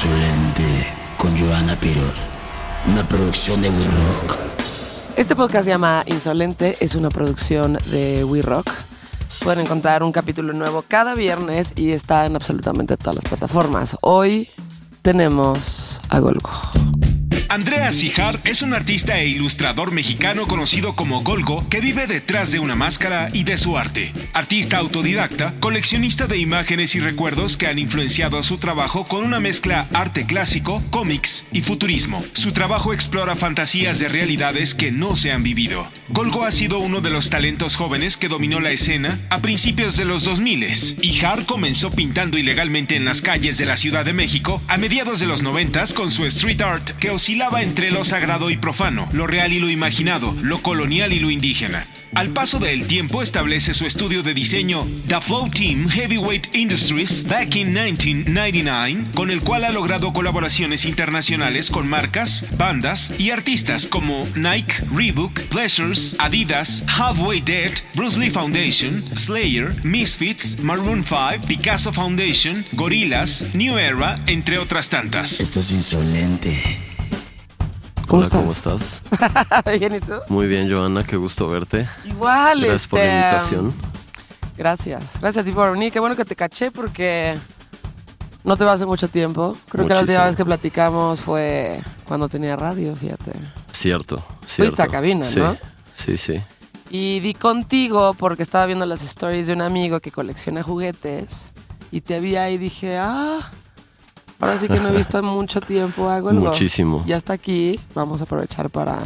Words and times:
Insolente 0.00 0.86
con 1.16 1.36
Joana 1.36 1.74
Piroz. 1.74 2.28
Una 2.86 3.02
producción 3.08 3.60
de 3.60 3.68
We 3.68 3.84
Rock. 3.84 4.38
Este 5.16 5.34
podcast 5.34 5.64
se 5.64 5.72
llama 5.72 6.04
Insolente, 6.06 6.76
es 6.78 6.94
una 6.94 7.08
producción 7.08 7.78
de 7.86 8.22
We 8.22 8.42
Rock. 8.42 8.70
Pueden 9.42 9.64
encontrar 9.64 10.04
un 10.04 10.12
capítulo 10.12 10.52
nuevo 10.52 10.84
cada 10.86 11.16
viernes 11.16 11.72
y 11.74 11.90
está 11.90 12.26
en 12.26 12.36
absolutamente 12.36 12.96
todas 12.96 13.16
las 13.16 13.24
plataformas. 13.24 13.96
Hoy 14.00 14.48
tenemos 15.02 16.00
a 16.10 16.20
Golgo. 16.20 16.48
Andrea 17.50 17.90
Sijar 17.92 18.38
es 18.44 18.60
un 18.60 18.74
artista 18.74 19.18
e 19.20 19.28
ilustrador 19.28 19.90
mexicano 19.90 20.46
conocido 20.46 20.94
como 20.94 21.22
Golgo 21.22 21.66
que 21.70 21.80
vive 21.80 22.06
detrás 22.06 22.52
de 22.52 22.58
una 22.58 22.74
máscara 22.74 23.30
y 23.32 23.44
de 23.44 23.56
su 23.56 23.78
arte. 23.78 24.12
Artista 24.34 24.76
autodidacta, 24.76 25.54
coleccionista 25.58 26.26
de 26.26 26.36
imágenes 26.36 26.94
y 26.94 27.00
recuerdos 27.00 27.56
que 27.56 27.66
han 27.66 27.78
influenciado 27.78 28.42
su 28.42 28.58
trabajo 28.58 29.04
con 29.04 29.24
una 29.24 29.40
mezcla 29.40 29.86
arte 29.94 30.26
clásico, 30.26 30.82
cómics 30.90 31.46
y 31.50 31.62
futurismo. 31.62 32.22
Su 32.34 32.52
trabajo 32.52 32.92
explora 32.92 33.34
fantasías 33.34 33.98
de 33.98 34.08
realidades 34.08 34.74
que 34.74 34.92
no 34.92 35.16
se 35.16 35.32
han 35.32 35.42
vivido. 35.42 35.90
Golgo 36.10 36.44
ha 36.44 36.50
sido 36.50 36.78
uno 36.78 37.00
de 37.00 37.10
los 37.10 37.30
talentos 37.30 37.76
jóvenes 37.76 38.18
que 38.18 38.28
dominó 38.28 38.60
la 38.60 38.72
escena 38.72 39.18
a 39.30 39.38
principios 39.38 39.96
de 39.96 40.04
los 40.04 40.24
2000 40.24 40.98
y 41.00 41.24
Har 41.24 41.46
comenzó 41.46 41.90
pintando 41.90 42.36
ilegalmente 42.36 42.94
en 42.94 43.06
las 43.06 43.22
calles 43.22 43.56
de 43.56 43.64
la 43.64 43.76
Ciudad 43.76 44.04
de 44.04 44.12
México 44.12 44.60
a 44.68 44.76
mediados 44.76 45.20
de 45.20 45.26
los 45.26 45.42
90 45.42 45.78
con 45.94 46.10
su 46.10 46.26
street 46.26 46.60
art 46.60 46.90
que 46.98 47.10
oscilaba 47.38 47.62
entre 47.62 47.92
lo 47.92 48.02
sagrado 48.02 48.50
y 48.50 48.56
profano, 48.56 49.08
lo 49.12 49.28
real 49.28 49.52
y 49.52 49.60
lo 49.60 49.70
imaginado, 49.70 50.34
lo 50.42 50.60
colonial 50.60 51.12
y 51.12 51.20
lo 51.20 51.30
indígena. 51.30 51.86
Al 52.16 52.30
paso 52.30 52.58
del 52.58 52.88
tiempo 52.88 53.22
establece 53.22 53.74
su 53.74 53.86
estudio 53.86 54.24
de 54.24 54.34
diseño 54.34 54.84
The 55.06 55.20
Flow 55.20 55.48
Team 55.48 55.88
Heavyweight 55.88 56.56
Industries 56.56 57.28
back 57.28 57.54
in 57.54 57.68
1999, 57.72 59.12
con 59.14 59.30
el 59.30 59.40
cual 59.40 59.62
ha 59.62 59.70
logrado 59.70 60.12
colaboraciones 60.12 60.84
internacionales 60.84 61.70
con 61.70 61.88
marcas, 61.88 62.44
bandas 62.56 63.12
y 63.18 63.30
artistas 63.30 63.86
como 63.86 64.26
Nike, 64.34 64.74
Reebok, 64.92 65.38
Pleasures, 65.42 66.16
Adidas, 66.18 66.82
Halfway 66.88 67.40
Dead, 67.42 67.70
Bruce 67.94 68.18
Lee 68.18 68.30
Foundation, 68.30 69.04
Slayer, 69.16 69.72
Misfits, 69.84 70.60
Maroon 70.60 71.04
5, 71.04 71.46
Picasso 71.46 71.92
Foundation, 71.92 72.66
Gorillaz, 72.72 73.54
New 73.54 73.78
Era, 73.78 74.20
entre 74.26 74.58
otras 74.58 74.88
tantas. 74.88 75.38
Esto 75.38 75.60
es 75.60 75.70
insolente. 75.70 76.87
¿Cómo 78.08 78.22
Hola, 78.22 78.30
¿cómo 78.30 78.50
estás? 78.52 79.02
estás? 79.12 79.64
Bien, 79.78 79.94
¿y 79.94 80.00
tú? 80.00 80.14
Muy 80.28 80.46
bien, 80.46 80.70
Joana, 80.70 81.04
qué 81.04 81.16
gusto 81.18 81.46
verte. 81.46 81.86
Igual, 82.06 82.62
Gracias 82.62 82.86
por 82.86 82.98
la 83.00 83.04
este, 83.04 83.26
invitación. 83.26 83.74
Gracias. 84.56 85.20
Gracias 85.20 85.42
a 85.42 85.46
ti 85.46 85.52
por 85.52 85.70
venir. 85.72 85.92
Qué 85.92 86.00
bueno 86.00 86.16
que 86.16 86.24
te 86.24 86.34
caché 86.34 86.70
porque 86.70 87.36
no 88.44 88.56
te 88.56 88.64
va 88.64 88.72
hace 88.72 88.86
mucho 88.86 89.08
tiempo. 89.08 89.54
Creo 89.68 89.86
que 89.86 89.92
la 89.92 90.00
última 90.00 90.24
vez 90.24 90.36
que 90.36 90.44
platicamos 90.46 91.20
fue 91.20 91.82
cuando 92.06 92.30
tenía 92.30 92.56
radio, 92.56 92.96
fíjate. 92.96 93.32
Cierto, 93.72 94.24
cierto. 94.46 94.82
a 94.82 94.88
cabina, 94.88 95.26
sí, 95.26 95.38
¿no? 95.38 95.58
Sí, 95.92 96.16
sí. 96.16 96.40
Y 96.88 97.20
di 97.20 97.34
contigo 97.34 98.14
porque 98.14 98.42
estaba 98.42 98.64
viendo 98.64 98.86
las 98.86 99.02
stories 99.02 99.48
de 99.48 99.52
un 99.52 99.60
amigo 99.60 100.00
que 100.00 100.10
colecciona 100.10 100.62
juguetes 100.62 101.52
y 101.90 102.00
te 102.00 102.20
vi 102.20 102.36
ahí 102.36 102.54
y 102.54 102.58
dije, 102.58 102.96
ah, 102.96 103.50
ahora 104.40 104.58
sí 104.58 104.68
que 104.68 104.78
no 104.80 104.88
he 104.88 104.96
visto 104.96 105.18
en 105.18 105.24
mucho 105.24 105.60
tiempo 105.60 106.08
a 106.08 106.20
Golgo. 106.20 106.40
Muchísimo. 106.50 107.02
Ya 107.06 107.16
está 107.16 107.32
aquí, 107.34 107.78
vamos 107.94 108.20
a 108.20 108.24
aprovechar 108.24 108.70
para 108.70 108.98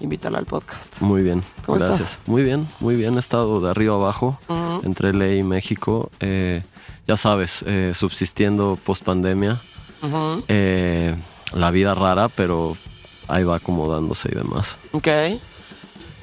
invitarlo 0.00 0.38
al 0.38 0.46
podcast. 0.46 1.00
Muy 1.00 1.22
bien. 1.22 1.42
¿Cómo 1.64 1.78
Gracias. 1.78 2.00
estás? 2.12 2.28
Muy 2.28 2.42
bien, 2.42 2.68
muy 2.80 2.96
bien. 2.96 3.16
He 3.16 3.20
estado 3.20 3.60
de 3.60 3.70
arriba 3.70 3.94
abajo, 3.94 4.38
entre 4.82 5.12
LA 5.12 5.34
y 5.34 5.42
México. 5.42 6.10
Eh, 6.20 6.62
ya 7.06 7.16
sabes, 7.16 7.64
eh, 7.66 7.92
subsistiendo 7.94 8.78
post 8.84 9.04
pandemia. 9.04 9.60
Ujú. 10.02 10.42
la 11.54 11.70
vida 11.70 11.94
rara, 11.94 12.28
pero 12.28 12.76
ahí 13.28 13.44
va 13.44 13.56
acomodándose 13.56 14.30
y 14.32 14.34
demás. 14.34 14.76
Ok. 14.92 15.06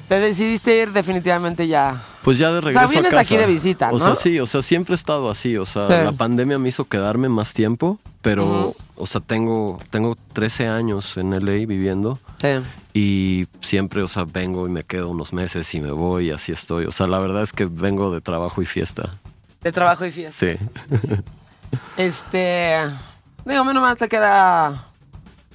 Te 0.08 0.18
decidiste 0.18 0.76
ir 0.82 0.92
definitivamente 0.92 1.66
ya. 1.68 2.02
Pues 2.22 2.36
ya 2.38 2.48
de 2.52 2.60
sea, 2.60 2.60
regreso 2.60 2.88
vienes 2.90 3.12
a 3.12 3.16
casa. 3.16 3.20
aquí 3.20 3.36
de 3.36 3.46
visita, 3.46 3.88
O 3.90 3.98
¿no? 3.98 4.04
sea, 4.04 4.14
sí, 4.14 4.38
o 4.40 4.46
sea, 4.46 4.60
siempre 4.62 4.92
he 4.94 4.96
estado 4.96 5.30
así. 5.30 5.56
O 5.56 5.64
sea, 5.64 5.86
Sí. 5.86 5.92
la 6.04 6.12
pandemia 6.12 6.58
me 6.58 6.68
hizo 6.68 6.84
quedarme 6.86 7.28
más 7.30 7.54
tiempo, 7.54 7.98
pero, 8.20 8.74
o 8.96 9.06
sea, 9.06 9.20
tengo, 9.22 9.78
tengo 9.90 10.16
13 10.34 10.68
años 10.68 11.16
en 11.16 11.32
LA 11.32 11.66
viviendo. 11.66 12.18
Sí. 12.36 12.48
Y 12.92 13.46
siempre, 13.62 14.02
o 14.02 14.08
sea, 14.08 14.24
vengo 14.24 14.66
y 14.66 14.70
me 14.70 14.84
quedo 14.84 15.08
unos 15.08 15.32
meses 15.32 15.74
y 15.74 15.80
me 15.80 15.92
voy 15.92 16.28
y 16.28 16.30
así 16.30 16.52
estoy. 16.52 16.84
O 16.86 16.90
sea, 16.90 17.06
la 17.06 17.18
verdad 17.20 17.42
es 17.42 17.52
que 17.52 17.64
vengo 17.64 18.12
de 18.12 18.20
trabajo 18.20 18.60
y 18.60 18.66
fiesta. 18.66 19.14
De 19.62 19.72
trabajo 19.72 20.04
y 20.04 20.10
fiesta. 20.10 20.46
Sí. 20.46 20.56
Este. 21.96 22.76
Digo, 23.44 23.64
menos 23.64 23.82
mal 23.82 23.96
te 23.96 24.08
queda. 24.08 24.86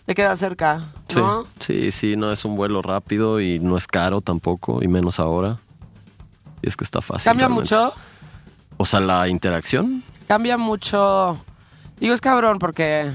Te 0.06 0.14
queda 0.16 0.36
cerca, 0.36 0.84
Sí. 1.08 1.16
¿no? 1.18 1.46
Sí, 1.60 1.92
sí, 1.92 2.16
no 2.16 2.32
es 2.32 2.46
un 2.46 2.56
vuelo 2.56 2.82
rápido 2.84 3.42
y 3.42 3.60
no 3.60 3.76
es 3.76 3.88
caro 3.88 4.22
tampoco, 4.22 4.84
y 4.84 4.88
menos 4.88 5.20
ahora. 5.20 5.58
Y 6.66 6.68
es 6.68 6.76
que 6.76 6.84
está 6.84 7.00
fácil. 7.02 7.24
Cambia 7.26 7.48
realmente. 7.48 7.76
mucho. 7.76 7.94
O 8.78 8.86
sea, 8.86 9.00
la 9.00 9.28
interacción. 9.28 10.04
Cambia 10.28 10.58
mucho. 10.58 11.40
Digo, 12.00 12.14
es 12.16 12.22
cabrón 12.22 12.58
porque. 12.58 13.12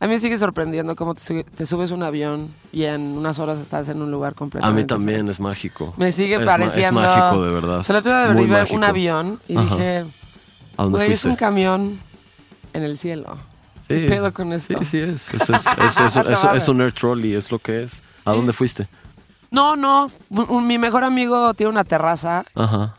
A 0.00 0.06
mí 0.06 0.12
me 0.12 0.18
sigue 0.20 0.38
sorprendiendo 0.38 0.94
cómo 0.94 1.14
te, 1.16 1.42
te 1.44 1.66
subes 1.66 1.90
a 1.90 1.94
un 1.94 2.02
avión 2.04 2.54
y 2.70 2.84
en 2.84 3.00
unas 3.18 3.40
horas 3.40 3.58
estás 3.58 3.88
en 3.88 4.00
un 4.00 4.10
lugar 4.12 4.32
A 4.32 4.36
completamente. 4.36 4.82
mí 4.82 4.86
también 4.86 5.08
diferente. 5.26 5.32
es 5.32 5.40
mágico. 5.40 5.94
Me 5.96 6.12
sigue 6.12 6.36
Es 6.36 6.44
pareciendo. 6.44 7.00
Es 7.02 7.08
mágico, 7.08 7.42
de 7.44 7.50
verdad. 7.50 7.78
O 7.78 7.82
sea, 7.82 7.94
el 7.96 8.00
otro 8.00 8.12
día 8.12 8.28
ver 8.28 8.68
un 8.70 8.84
avión 8.84 9.40
y 9.48 9.56
Ajá. 9.56 9.64
dije, 9.74 10.04
¿A 10.76 10.82
dónde 10.84 10.98
güey, 10.98 11.12
es 11.12 11.24
un 11.24 11.34
camión 11.34 11.98
en 12.74 12.82
el 12.84 12.96
cielo. 12.96 13.38
Sí. 13.80 13.94
¿Qué 13.94 14.06
pedo 14.08 14.32
con 14.32 14.52
esto? 14.52 14.78
Sí, 14.80 14.84
sí 14.84 14.98
es. 14.98 15.34
Eso 15.34 15.52
es, 15.54 15.66
eso- 15.66 16.06
eso- 16.06 16.20
eso- 16.30 16.54
es 16.54 16.68
un 16.68 16.80
air 16.82 16.92
trolley, 16.92 17.32
es 17.34 17.50
lo 17.50 17.58
que 17.58 17.82
es. 17.82 18.04
¿A 18.24 18.32
dónde 18.32 18.52
fuiste? 18.52 18.86
No, 19.50 19.76
no. 19.76 20.10
mi 20.30 20.78
mejor 20.78 21.04
amigo 21.04 21.54
tiene 21.54 21.70
una 21.70 21.84
terraza 21.84 22.44
Ajá. 22.54 22.94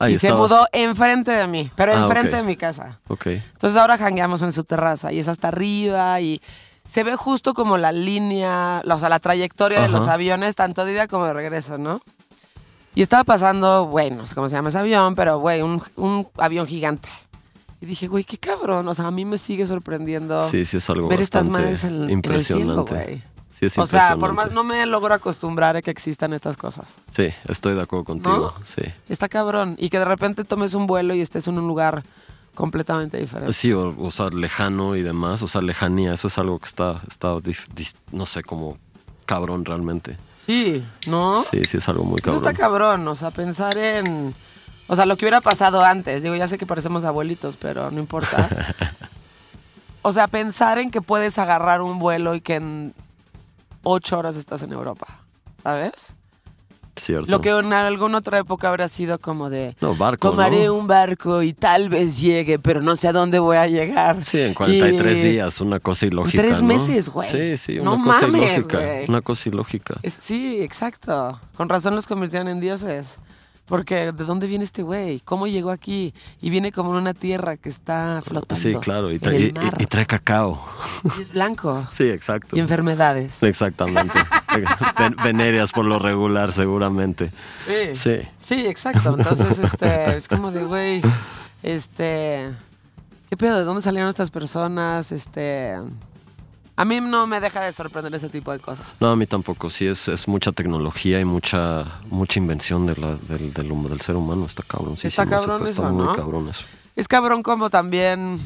Ahí 0.00 0.14
y 0.14 0.18
se 0.18 0.32
mudó 0.32 0.66
enfrente 0.72 1.32
de 1.32 1.46
mí, 1.48 1.72
pero 1.74 1.92
Ah, 1.92 2.04
enfrente 2.04 2.36
de 2.36 2.42
mi 2.44 2.56
casa. 2.56 3.00
Ok. 3.08 3.26
Entonces 3.26 3.76
ahora 3.76 3.98
jangueamos 3.98 4.42
en 4.42 4.52
su 4.52 4.62
terraza 4.62 5.12
y 5.12 5.18
es 5.18 5.26
hasta 5.26 5.48
arriba 5.48 6.20
y 6.20 6.40
se 6.86 7.02
ve 7.02 7.16
justo 7.16 7.52
como 7.52 7.76
la 7.78 7.90
línea, 7.90 8.80
la- 8.84 8.94
o 8.94 8.98
sea, 8.98 9.08
la 9.08 9.18
trayectoria 9.18 9.80
de 9.82 9.88
los 9.88 10.06
aviones, 10.06 10.54
tanto 10.54 10.84
de 10.84 10.92
ida 10.92 11.08
como 11.08 11.26
de 11.26 11.32
regreso, 11.34 11.78
¿no? 11.78 12.00
Y 12.94 13.02
estaba 13.02 13.24
pasando, 13.24 13.84
güey, 13.86 14.10
no 14.12 14.24
sé 14.24 14.34
cómo 14.36 14.48
se 14.48 14.54
llama 14.56 14.68
ese 14.68 14.78
avión, 14.78 15.14
pero 15.16 15.38
güey, 15.38 15.62
un, 15.62 15.82
un 15.96 16.28
avión 16.38 16.66
gigante. 16.66 17.08
Y 17.80 17.86
dije, 17.86 18.06
güey, 18.08 18.22
qué 18.24 18.38
cabrón, 18.38 18.86
o 18.88 18.94
sea, 18.94 19.06
a 19.08 19.10
mí 19.10 19.24
me 19.24 19.36
sigue 19.36 19.66
sorprendiendo 19.66 20.42
Sí, 20.48 20.64
sí 20.64 20.76
es 20.78 20.90
algo 20.90 21.08
ver 21.08 21.20
estas 21.20 21.48
madres 21.48 21.84
en, 21.84 22.08
en 22.10 22.22
el 22.24 22.44
cielo, 22.44 22.84
güey. 22.84 23.22
Sí, 23.58 23.66
O 23.80 23.86
sea, 23.86 24.16
por 24.16 24.32
más, 24.32 24.52
no 24.52 24.62
me 24.62 24.86
logro 24.86 25.12
acostumbrar 25.14 25.76
a 25.76 25.82
que 25.82 25.90
existan 25.90 26.32
estas 26.32 26.56
cosas. 26.56 27.00
Sí, 27.12 27.28
estoy 27.48 27.74
de 27.74 27.82
acuerdo 27.82 28.04
contigo. 28.04 28.54
Sí. 28.64 28.82
Está 29.08 29.28
cabrón. 29.28 29.74
Y 29.78 29.90
que 29.90 29.98
de 29.98 30.04
repente 30.04 30.44
tomes 30.44 30.74
un 30.74 30.86
vuelo 30.86 31.12
y 31.14 31.20
estés 31.20 31.48
en 31.48 31.58
un 31.58 31.66
lugar 31.66 32.04
completamente 32.54 33.18
diferente. 33.18 33.52
Sí, 33.52 33.72
o, 33.72 33.94
o 33.98 34.10
sea, 34.10 34.28
lejano 34.28 34.94
y 34.96 35.02
demás, 35.02 35.42
o 35.42 35.48
sea, 35.48 35.60
lejanía, 35.60 36.14
eso 36.14 36.28
es 36.28 36.38
algo 36.38 36.58
que 36.58 36.66
está, 36.66 37.02
está 37.08 37.34
no 38.12 38.26
sé, 38.26 38.42
como 38.42 38.78
cabrón 39.26 39.64
realmente. 39.64 40.16
Sí, 40.46 40.84
¿no? 41.06 41.42
Sí, 41.42 41.62
sí 41.64 41.76
es 41.78 41.88
algo 41.88 42.04
muy 42.04 42.16
Eso 42.16 42.24
cabrón. 42.24 42.36
está 42.48 42.54
cabrón, 42.54 43.08
o 43.08 43.14
sea, 43.14 43.30
pensar 43.32 43.76
en... 43.76 44.34
O 44.86 44.96
sea, 44.96 45.04
lo 45.04 45.16
que 45.16 45.26
hubiera 45.26 45.40
pasado 45.42 45.84
antes. 45.84 46.22
Digo, 46.22 46.34
ya 46.34 46.46
sé 46.46 46.56
que 46.56 46.64
parecemos 46.64 47.04
abuelitos, 47.04 47.56
pero 47.56 47.90
no 47.90 47.98
importa. 47.98 48.48
O 50.00 50.12
sea, 50.12 50.28
pensar 50.28 50.78
en 50.78 50.90
que 50.90 51.02
puedes 51.02 51.38
agarrar 51.38 51.82
un 51.82 51.98
vuelo 51.98 52.34
y 52.34 52.40
que 52.40 52.54
en 52.54 52.94
ocho 53.90 54.18
horas 54.18 54.36
estás 54.36 54.62
en 54.62 54.72
Europa, 54.72 55.06
¿sabes? 55.62 56.12
Cierto. 56.96 57.30
Lo 57.30 57.40
que 57.40 57.50
en 57.50 57.72
alguna 57.72 58.18
otra 58.18 58.38
época 58.38 58.68
habría 58.68 58.88
sido 58.88 59.20
como 59.20 59.50
de... 59.50 59.76
No, 59.80 59.94
barco, 59.94 60.30
Tomaré 60.30 60.66
¿no? 60.66 60.74
un 60.74 60.88
barco 60.88 61.42
y 61.44 61.52
tal 61.52 61.88
vez 61.88 62.20
llegue, 62.20 62.58
pero 62.58 62.82
no 62.82 62.96
sé 62.96 63.06
a 63.06 63.12
dónde 63.12 63.38
voy 63.38 63.56
a 63.56 63.68
llegar. 63.68 64.24
Sí, 64.24 64.40
en 64.40 64.52
43 64.52 65.16
Y- 65.16 65.22
días, 65.22 65.60
una 65.60 65.78
cosa 65.78 66.06
ilógica, 66.06 66.42
tres 66.42 66.60
¿no? 66.60 66.66
meses, 66.66 67.08
güey. 67.08 67.30
Sí, 67.30 67.56
sí, 67.56 67.78
No 67.80 67.94
una 67.94 68.04
cosa 68.04 68.26
mames, 68.26 68.52
ilógica. 68.52 68.78
güey. 68.78 69.04
Una 69.08 69.20
cosa 69.22 69.48
ilógica. 69.48 69.94
Sí, 70.10 70.60
exacto. 70.60 71.40
Con 71.56 71.68
razón 71.68 71.94
los 71.94 72.08
convirtieron 72.08 72.48
en 72.48 72.58
dioses. 72.58 73.18
Porque 73.68 74.12
¿de 74.12 74.24
dónde 74.24 74.46
viene 74.46 74.64
este 74.64 74.82
güey? 74.82 75.20
¿Cómo 75.20 75.46
llegó 75.46 75.70
aquí? 75.70 76.14
Y 76.40 76.48
viene 76.48 76.72
como 76.72 76.90
en 76.92 76.96
una 77.02 77.12
tierra 77.14 77.56
que 77.58 77.68
está 77.68 78.22
flotando. 78.24 78.62
Sí, 78.62 78.74
claro, 78.76 79.12
y, 79.12 79.18
trae- 79.18 79.52
y- 79.78 79.82
y 79.82 79.86
trae 79.86 80.06
cacao. 80.06 80.64
Y 81.18 81.20
es 81.20 81.32
blanco. 81.32 81.86
Sí, 81.92 82.04
exacto. 82.08 82.56
Y 82.56 82.60
enfermedades. 82.60 83.42
Exactamente. 83.42 84.18
Ven- 84.98 85.16
Venéreas 85.22 85.70
por 85.72 85.84
lo 85.84 85.98
regular, 85.98 86.52
seguramente. 86.54 87.30
Sí. 87.66 87.94
Sí. 87.94 88.16
Sí, 88.40 88.66
exacto. 88.66 89.14
Entonces, 89.18 89.58
este, 89.58 90.16
es 90.16 90.28
como 90.28 90.50
de, 90.50 90.64
güey, 90.64 91.02
este, 91.62 92.48
¿qué 93.28 93.36
pedo? 93.36 93.58
¿De 93.58 93.64
dónde 93.64 93.82
salieron 93.82 94.08
estas 94.08 94.30
personas? 94.30 95.12
Este, 95.12 95.76
a 96.80 96.84
mí 96.84 97.00
no 97.00 97.26
me 97.26 97.40
deja 97.40 97.60
de 97.60 97.72
sorprender 97.72 98.14
ese 98.14 98.28
tipo 98.28 98.52
de 98.52 98.60
cosas. 98.60 99.02
No, 99.02 99.08
a 99.10 99.16
mí 99.16 99.26
tampoco. 99.26 99.68
Sí, 99.68 99.86
es, 99.86 100.06
es 100.06 100.28
mucha 100.28 100.52
tecnología 100.52 101.18
y 101.20 101.24
mucha 101.24 102.00
mucha 102.08 102.38
invención 102.38 102.86
de 102.86 102.94
la- 102.96 103.16
del, 103.16 103.52
del, 103.52 103.68
del 103.88 104.00
ser 104.00 104.14
humano. 104.16 104.46
Está 104.46 104.62
cabrón. 104.62 104.96
Sí, 104.96 105.08
Está 105.08 105.24
sí, 105.24 105.28
cabrón 105.30 105.66
Está 105.66 105.82
eso, 105.82 105.90
muy 105.92 106.06
¿no? 106.06 106.14
cabrón 106.14 106.48
eso. 106.48 106.64
Es 106.94 107.08
cabrón 107.08 107.42
como 107.42 107.68
también 107.70 108.40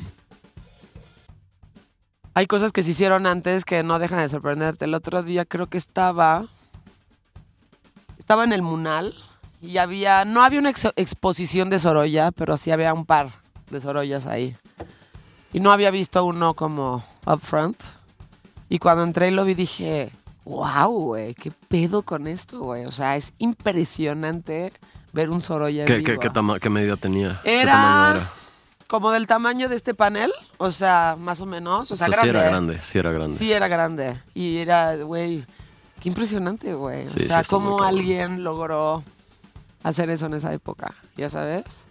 hay 2.34 2.46
cosas 2.46 2.72
que 2.72 2.82
se 2.82 2.90
hicieron 2.90 3.26
antes 3.26 3.64
que 3.64 3.82
no 3.82 3.98
dejan 3.98 4.20
de 4.20 4.28
sorprenderte. 4.28 4.86
El 4.86 4.94
otro 4.94 5.22
día 5.22 5.44
creo 5.44 5.66
que 5.66 5.78
estaba. 5.78 6.46
Estaba 8.18 8.44
en 8.44 8.52
el 8.54 8.62
Munal 8.62 9.14
y 9.60 9.76
había. 9.76 10.24
No 10.24 10.42
había 10.42 10.60
una 10.60 10.70
ex- 10.70 10.92
exposición 10.96 11.68
de 11.68 11.78
Sorolla, 11.78 12.30
pero 12.32 12.56
sí 12.56 12.70
había 12.70 12.94
un 12.94 13.04
par 13.04 13.32
de 13.70 13.80
Sorollas 13.80 14.26
ahí. 14.26 14.56
Y 15.52 15.60
no 15.60 15.70
había 15.70 15.90
visto 15.90 16.24
uno 16.24 16.54
como 16.54 17.04
up 17.26 17.40
front. 17.40 17.76
Y 18.72 18.78
cuando 18.78 19.04
entré 19.04 19.28
y 19.28 19.32
lo 19.32 19.44
vi 19.44 19.52
dije, 19.52 20.10
wow, 20.46 20.88
güey, 20.88 21.34
qué 21.34 21.52
pedo 21.68 22.00
con 22.00 22.26
esto, 22.26 22.60
güey. 22.60 22.86
O 22.86 22.90
sea, 22.90 23.16
es 23.16 23.34
impresionante 23.36 24.72
ver 25.12 25.28
un 25.28 25.42
Sorolla 25.42 25.82
en 25.82 25.86
¿Qué, 25.86 25.96
vivo. 25.98 26.18
qué, 26.18 26.30
qué, 26.30 26.58
qué 26.58 26.70
medida 26.70 26.96
tenía? 26.96 27.38
¿Qué 27.44 27.60
Era-? 27.60 28.32
Como 28.86 29.10
del 29.10 29.26
tamaño 29.26 29.68
de 29.68 29.76
este 29.76 29.92
panel, 29.92 30.32
o 30.56 30.70
sea, 30.70 31.16
más 31.18 31.42
o 31.42 31.44
menos. 31.44 31.90
O 31.90 31.96
sea, 31.96 32.06
sí 32.06 32.12
grande. 32.12 32.30
era 32.30 32.44
grande, 32.44 32.80
sí 32.82 32.98
era 32.98 33.12
grande. 33.12 33.36
Sí, 33.36 33.52
era 33.52 33.68
grande. 33.68 34.22
Y 34.32 34.56
era, 34.56 34.96
güey, 34.96 35.44
qué 36.00 36.08
impresionante, 36.08 36.72
güey. 36.72 37.10
Sí, 37.10 37.16
o 37.16 37.20
sí, 37.20 37.26
sea, 37.26 37.44
cómo 37.44 37.82
alguien 37.82 38.42
logró 38.42 39.04
hacer 39.82 40.08
eso 40.08 40.24
en 40.24 40.32
esa 40.32 40.50
época, 40.54 40.94
ya 41.14 41.28
sabes. 41.28 41.84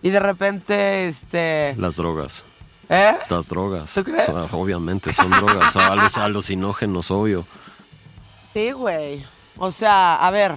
Y 0.00 0.08
de 0.08 0.20
repente, 0.20 1.08
este... 1.08 1.74
Las 1.76 1.96
drogas. 1.96 2.42
¿Eh? 2.88 3.16
Las 3.30 3.48
drogas. 3.48 3.92
¿Tú 3.94 4.04
crees? 4.04 4.28
O 4.28 4.40
sea, 4.48 4.56
obviamente, 4.58 5.12
son 5.12 5.30
drogas. 5.30 5.74
O 5.74 5.78
sea, 5.80 5.90
alu- 5.90 6.20
alucinógenos, 6.22 7.10
obvio. 7.10 7.44
Sí, 8.54 8.70
güey. 8.72 9.24
O 9.58 9.72
sea, 9.72 10.14
a 10.24 10.30
ver, 10.30 10.56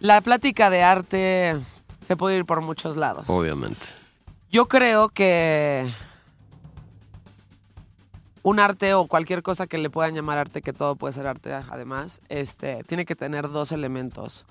la 0.00 0.20
plática 0.20 0.70
de 0.70 0.82
arte 0.82 1.58
se 2.00 2.16
puede 2.16 2.36
ir 2.36 2.44
por 2.44 2.60
muchos 2.60 2.96
lados. 2.96 3.24
Obviamente. 3.28 3.88
Yo 4.50 4.66
creo 4.68 5.08
que 5.08 5.90
un 8.42 8.58
arte 8.60 8.94
o 8.94 9.06
cualquier 9.06 9.42
cosa 9.42 9.66
que 9.66 9.78
le 9.78 9.88
puedan 9.90 10.14
llamar 10.14 10.38
arte, 10.38 10.62
que 10.62 10.72
todo 10.72 10.96
puede 10.96 11.14
ser 11.14 11.26
arte 11.26 11.52
además, 11.54 12.20
este, 12.28 12.82
tiene 12.84 13.04
que 13.06 13.14
tener 13.16 13.48
dos 13.50 13.72
elementos. 13.72 14.44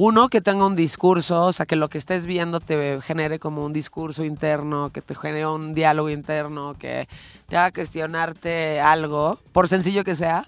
Uno, 0.00 0.28
que 0.28 0.40
tenga 0.40 0.64
un 0.64 0.76
discurso, 0.76 1.46
o 1.46 1.52
sea, 1.52 1.66
que 1.66 1.74
lo 1.74 1.88
que 1.88 1.98
estés 1.98 2.24
viendo 2.24 2.60
te 2.60 3.00
genere 3.00 3.40
como 3.40 3.64
un 3.64 3.72
discurso 3.72 4.22
interno, 4.22 4.90
que 4.90 5.00
te 5.02 5.12
genere 5.16 5.48
un 5.48 5.74
diálogo 5.74 6.08
interno, 6.08 6.76
que 6.78 7.08
te 7.48 7.56
haga 7.56 7.72
cuestionarte 7.72 8.80
algo, 8.80 9.40
por 9.50 9.66
sencillo 9.66 10.04
que 10.04 10.14
sea. 10.14 10.46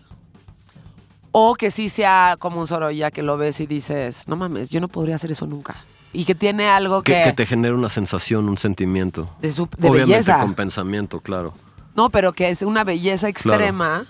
O 1.32 1.54
que 1.56 1.72
sí 1.72 1.88
sea 1.88 2.36
como 2.38 2.60
un 2.60 2.68
Sorolla 2.68 3.10
que 3.10 3.22
lo 3.22 3.36
ves 3.36 3.58
y 3.60 3.66
dices, 3.66 4.28
no 4.28 4.36
mames, 4.36 4.70
yo 4.70 4.80
no 4.80 4.86
podría 4.86 5.16
hacer 5.16 5.32
eso 5.32 5.48
nunca. 5.48 5.74
Y 6.12 6.26
que 6.26 6.36
tiene 6.36 6.68
algo 6.68 7.02
Que, 7.02 7.14
que, 7.14 7.22
que 7.24 7.32
te 7.32 7.46
genere 7.46 7.74
una 7.74 7.88
sensación, 7.88 8.48
un 8.48 8.56
sentimiento. 8.56 9.28
de, 9.40 9.52
su, 9.52 9.68
de 9.78 9.88
obviamente 9.90 10.12
belleza. 10.12 10.40
con 10.42 10.54
pensamiento, 10.54 11.18
claro. 11.20 11.54
No, 11.96 12.08
pero 12.10 12.32
que 12.32 12.50
es 12.50 12.62
una 12.62 12.84
belleza 12.84 13.28
extrema. 13.28 14.06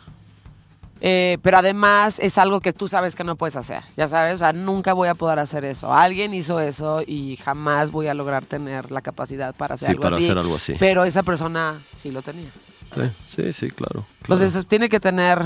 Eh, 1.00 1.38
pero 1.42 1.58
además 1.58 2.18
es 2.20 2.36
algo 2.38 2.60
que 2.60 2.72
tú 2.72 2.88
sabes 2.88 3.16
que 3.16 3.24
no 3.24 3.36
puedes 3.36 3.56
hacer. 3.56 3.82
Ya 3.96 4.06
sabes, 4.08 4.34
o 4.34 4.38
sea, 4.38 4.52
nunca 4.52 4.92
voy 4.92 5.08
a 5.08 5.14
poder 5.14 5.38
hacer 5.38 5.64
eso. 5.64 5.92
Alguien 5.92 6.34
hizo 6.34 6.60
eso 6.60 7.02
y 7.06 7.36
jamás 7.36 7.90
voy 7.90 8.06
a 8.08 8.14
lograr 8.14 8.44
tener 8.44 8.90
la 8.90 9.00
capacidad 9.00 9.54
para 9.54 9.74
hacer 9.76 9.86
Sí, 9.88 9.90
algo 9.92 10.02
para 10.02 10.16
así. 10.16 10.24
hacer 10.26 10.38
algo 10.38 10.56
así. 10.56 10.74
Pero 10.78 11.04
esa 11.04 11.22
persona 11.22 11.80
sí 11.92 12.10
lo 12.10 12.22
tenía. 12.22 12.50
Sí, 12.94 13.02
sí, 13.28 13.52
sí, 13.52 13.70
claro. 13.70 14.04
claro. 14.22 14.40
Entonces 14.42 14.66
tiene 14.66 14.88
que 14.88 15.00
tener 15.00 15.42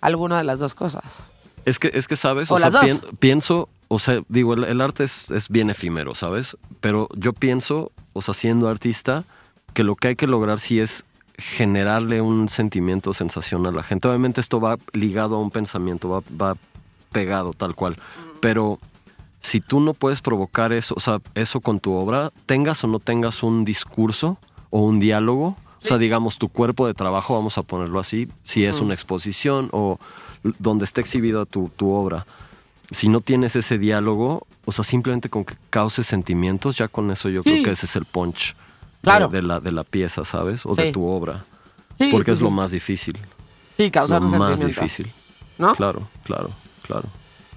alguna 0.00 0.38
de 0.38 0.44
las 0.44 0.58
dos 0.60 0.74
cosas. 0.74 1.24
Es 1.64 1.78
que, 1.78 1.90
es 1.92 2.08
que 2.08 2.16
sabes, 2.16 2.50
O 2.50 2.54
o, 2.54 2.58
sea, 2.58 2.70
las 2.70 2.72
dos. 2.72 2.82
pien- 2.84 3.16
pienso, 3.18 3.68
o 3.88 3.98
sea, 3.98 4.22
digo, 4.28 4.54
el, 4.54 4.64
el 4.64 4.80
arte 4.80 5.04
es, 5.04 5.30
es 5.30 5.48
bien 5.50 5.68
efímero, 5.68 6.14
¿sabes? 6.14 6.56
Pero 6.80 7.08
yo 7.14 7.32
pienso, 7.34 7.92
o 8.14 8.22
sea, 8.22 8.32
siendo 8.34 8.68
artista, 8.68 9.24
que 9.74 9.84
lo 9.84 9.94
que 9.94 10.08
hay 10.08 10.16
que 10.16 10.26
lograr 10.26 10.58
sí 10.58 10.80
es 10.80 11.04
generarle 11.40 12.20
un 12.20 12.48
sentimiento, 12.48 13.12
sensación 13.14 13.66
a 13.66 13.72
la 13.72 13.82
gente. 13.82 14.08
Obviamente 14.08 14.40
esto 14.40 14.60
va 14.60 14.78
ligado 14.92 15.36
a 15.36 15.40
un 15.40 15.50
pensamiento, 15.50 16.08
va, 16.08 16.22
va 16.40 16.56
pegado 17.12 17.52
tal 17.52 17.74
cual. 17.74 17.96
Pero 18.40 18.78
si 19.40 19.60
tú 19.60 19.80
no 19.80 19.94
puedes 19.94 20.20
provocar 20.20 20.72
eso, 20.72 20.94
o 20.96 21.00
sea, 21.00 21.20
eso 21.34 21.60
con 21.60 21.80
tu 21.80 21.92
obra, 21.92 22.32
tengas 22.46 22.82
o 22.84 22.86
no 22.86 22.98
tengas 22.98 23.42
un 23.42 23.64
discurso 23.64 24.38
o 24.70 24.80
un 24.82 25.00
diálogo, 25.00 25.56
o 25.82 25.86
sea, 25.86 25.96
digamos, 25.98 26.38
tu 26.38 26.48
cuerpo 26.48 26.86
de 26.86 26.94
trabajo, 26.94 27.34
vamos 27.34 27.56
a 27.58 27.62
ponerlo 27.62 27.98
así, 28.00 28.28
si 28.42 28.64
es 28.64 28.80
una 28.80 28.92
exposición 28.94 29.68
o 29.72 29.98
donde 30.58 30.84
esté 30.84 31.00
exhibida 31.00 31.46
tu, 31.46 31.70
tu 31.76 31.90
obra, 31.92 32.26
si 32.90 33.08
no 33.08 33.20
tienes 33.20 33.56
ese 33.56 33.78
diálogo, 33.78 34.46
o 34.66 34.72
sea, 34.72 34.84
simplemente 34.84 35.30
con 35.30 35.44
que 35.44 35.54
causes 35.70 36.06
sentimientos, 36.06 36.76
ya 36.76 36.88
con 36.88 37.10
eso 37.10 37.28
yo 37.28 37.42
Sí. 37.42 37.50
creo 37.50 37.64
que 37.64 37.70
ese 37.70 37.86
es 37.86 37.96
el 37.96 38.04
punch 38.04 38.54
Claro. 39.02 39.28
de, 39.28 39.42
la, 39.42 39.60
de 39.60 39.72
la 39.72 39.84
pieza, 39.84 40.24
¿sabes? 40.24 40.64
O 40.66 40.74
Sí. 40.74 40.82
de 40.82 40.92
tu 40.92 41.06
obra. 41.06 41.44
Sí, 41.98 42.08
Porque 42.12 42.32
sí, 42.32 42.36
es 42.36 42.40
lo 42.42 42.50
más 42.50 42.70
difícil. 42.70 43.18
Sí, 43.76 43.90
causar 43.90 44.20
lo 44.22 44.28
un 44.28 44.38
más 44.38 44.50
sentimiento. 44.50 44.80
difícil. 44.82 45.12
¿No? 45.58 45.74
Claro, 45.74 46.08
claro, 46.24 46.50
claro. 46.86 47.08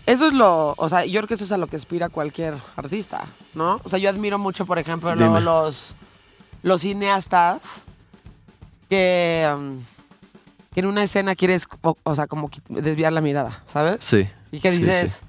Eso 0.06 0.28
es 0.28 0.34
lo, 0.34 0.74
o 0.78 0.90
sea, 0.90 1.06
yo 1.06 1.19
creo 1.22 1.28
que 1.30 1.34
eso 1.36 1.45
es 1.45 1.51
a 1.54 1.57
lo 1.57 1.68
que 1.68 1.78
aspira 1.78 2.10
cualquier 2.10 2.56
artista, 2.75 3.25
¿no? 3.54 3.80
O 3.86 3.90
sea, 3.90 4.00
yo 4.00 4.10
admiro 4.10 4.38
mucho, 4.38 4.66
por 4.66 4.78
ejemplo, 4.80 5.16
luego 5.16 5.40
los, 5.40 5.95
los 6.62 6.81
cineastas 6.81 7.62
que, 8.89 9.50
um, 9.56 9.81
que 10.74 10.81
en 10.81 10.86
una 10.88 11.04
escena 11.04 11.36
quieres, 11.36 11.68
o, 11.81 11.96
o 12.04 12.16
sea, 12.16 12.28
como 12.28 12.50
desviar 12.68 13.13
la 13.13 13.22
mirada, 13.22 13.62
¿sabes? 13.66 14.01
Sí. 14.04 14.28
Y 14.51 14.60
que 14.60 14.72
dices, 14.72 15.24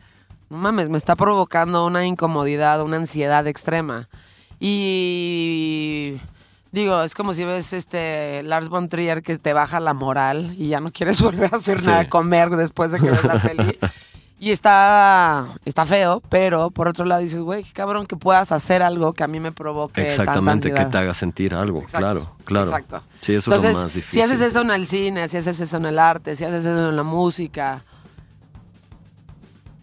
no 0.51 0.57
mames, 0.59 0.89
me 0.89 0.99
está 0.99 1.15
provocando 1.17 1.87
una 1.87 2.05
incomodidad, 2.05 2.83
una 2.83 2.97
ansiedad 2.97 3.47
extrema. 3.47 4.09
Y 4.61 6.21
digo, 6.73 7.03
es 7.03 7.15
como 7.15 7.35
si 7.35 7.45
ves 7.45 7.73
este 7.73 8.43
Lars 8.43 8.69
von 8.69 8.89
Trier 8.89 9.23
que 9.23 9.37
te 9.39 9.53
baja 9.53 9.81
la 9.81 9.95
moral 9.95 10.55
y 10.57 10.69
ya 10.69 10.81
no 10.81 10.91
quieres 10.93 11.21
volver 11.23 11.53
a 11.53 11.57
hacer 11.57 11.81
Sí. 11.81 11.87
nada 11.87 12.01
de 12.01 12.09
comer 12.09 12.51
después 12.51 12.91
de 12.93 13.01
que 13.01 13.11
ves 13.11 13.25
la 13.25 13.41
peli. 13.41 13.79
Y 14.41 14.51
está, 14.51 15.47
está 15.65 15.87
feo, 15.87 16.21
pero 16.29 16.71
por 16.71 16.89
otro 16.89 17.05
lado 17.07 17.23
dices, 17.23 17.41
güey, 17.41 17.63
qué 17.63 17.73
cabrón 17.73 18.07
que 18.07 18.17
puedas 18.17 18.53
hacer 18.53 18.83
algo 18.83 19.13
que 19.15 19.23
a 19.25 19.29
mí 19.29 19.41
me 19.41 19.53
provoque 19.53 20.03
tanta 20.03 20.11
Exactamente, 20.23 20.69
que 20.69 20.73
ansiedad". 20.73 20.91
te 20.91 20.99
haga 20.99 21.15
sentir 21.15 21.55
algo, 21.55 21.81
Exacto, 21.81 21.99
claro, 22.07 22.31
claro. 22.45 22.67
Exacto. 22.67 23.03
Sí, 23.23 23.35
eso 23.37 23.51
Entonces, 23.55 23.71
es 23.71 23.77
lo 23.77 23.83
más 23.85 24.11
si 24.11 24.21
haces 24.21 24.41
eso 24.43 24.61
en 24.61 24.71
el 24.73 24.87
cine, 24.87 25.29
si 25.29 25.37
haces 25.39 25.61
eso 25.61 25.77
en 25.79 25.87
el 25.87 25.99
arte, 25.99 26.37
si 26.37 26.45
haces 26.45 26.65
eso 26.67 26.91
en 26.91 26.97
la 26.97 27.05
música, 27.05 27.85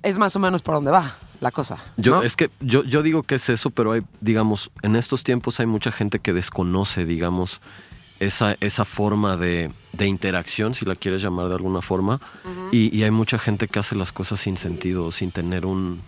es 0.04 0.18
más 0.18 0.36
o 0.36 0.40
menos 0.40 0.62
por 0.62 0.76
donde 0.76 0.92
va 0.92 1.16
la 1.42 1.52
cosa. 1.52 1.78
Yo, 1.98 2.16
¿no? 2.16 2.24
Es 2.24 2.38
que 2.38 2.50
yo, 2.62 2.84
yo 2.86 3.04
digo 3.04 3.24
que 3.24 3.36
es 3.36 3.50
eso, 3.50 3.70
pero 3.72 3.92
hay, 3.92 4.02
digamos, 4.22 4.72
en 4.82 4.96
estos 4.96 5.24
tiempos 5.26 5.60
hay 5.60 5.66
mucha 5.66 5.92
gente 5.92 6.20
que 6.20 6.32
desconoce, 6.32 7.04
digamos, 7.06 7.60
esa, 8.22 8.56
esa 8.62 8.86
forma 8.86 9.36
de, 9.36 9.72
de 9.94 10.06
interacción, 10.08 10.74
si 10.76 10.86
la 10.86 10.96
quieres 10.96 11.22
llamar 11.22 11.50
de 11.50 11.56
alguna 11.56 11.82
forma, 11.82 12.22
y, 12.72 12.96
y 12.96 13.04
hay 13.04 13.12
mucha 13.12 13.38
gente 13.40 13.68
que 13.68 13.80
hace 13.80 13.96
las 13.96 14.12
cosas 14.14 14.40
sin 14.40 14.56
sentido, 14.58 15.12
sin 15.12 15.32
tener 15.32 15.66
un, 15.66 16.00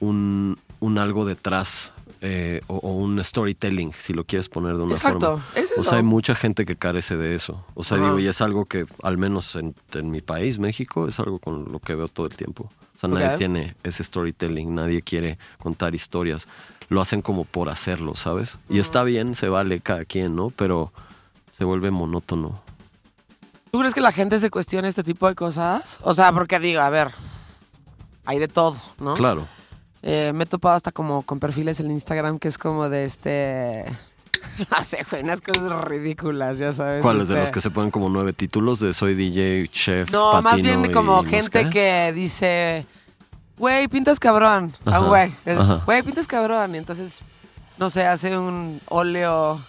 un, 0.00 0.58
un 0.80 0.98
algo 0.98 1.24
detrás. 1.24 1.92
eh, 2.20 2.62
o, 2.66 2.76
o 2.78 2.92
un 2.96 3.22
storytelling, 3.22 3.92
si 3.98 4.12
lo 4.12 4.24
quieres 4.24 4.48
poner 4.48 4.76
de 4.76 4.82
una 4.82 4.94
Exacto, 4.94 5.20
forma. 5.38 5.46
es 5.54 5.70
O 5.76 5.82
eso. 5.82 5.84
sea, 5.84 5.98
hay 5.98 6.02
mucha 6.02 6.34
gente 6.34 6.64
que 6.66 6.74
carece 6.74 7.16
de 7.16 7.36
eso. 7.36 7.64
O 7.74 7.84
sea, 7.84 7.96
digo, 7.98 8.18
y 8.18 8.26
es 8.26 8.40
algo 8.40 8.64
que, 8.64 8.86
al 9.04 9.18
menos 9.18 9.54
en, 9.54 9.76
en 9.92 10.10
mi 10.10 10.20
país, 10.20 10.58
México, 10.58 11.06
es 11.06 11.20
algo 11.20 11.38
con 11.38 11.70
lo 11.70 11.78
que 11.78 11.94
veo 11.94 12.08
todo 12.08 12.26
el 12.26 12.34
tiempo. 12.36 12.72
O 12.98 13.00
sea, 13.00 13.08
nadie 13.10 13.36
tiene 13.36 13.76
ese 13.84 14.02
storytelling, 14.02 14.74
nadie 14.74 15.02
quiere 15.02 15.38
contar 15.58 15.94
historias. 15.94 16.48
Lo 16.88 17.00
hacen 17.00 17.22
como 17.22 17.44
por 17.44 17.68
hacerlo, 17.68 18.16
¿sabes? 18.16 18.58
Y 18.68 18.80
está 18.80 19.04
bien, 19.04 19.36
se 19.36 19.48
vale 19.48 19.78
cada 19.78 20.04
quien, 20.04 20.34
¿no? 20.34 20.50
Pero 20.50 20.92
se 21.56 21.62
vuelve 21.62 21.92
monótono. 21.92 22.60
¿Tú 23.70 23.78
crees 23.78 23.94
que 23.94 24.00
la 24.00 24.10
gente 24.10 24.40
se 24.40 24.50
cuestiona 24.50 24.88
este 24.88 25.04
tipo 25.04 25.28
de 25.28 25.36
cosas? 25.36 26.00
O 26.02 26.12
sea, 26.12 26.32
porque 26.32 26.58
digo, 26.58 26.80
a 26.80 26.90
ver, 26.90 27.12
hay 28.24 28.40
de 28.40 28.48
todo, 28.48 28.76
¿no? 28.98 29.14
Claro. 29.14 29.46
Eh, 30.02 30.32
me 30.34 30.42
he 30.42 30.46
topado 30.46 30.74
hasta 30.74 30.90
como 30.90 31.22
con 31.22 31.38
perfiles 31.38 31.78
en 31.78 31.92
Instagram 31.92 32.40
que 32.40 32.48
es 32.48 32.58
como 32.58 32.88
de 32.88 33.04
este... 33.04 33.84
No 34.70 34.82
sé, 34.84 35.04
güey, 35.10 35.22
unas 35.22 35.40
cosas 35.40 35.84
ridículas, 35.84 36.58
ya 36.58 36.72
sabes. 36.72 37.02
¿Cuáles 37.02 37.28
de 37.28 37.34
este- 37.34 37.40
los 37.42 37.50
que 37.52 37.60
se 37.60 37.70
ponen 37.70 37.90
como 37.90 38.08
nueve 38.08 38.32
títulos 38.32 38.80
de 38.80 38.94
soy 38.94 39.14
DJ, 39.14 39.68
chef, 39.72 40.10
No, 40.10 40.40
más 40.42 40.60
bien 40.60 40.90
como 40.92 41.22
gente 41.24 41.68
que 41.70 42.12
dice, 42.14 42.86
güey, 43.56 43.88
pintas 43.88 44.18
cabrón. 44.20 44.74
Ah, 44.84 44.96
Ajá, 44.96 44.98
güey. 45.06 45.32
Es, 45.44 45.58
ajá. 45.58 45.82
Güey, 45.84 46.02
pintas 46.02 46.26
cabrón. 46.26 46.74
Y 46.74 46.78
entonces, 46.78 47.20
no 47.78 47.90
sé, 47.90 48.06
hace 48.06 48.36
un 48.36 48.80
óleo 48.88 49.60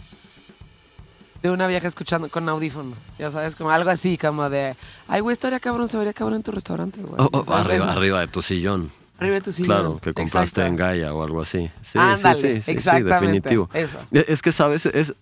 de 1.41 1.49
una 1.51 1.67
vieja 1.67 1.87
escuchando 1.87 2.29
con 2.29 2.49
audífonos. 2.49 2.97
Ya 3.17 3.31
sabes, 3.31 3.55
como 3.55 3.69
algo 3.71 3.89
así, 3.89 4.17
como 4.17 4.49
de, 4.49 4.75
ay, 5.07 5.21
güey, 5.21 5.33
estaría 5.33 5.59
cabrón, 5.59 5.87
se 5.87 5.97
vería 5.97 6.13
cabrón 6.13 6.35
en 6.37 6.43
tu 6.43 6.51
restaurante, 6.51 7.01
güey. 7.01 7.15
Oh, 7.17 7.29
oh, 7.31 7.53
arriba, 7.53 7.75
Eso. 7.85 7.89
arriba 7.89 8.19
de 8.19 8.27
tu 8.27 8.41
sillón. 8.41 8.91
Arriba 9.19 9.41
tu 9.41 9.51
sillón. 9.51 9.67
Claro, 9.67 9.99
que 10.01 10.13
compraste 10.13 10.61
Exacto. 10.61 10.65
en 10.65 10.75
Gaia 10.75 11.13
o 11.13 11.23
algo 11.23 11.41
así. 11.41 11.69
Sí, 11.81 11.97
Ándale, 11.99 12.35
sí, 12.35 12.47
sí, 12.47 12.53
sí, 12.55 12.61
sí, 12.61 12.71
exactamente, 12.71 13.25
definitivo. 13.25 13.69
eso. 13.73 13.99
Eh, 14.11 14.25
Es 14.27 14.41
que, 14.41 14.51
¿sabes? 14.51 14.85
Es, 14.85 15.13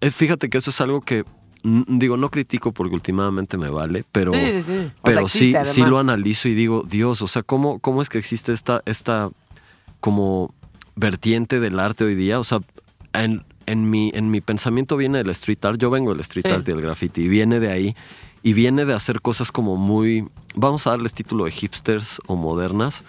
es- 0.00 0.14
fíjate 0.14 0.48
que 0.50 0.58
eso 0.58 0.70
es 0.70 0.80
algo 0.80 1.00
que, 1.00 1.24
mm, 1.62 1.98
digo, 1.98 2.16
no 2.16 2.30
critico 2.30 2.72
porque 2.72 2.94
últimamente 2.94 3.56
me 3.58 3.70
vale, 3.70 4.04
pero, 4.12 4.32
Sí, 4.32 4.40
sí, 4.52 4.62
sí. 4.62 4.72
O 4.72 4.76
sea, 4.76 4.90
pero 5.02 5.20
existe, 5.20 5.64
sí, 5.66 5.72
sí 5.74 5.80
lo 5.82 5.98
analizo 5.98 6.48
y 6.48 6.54
digo, 6.54 6.82
Dios, 6.88 7.22
o 7.22 7.28
sea, 7.28 7.42
¿cómo, 7.42 7.78
cómo 7.78 8.02
es 8.02 8.08
que 8.08 8.18
existe 8.18 8.52
esta, 8.52 8.82
esta 8.86 9.30
como 10.00 10.54
vertiente 10.94 11.60
del 11.60 11.78
arte 11.78 12.04
hoy 12.04 12.14
día? 12.14 12.40
O 12.40 12.44
sea, 12.44 12.60
en- 13.12 13.44
en, 13.66 13.90
mi, 13.90 14.10
en 14.14 14.30
mi 14.30 14.40
pensamiento 14.40 14.96
viene 14.96 15.18
del 15.18 15.30
street 15.30 15.64
art. 15.64 15.78
Yo 15.80 15.90
vengo 15.90 16.12
del 16.12 16.20
street 16.20 16.46
art 16.46 16.68
y 16.68 16.72
del 16.72 16.80
graffiti. 16.82 17.22
Y 17.22 17.28
viene 17.28 17.58
de 17.58 17.70
ahí. 17.72 17.96
Y 18.46 18.52
viene 18.52 18.84
de 18.84 18.94
hacer 18.94 19.20
cosas 19.22 19.50
como 19.50 19.74
muy. 19.76 20.28
Vamos 20.54 20.86
a 20.86 20.90
darles 20.90 21.12
título 21.12 21.46
de 21.46 21.50
hipsters 21.50 22.20
o 22.28 22.36
modernas 22.36 23.02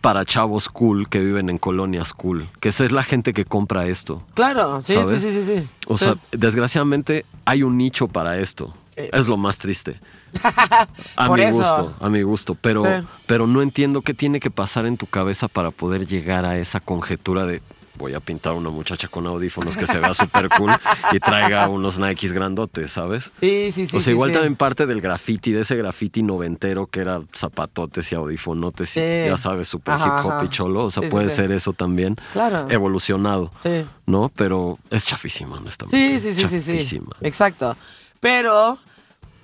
para 0.00 0.24
chavos 0.24 0.70
cool 0.70 1.10
que 1.10 1.20
viven 1.20 1.50
en 1.50 1.58
colonias 1.58 2.14
cool. 2.14 2.48
Que 2.58 2.70
esa 2.70 2.86
es 2.86 2.92
la 2.92 3.02
gente 3.02 3.34
que 3.34 3.44
compra 3.44 3.86
esto. 3.86 4.22
Claro, 4.32 4.80
sí, 4.80 4.94
sí, 4.94 4.98
¿Sabes? 4.98 5.20
sí, 5.20 5.30
sí, 5.30 5.42
sí. 5.42 5.68
O 5.86 5.98
Sí. 5.98 6.06
sea, 6.06 6.16
desgraciadamente 6.32 7.26
hay 7.44 7.62
un 7.64 7.76
nicho 7.76 8.08
para 8.08 8.38
esto. 8.38 8.72
Sí. 8.96 9.02
Es 9.12 9.28
lo 9.28 9.36
más 9.36 9.58
triste. 9.58 10.00
A 11.16 11.28
mi 11.34 11.42
eso. 11.42 11.52
gusto, 11.58 11.94
a 12.00 12.08
mi 12.08 12.22
gusto. 12.22 12.54
Pero, 12.54 12.82
pero 13.26 13.46
no 13.46 13.60
entiendo 13.60 14.00
qué 14.00 14.14
tiene 14.14 14.40
que 14.40 14.50
pasar 14.50 14.86
en 14.86 14.96
tu 14.96 15.06
cabeza 15.06 15.48
para 15.48 15.70
poder 15.70 16.06
llegar 16.06 16.46
a 16.46 16.56
esa 16.56 16.80
conjetura 16.80 17.44
de 17.44 17.60
voy 17.98 18.14
a 18.14 18.20
pintar 18.20 18.52
a 18.52 18.56
una 18.56 18.70
muchacha 18.70 19.08
con 19.08 19.26
audífonos 19.26 19.76
que 19.76 19.86
se 19.86 19.98
vea 19.98 20.14
súper 20.14 20.48
cool 20.56 20.70
y 21.12 21.18
traiga 21.20 21.68
unos 21.68 21.98
Nikes 21.98 22.32
grandotes, 22.32 22.92
¿sabes? 22.92 23.30
Sí, 23.40 23.70
sí, 23.72 23.86
sí. 23.86 23.96
o 23.96 24.00
sea, 24.00 24.00
sí, 24.00 24.10
igual 24.12 24.30
sí. 24.30 24.34
también 24.34 24.56
parte 24.56 24.86
del 24.86 25.00
graffiti, 25.00 25.52
de 25.52 25.60
ese 25.62 25.76
graffiti 25.76 26.22
noventero 26.22 26.86
que 26.86 27.00
era 27.00 27.20
zapatotes 27.36 28.10
y 28.12 28.14
audifonotes 28.14 28.96
y 28.96 29.00
Sí. 29.00 29.28
ya 29.28 29.36
sabes, 29.36 29.68
súper 29.68 29.96
hip 29.98 30.24
hop 30.24 30.32
ajá. 30.32 30.44
y 30.44 30.48
cholo. 30.48 30.84
O 30.86 30.90
sea, 30.90 31.08
puede 31.10 31.30
ser 31.30 31.52
eso 31.52 31.72
también. 31.72 32.16
Claro. 32.32 32.66
Evolucionado. 32.70 33.50
Sí. 33.62 33.84
¿no? 34.06 34.30
Pero 34.34 34.78
es 34.90 35.04
chafísima, 35.06 35.56
honestamente. 35.56 36.20
Sí, 36.20 36.32
sí, 36.32 36.46
sí, 36.48 36.60
sí, 36.60 36.84
sí. 36.84 37.00
Exacto. 37.20 37.76
Pero, 38.20 38.78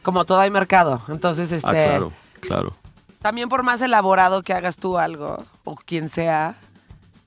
como 0.02 0.24
todo 0.24 0.40
hay 0.40 0.50
mercado. 0.50 1.02
Entonces, 1.08 1.52
este. 1.52 1.68
Ah, 1.68 1.72
claro, 1.72 2.12
claro. 2.40 2.72
También 3.20 3.48
por 3.48 3.62
más 3.62 3.80
elaborado 3.80 4.42
que 4.42 4.52
hagas 4.52 4.76
tú 4.76 4.98
algo, 4.98 5.44
o 5.64 5.76
quien 5.76 6.08
sea, 6.08 6.56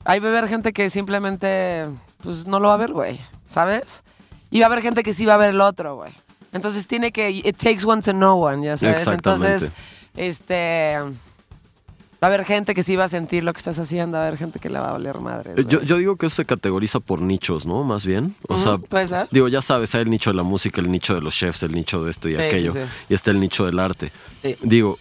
hay 0.08 0.20
va 0.20 0.30
a 0.30 0.32
haber 0.38 0.48
gente 0.50 0.72
que 0.74 0.90
simplemente, 0.90 1.86
pues, 2.24 2.48
no 2.48 2.60
lo 2.60 2.70
va 2.70 2.76
a 2.76 2.78
ver, 2.78 2.94
güey. 2.94 3.20
¿Sabes? 3.46 4.04
Y 4.50 4.60
va 4.62 4.66
a 4.66 4.70
haber 4.70 4.82
gente 4.82 5.04
que 5.04 5.14
sí 5.14 5.26
va 5.26 5.34
a 5.36 5.38
ver 5.38 5.50
el 5.52 5.62
otro, 5.62 5.98
güey. 5.98 6.12
Entonces 6.54 6.88
tiene 6.88 7.12
que, 7.12 7.30
it 7.30 7.58
takes 7.58 7.86
one 7.86 8.02
to 8.02 8.12
know 8.14 8.42
one, 8.44 8.66
ya 8.66 8.78
sabes. 8.78 9.06
Entonces, 9.08 9.72
este, 10.16 10.96
va 10.98 12.22
a 12.22 12.26
haber 12.28 12.46
gente 12.46 12.74
que 12.74 12.84
sí 12.84 12.96
va 12.96 13.04
a 13.04 13.08
sentir 13.10 13.44
lo 13.44 13.52
que 13.54 13.58
estás 13.60 13.78
haciendo, 13.80 14.18
va 14.18 14.24
a 14.24 14.28
haber 14.28 14.40
gente 14.40 14.60
que 14.60 14.70
le 14.70 14.80
va 14.80 14.90
a 14.90 14.94
valer 14.94 15.20
madre. 15.20 15.52
Eh, 15.58 15.66
Yo, 15.68 15.82
yo 15.82 15.98
digo 15.98 16.16
que 16.16 16.28
eso 16.28 16.38
se 16.38 16.46
categoriza 16.46 17.00
por 17.00 17.22
nichos, 17.22 17.66
¿no? 17.66 17.84
Más 17.84 18.06
bien. 18.06 18.36
O 18.48 18.58
sea, 18.58 18.78
puede 18.78 19.08
ser. 19.08 19.28
digo, 19.30 19.48
ya 19.50 19.62
sabes, 19.62 19.94
hay 19.94 20.02
el 20.04 20.10
nicho 20.10 20.30
de 20.32 20.38
la 20.38 20.44
música, 20.44 20.80
el 20.82 20.90
nicho 20.90 21.14
de 21.14 21.22
los 21.22 21.36
chefs, 21.36 21.64
el 21.64 21.74
nicho 21.74 22.04
de 22.04 22.12
esto 22.12 22.30
y 22.30 22.36
Sí, 22.36 22.42
aquello. 22.42 22.72
sí, 22.74 22.80
sí. 22.80 22.86
Y 23.10 23.14
está 23.14 23.32
el 23.32 23.40
nicho 23.40 23.66
del 23.66 23.78
arte. 23.80 24.12
Sí. 24.42 24.56
Digo, 24.62 24.98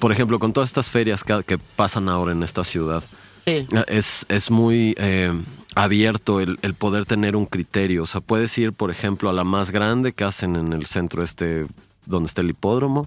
por 0.00 0.12
ejemplo, 0.12 0.38
con 0.38 0.52
todas 0.52 0.70
estas 0.70 0.90
ferias 0.90 1.22
que, 1.24 1.42
que 1.44 1.58
pasan 1.58 2.08
ahora 2.08 2.32
en 2.32 2.42
esta 2.42 2.64
ciudad, 2.64 3.02
Sí. 3.46 3.66
es, 3.86 4.26
es 4.28 4.50
muy 4.50 4.94
eh, 4.98 5.32
abierto 5.76 6.40
el, 6.40 6.58
el 6.62 6.74
poder 6.74 7.04
tener 7.06 7.36
un 7.36 7.46
criterio. 7.46 8.02
O 8.02 8.06
sea, 8.06 8.20
puedes 8.20 8.56
ir, 8.58 8.72
por 8.72 8.90
ejemplo, 8.90 9.30
a 9.30 9.32
la 9.32 9.44
más 9.44 9.70
grande 9.70 10.12
que 10.12 10.24
hacen 10.24 10.56
en 10.56 10.72
el 10.72 10.86
centro 10.86 11.22
este, 11.22 11.64
donde 12.06 12.26
está 12.26 12.40
el 12.40 12.50
hipódromo. 12.50 13.06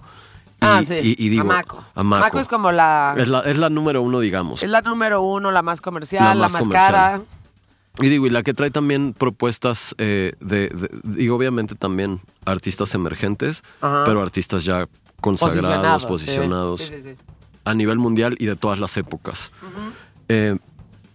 Y, 0.54 0.58
ah, 0.62 0.82
sí. 0.84 0.94
y- 1.18 1.26
y 1.26 1.28
digo, 1.28 1.42
Amaco. 1.42 1.84
Amaco. 1.94 2.24
Amaco 2.24 2.40
es 2.40 2.48
como 2.48 2.72
la, 2.72 3.14
Es 3.18 3.28
la, 3.28 3.40
es 3.40 3.58
la 3.58 3.68
número 3.68 4.00
uno, 4.02 4.20
digamos. 4.20 4.62
es 4.62 4.70
la 4.70 4.80
número 4.80 5.20
uno, 5.20 5.50
la 5.50 5.60
más 5.62 5.80
comercial, 5.82 6.24
La 6.24 6.34
la 6.34 6.40
más 6.42 6.52
más, 6.52 6.62
comercial. 6.62 6.90
cara. 6.92 7.20
Y 8.00 8.08
digo, 8.08 8.26
y 8.26 8.30
la 8.30 8.42
que 8.42 8.54
trae 8.54 8.70
también 8.70 9.12
propuestas 9.12 9.94
eh, 9.98 10.32
de, 10.40 10.68
de- 10.68 10.90
digo, 11.02 11.36
obviamente 11.36 11.74
también 11.74 12.20
artistas 12.46 12.94
emergentes, 12.94 13.62
Ajá. 13.82 14.04
pero 14.06 14.22
artistas 14.22 14.64
ya 14.64 14.86
consagrados, 15.20 15.60
Posicionados, 15.60 16.02
sí. 16.02 16.08
posicionados 16.08 16.78
Sí, 16.78 16.86
sí, 16.88 17.02
sí. 17.02 17.10
a 17.64 17.74
nivel 17.74 17.98
mundial 17.98 18.36
y 18.38 18.46
de 18.46 18.56
todas 18.56 18.78
las 18.78 18.96
épocas. 18.96 19.50
Eh, 20.32 20.56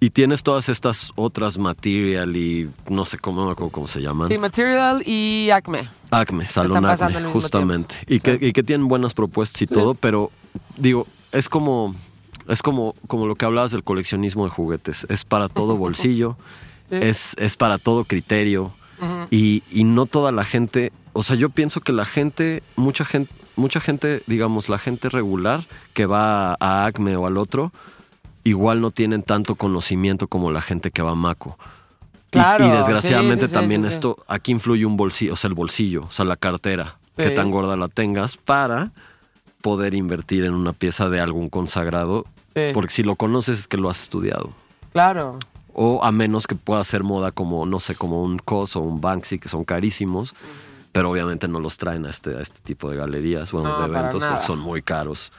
y 0.02 0.10
tienes 0.10 0.44
todas 0.44 0.68
estas 0.68 1.12
otras 1.16 1.58
material 1.58 2.36
y 2.36 2.70
no 2.90 3.06
sé 3.06 3.18
cómo, 3.18 3.50
acuerdo 3.50 3.72
cómo 3.72 3.88
se 3.88 4.02
llaman. 4.02 4.28
Sí, 4.28 4.38
Material 4.38 5.02
y 5.06 5.50
Acme. 5.52 5.90
Acme, 6.12 6.48
Salón 6.50 6.84
pasando 6.84 7.18
Acme, 7.20 7.32
justamente. 7.32 7.96
Y, 8.08 8.20
que, 8.20 8.38
y 8.42 8.52
que 8.52 8.62
tienen 8.62 8.88
buenas 8.90 9.14
propuestas 9.14 9.62
y 9.62 9.68
todo, 9.68 9.96
pero 9.96 10.32
digo, 10.78 11.08
es 11.32 11.48
como, 11.48 11.96
es 12.50 12.62
como, 12.62 12.94
como 13.08 13.26
lo 13.26 13.36
que 13.36 13.46
hablabas 13.46 13.72
del 13.72 13.84
coleccionismo 13.84 14.44
de 14.44 14.50
juguetes. 14.52 15.08
Es 15.10 15.24
para 15.24 15.48
todo 15.50 15.78
bolsillo, 15.86 16.36
Sí. 16.90 16.98
es, 17.02 17.34
es 17.40 17.56
para 17.56 17.78
todo 17.80 18.04
criterio. 18.04 18.74
y, 19.32 19.64
y 19.72 19.86
no 19.86 20.06
toda 20.06 20.32
la 20.32 20.44
gente, 20.44 20.92
o 21.14 21.24
sea, 21.24 21.36
yo 21.36 21.50
pienso 21.50 21.80
que 21.82 21.92
la 21.94 22.06
gente, 22.06 22.62
mucha 22.76 23.06
gente, 23.06 23.34
mucha 23.56 23.80
gente, 23.80 24.22
digamos, 24.28 24.70
la 24.70 24.78
gente 24.78 25.10
regular 25.10 25.64
que 25.94 26.06
va 26.06 26.52
a, 26.52 26.58
a 26.60 26.86
Acme 26.86 27.16
o 27.16 27.26
al 27.26 27.38
otro, 27.38 27.72
igual 28.46 28.80
no 28.80 28.92
tienen 28.92 29.24
tanto 29.24 29.56
conocimiento 29.56 30.28
como 30.28 30.52
la 30.52 30.62
gente 30.62 30.92
que 30.92 31.02
va 31.02 31.12
a 31.12 31.16
Maco. 31.16 31.58
Y- 31.60 32.30
Claro, 32.32 32.66
y, 32.66 32.70
desgraciadamente 32.70 33.46
sí, 33.46 33.48
sí, 33.48 33.50
sí, 33.50 33.54
también 33.54 33.82
sí, 33.84 33.90
esto, 33.90 34.18
aquí 34.28 34.52
influye 34.52 34.86
un 34.86 34.96
bolsillo, 34.98 35.34
o 35.34 35.36
sea, 35.36 35.48
el 35.50 35.54
bolsillo, 35.54 36.04
o 36.04 36.12
sea, 36.12 36.26
la 36.26 36.36
cartera, 36.38 36.98
que 37.18 37.30
tan 37.32 37.50
gorda 37.50 37.76
la 37.78 37.88
tengas 37.88 38.36
para 38.38 38.92
poder 39.62 39.94
invertir 39.94 40.44
en 40.44 40.54
una 40.54 40.74
pieza 40.74 41.10
de 41.10 41.20
algún 41.22 41.50
consagrado, 41.50 42.26
porque 42.74 42.92
si 42.94 43.04
lo 43.04 43.16
conoces 43.16 43.60
es 43.60 43.68
que 43.68 43.78
lo 43.78 43.90
has 43.90 44.02
estudiado. 44.04 44.52
Claro. 44.92 45.40
O 45.74 46.04
a 46.04 46.12
menos 46.12 46.46
que 46.46 46.56
pueda 46.56 46.84
ser 46.84 47.04
moda 47.04 47.32
como, 47.32 47.66
no 47.66 47.80
sé, 47.80 47.96
como 47.96 48.22
un 48.22 48.38
COS 48.38 48.76
o 48.76 48.82
un 48.82 49.02
Banksy, 49.02 49.40
que 49.40 49.50
son 49.50 49.64
carísimos, 49.66 50.36
pero 50.92 51.10
obviamente 51.10 51.48
no 51.48 51.60
los 51.60 51.78
traen 51.78 52.06
a 52.06 52.10
este, 52.10 52.36
a 52.38 52.42
este 52.42 52.60
tipo 52.62 52.90
de 52.90 52.98
galerías, 52.98 53.52
bueno, 53.52 53.70
No, 53.70 53.80
de 53.88 53.98
eventos, 53.98 54.24
porque 54.24 54.46
son 54.46 54.60
muy 54.60 54.82
caros 54.82 55.32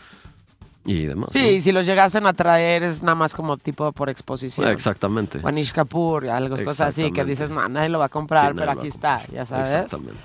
y 0.87 1.07
demás. 1.07 1.31
Sí, 1.33 1.57
¿no? 1.57 1.63
si 1.63 1.73
los 1.73 1.85
llegasen 1.85 2.27
a 2.27 2.33
traer 2.33 2.83
es 2.83 3.03
nada 3.03 3.15
más 3.17 3.35
como 3.35 3.57
tipo 3.59 3.91
por 3.93 4.09
exposición. 4.09 4.69
Exactamente. 4.69 5.41
O 5.43 5.49
Anish 5.49 5.73
Kapoor, 5.73 6.29
algo, 6.29 6.57
cosas 6.65 6.89
así, 6.89 7.11
que 7.13 7.25
dices, 7.25 7.51
no, 7.51 7.69
nadie 7.69 7.89
lo 7.89 7.99
va 7.99 8.07
a 8.07 8.09
comprar, 8.09 8.53
Sí, 8.53 8.59
pero 8.59 8.71
aquí 8.71 8.89
está, 8.89 9.27
ya 9.33 9.45
sabes. 9.45 9.71
Exactamente. 9.71 10.21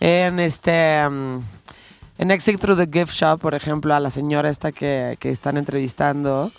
En 0.00 0.40
este. 0.40 1.08
mm, 1.08 1.38
en 2.18 2.30
Exit 2.30 2.60
Through 2.60 2.78
the 2.78 2.98
Gift 3.00 3.14
Shop, 3.14 3.40
por 3.40 3.54
ejemplo, 3.54 3.94
a 3.94 4.00
la 4.00 4.10
señora 4.10 4.48
esta 4.50 4.70
que, 4.70 5.16
que 5.18 5.30
están 5.30 5.56
entrevistando, 5.56 6.52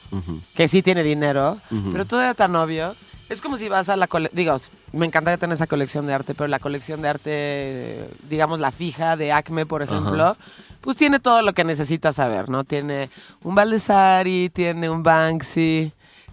que 0.55 0.67
sí 0.67 0.81
tiene 0.81 1.03
dinero, 1.03 1.59
Ujú. 1.71 1.91
pero 1.91 2.05
todo 2.05 2.21
era 2.21 2.33
tan 2.33 2.55
obvio. 2.55 2.95
Es 3.29 3.41
como 3.41 3.55
si 3.57 3.69
vas 3.69 3.87
a 3.89 3.95
la 3.95 4.07
colección, 4.07 4.35
digo, 4.37 4.55
me 4.91 5.05
encantaría 5.05 5.37
tener 5.37 5.55
esa 5.55 5.67
colección 5.67 6.05
de 6.05 6.13
arte, 6.13 6.35
pero 6.35 6.47
la 6.49 6.59
colección 6.59 7.01
de 7.01 7.07
arte, 7.09 8.09
digamos 8.29 8.59
la 8.59 8.71
fija 8.71 9.15
de 9.15 9.31
Acme, 9.31 9.65
por 9.65 9.81
ejemplo. 9.81 10.35
Pues 10.83 10.97
tiene 10.97 11.19
todo 11.19 11.41
lo 11.41 11.53
que 11.53 11.63
necesitas 11.63 12.17
saber, 12.17 12.49
¿no? 12.49 12.63
Tiene 12.63 13.09
un 13.43 13.55
Baldessari, 13.55 14.49
tiene 14.49 14.89
un 14.89 15.01
Banksy, 15.01 15.91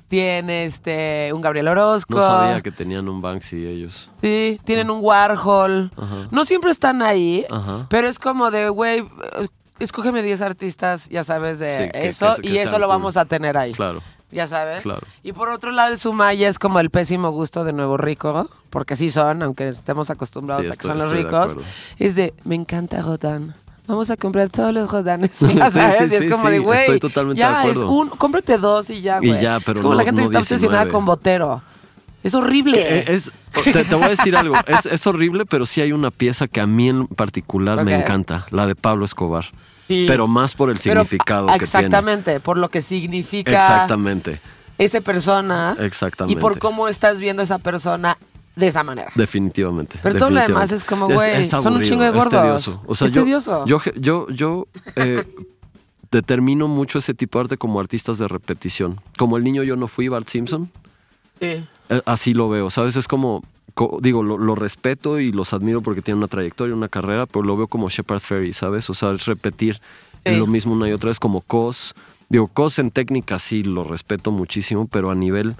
tiene 0.08 0.64
este 0.64 1.30
un 1.32 1.40
Gabriel 1.40 1.68
Orozco. 1.68 2.16
No 2.18 2.26
sabía 2.26 2.60
que 2.60 2.72
tenían 2.72 3.08
un 3.08 3.20
Banksy 3.22 3.64
ellos. 3.64 4.10
Sí, 4.20 4.60
tienen 4.64 4.90
un 4.90 4.98
Warhol. 5.02 5.92
Ajá. 5.96 6.28
No 6.32 6.44
siempre 6.44 6.72
están 6.72 7.00
ahí, 7.00 7.46
Ajá. 7.48 7.86
pero 7.88 8.08
es 8.08 8.18
como 8.18 8.50
de, 8.50 8.68
güey, 8.68 9.04
escógeme 9.78 10.22
10 10.22 10.40
artistas, 10.42 11.08
ya 11.08 11.24
sabes, 11.24 11.58
de 11.58 11.84
Sí, 11.86 11.90
que- 11.92 12.08
eso, 12.08 12.34
que- 12.36 12.42
que 12.42 12.48
y 12.48 12.58
eso 12.58 12.72
lo 12.78 12.86
cool. 12.86 12.96
vamos 12.96 13.16
a 13.16 13.24
tener 13.24 13.56
ahí. 13.56 13.72
Claro, 13.72 14.02
Ya 14.32 14.46
sabes. 14.46 14.82
claro. 14.82 15.06
Y 15.22 15.32
por 15.32 15.48
otro 15.48 15.70
lado, 15.70 15.90
el 15.92 15.98
Sumaya 15.98 16.48
es 16.48 16.58
como 16.58 16.80
el 16.80 16.90
pésimo 16.90 17.30
gusto 17.30 17.64
de 17.64 17.72
Nuevo 17.72 17.96
Rico, 17.96 18.48
porque 18.68 18.94
sí 18.96 19.10
son, 19.10 19.42
aunque 19.42 19.68
estemos 19.70 20.10
acostumbrados 20.10 20.66
Sí, 20.66 20.68
a 20.68 20.70
que 20.72 20.74
estoy- 20.86 20.88
son 20.90 20.98
los 20.98 21.10
de 21.12 21.16
ricos. 21.22 21.56
Es 21.98 22.14
de, 22.14 22.34
me 22.44 22.54
encanta 22.56 23.00
Rodin. 23.02 23.54
Vamos 23.90 24.08
a 24.10 24.16
comprar 24.16 24.48
todos 24.50 24.72
los 24.72 24.90
Rodanes. 24.90 25.38
Ya 25.40 25.48
Sí, 25.70 25.72
sabes, 25.72 25.98
sí, 25.98 26.04
y 26.12 26.14
es 26.16 26.22
sí, 26.22 26.28
como 26.28 26.44
sí, 26.46 26.52
de, 26.52 26.58
güey, 26.60 26.80
estoy 26.80 27.00
totalmente 27.00 27.38
ya 27.40 27.64
de 27.64 27.72
es 27.72 27.76
un, 27.78 28.08
cómprate 28.10 28.56
dos 28.58 28.88
y 28.90 29.00
ya, 29.00 29.18
Y 29.20 29.28
güey. 29.28 29.42
ya, 29.42 29.58
pero 29.60 29.78
es 29.78 29.80
como 29.82 29.94
no- 29.94 29.98
la 29.98 30.04
gente 30.04 30.22
no 30.22 30.28
que 30.28 30.32
está 30.36 30.38
obsesionada 30.40 30.84
19. 30.84 30.92
con 30.92 31.04
Botero. 31.06 31.62
Es 32.22 32.34
horrible. 32.34 32.78
Eh, 32.80 33.04
Es, 33.08 33.32
te, 33.64 33.84
te 33.84 33.94
voy 33.94 34.04
a 34.04 34.08
decir 34.10 34.36
algo, 34.36 34.54
es, 34.66 34.86
es 34.86 35.06
horrible, 35.06 35.44
pero 35.46 35.66
sí 35.66 35.80
hay 35.80 35.90
una 35.92 36.10
pieza 36.10 36.46
que 36.48 36.60
a 36.60 36.66
mí 36.66 36.88
en 36.88 37.06
particular 37.08 37.82
me 37.84 37.94
encanta, 37.98 38.46
la 38.50 38.66
de 38.66 38.74
Pablo 38.76 39.04
Escobar. 39.06 39.46
Sí. 39.88 40.04
Pero 40.06 40.28
más 40.28 40.54
por 40.54 40.70
el 40.70 40.78
Pero, 40.78 41.00
significado 41.02 41.48
ah, 41.50 41.58
que 41.58 41.64
Exactamente, 41.64 42.38
por 42.38 42.58
lo 42.58 42.68
que 42.68 42.80
significa. 42.82 43.50
Exactamente, 43.50 44.40
esa 44.78 45.00
persona 45.00 45.74
exactamente. 45.80 46.38
y 46.38 46.40
por 46.40 46.58
cómo 46.58 46.86
estás 46.88 47.20
viendo 47.20 47.42
a 47.42 47.44
esa 47.44 47.58
persona 47.58 48.16
de 48.56 48.66
esa 48.68 48.82
manera. 48.84 49.10
Definitivamente. 49.14 49.98
Pero 50.02 50.18
todo 50.18 50.30
lo 50.30 50.40
demás 50.40 50.70
es 50.72 50.84
como, 50.84 51.08
güey, 51.08 51.44
son 51.44 51.74
un 51.74 51.82
chingo 51.82 52.02
de 52.02 52.08
es 52.10 52.14
gordos. 52.14 52.30
tedioso. 52.42 52.82
O 52.86 52.94
sea, 52.94 53.06
Es 53.06 53.12
yo, 53.12 53.22
tedioso. 53.22 53.64
Yo, 53.66 53.80
yo, 53.96 54.28
yo 54.28 54.66
eh, 54.96 55.24
determino 56.10 56.68
mucho 56.68 56.98
ese 56.98 57.14
tipo 57.14 57.38
de 57.38 57.44
arte 57.44 57.56
como 57.56 57.80
artistas 57.80 58.18
de 58.18 58.28
repetición. 58.28 59.00
Como 59.16 59.36
el 59.36 59.44
niño 59.44 59.62
yo 59.62 59.76
no 59.76 59.88
fui, 59.88 60.08
Bart 60.08 60.28
Simpson. 60.28 60.70
Sí. 61.40 61.46
Eh, 61.88 62.02
Así 62.04 62.34
lo 62.34 62.48
veo, 62.48 62.70
¿sabes? 62.70 62.96
Es 62.96 63.06
como, 63.08 63.42
co- 63.74 63.98
digo, 64.02 64.22
lo, 64.22 64.36
lo 64.38 64.54
respeto 64.54 65.18
y 65.20 65.32
los 65.32 65.52
admiro 65.52 65.80
porque 65.82 66.02
tienen 66.02 66.18
una 66.18 66.28
trayectoria, 66.28 66.74
una 66.74 66.88
carrera, 66.88 67.26
pero 67.26 67.42
lo 67.44 67.56
veo 67.56 67.68
como 67.68 67.88
Shepard 67.88 68.20
Ferry, 68.20 68.52
¿sabes? 68.52 68.88
O 68.90 68.94
sea, 68.94 69.12
es 69.12 69.24
repetir 69.26 69.80
lo 70.24 70.46
mismo 70.46 70.72
una 70.74 70.88
y 70.88 70.92
otra 70.92 71.08
vez 71.08 71.18
como 71.18 71.40
Cos. 71.40 71.94
Digo, 72.28 72.46
Cos 72.48 72.78
en 72.78 72.90
técnica 72.90 73.38
sí 73.38 73.62
lo 73.62 73.84
respeto 73.84 74.30
muchísimo, 74.30 74.86
pero 74.86 75.10
a 75.10 75.14
nivel, 75.14 75.56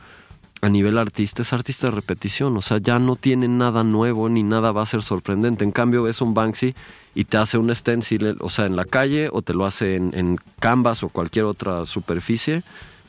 a 0.62 0.68
nivel 0.68 0.98
artista 0.98 1.42
es 1.42 1.52
artista 1.52 1.86
de 1.88 1.92
repetición. 1.92 2.56
O 2.56 2.62
sea, 2.62 2.78
ya 2.78 2.98
no 2.98 3.16
tiene 3.16 3.48
nada 3.48 3.82
nuevo 3.84 4.28
ni 4.28 4.42
nada 4.42 4.72
va 4.72 4.82
a 4.82 4.86
ser 4.86 5.02
sorprendente. 5.02 5.64
En 5.64 5.72
cambio, 5.72 6.02
ves 6.02 6.20
un 6.20 6.34
Banksy 6.34 6.74
y 7.14 7.24
te 7.24 7.36
hace 7.38 7.56
un 7.58 7.74
stencil, 7.74 8.36
o 8.40 8.50
sea, 8.50 8.66
en 8.66 8.76
la 8.76 8.84
calle 8.84 9.28
o 9.32 9.42
te 9.42 9.54
lo 9.54 9.64
hace 9.66 9.96
en, 9.96 10.12
en 10.14 10.36
Canvas 10.58 11.02
o 11.02 11.08
cualquier 11.08 11.44
otra 11.46 11.84
superficie 11.86 12.62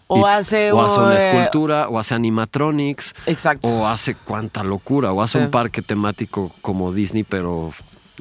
O 0.07 0.25
hace 0.27 0.71
o 0.71 0.81
hace 0.81 0.99
una 0.99 1.15
eh, 1.17 1.29
escultura, 1.29 1.87
o 1.89 1.99
hace 1.99 2.15
animatronics, 2.15 3.13
Exacto. 3.27 3.67
o 3.67 3.87
hace 3.87 4.15
cuánta 4.15 4.63
locura, 4.63 5.11
o 5.13 5.21
hace 5.21 5.37
Sí. 5.39 5.45
un 5.45 5.51
parque 5.51 5.81
temático 5.81 6.51
como 6.61 6.91
Disney, 6.91 7.23
pero 7.23 7.71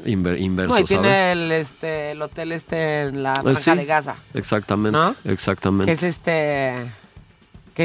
inver- 0.05 0.41
inverso, 0.41 0.75
no, 0.75 0.81
y 0.81 0.87
¿sabes? 0.87 1.01
tiene 1.01 1.33
el, 1.33 1.51
este, 1.53 2.11
el 2.13 2.23
hotel 2.23 2.53
este 2.53 3.03
en 3.09 3.23
la 3.25 3.33
Eh, 3.33 3.43
franja 3.43 3.61
sí. 3.73 3.77
de 3.77 3.85
Gaza, 3.87 4.15
Exactamente, 4.35 4.99
¿No? 4.99 5.15
exactamente. 5.25 5.87
que 5.87 5.93
es 5.93 6.03
este... 6.03 6.93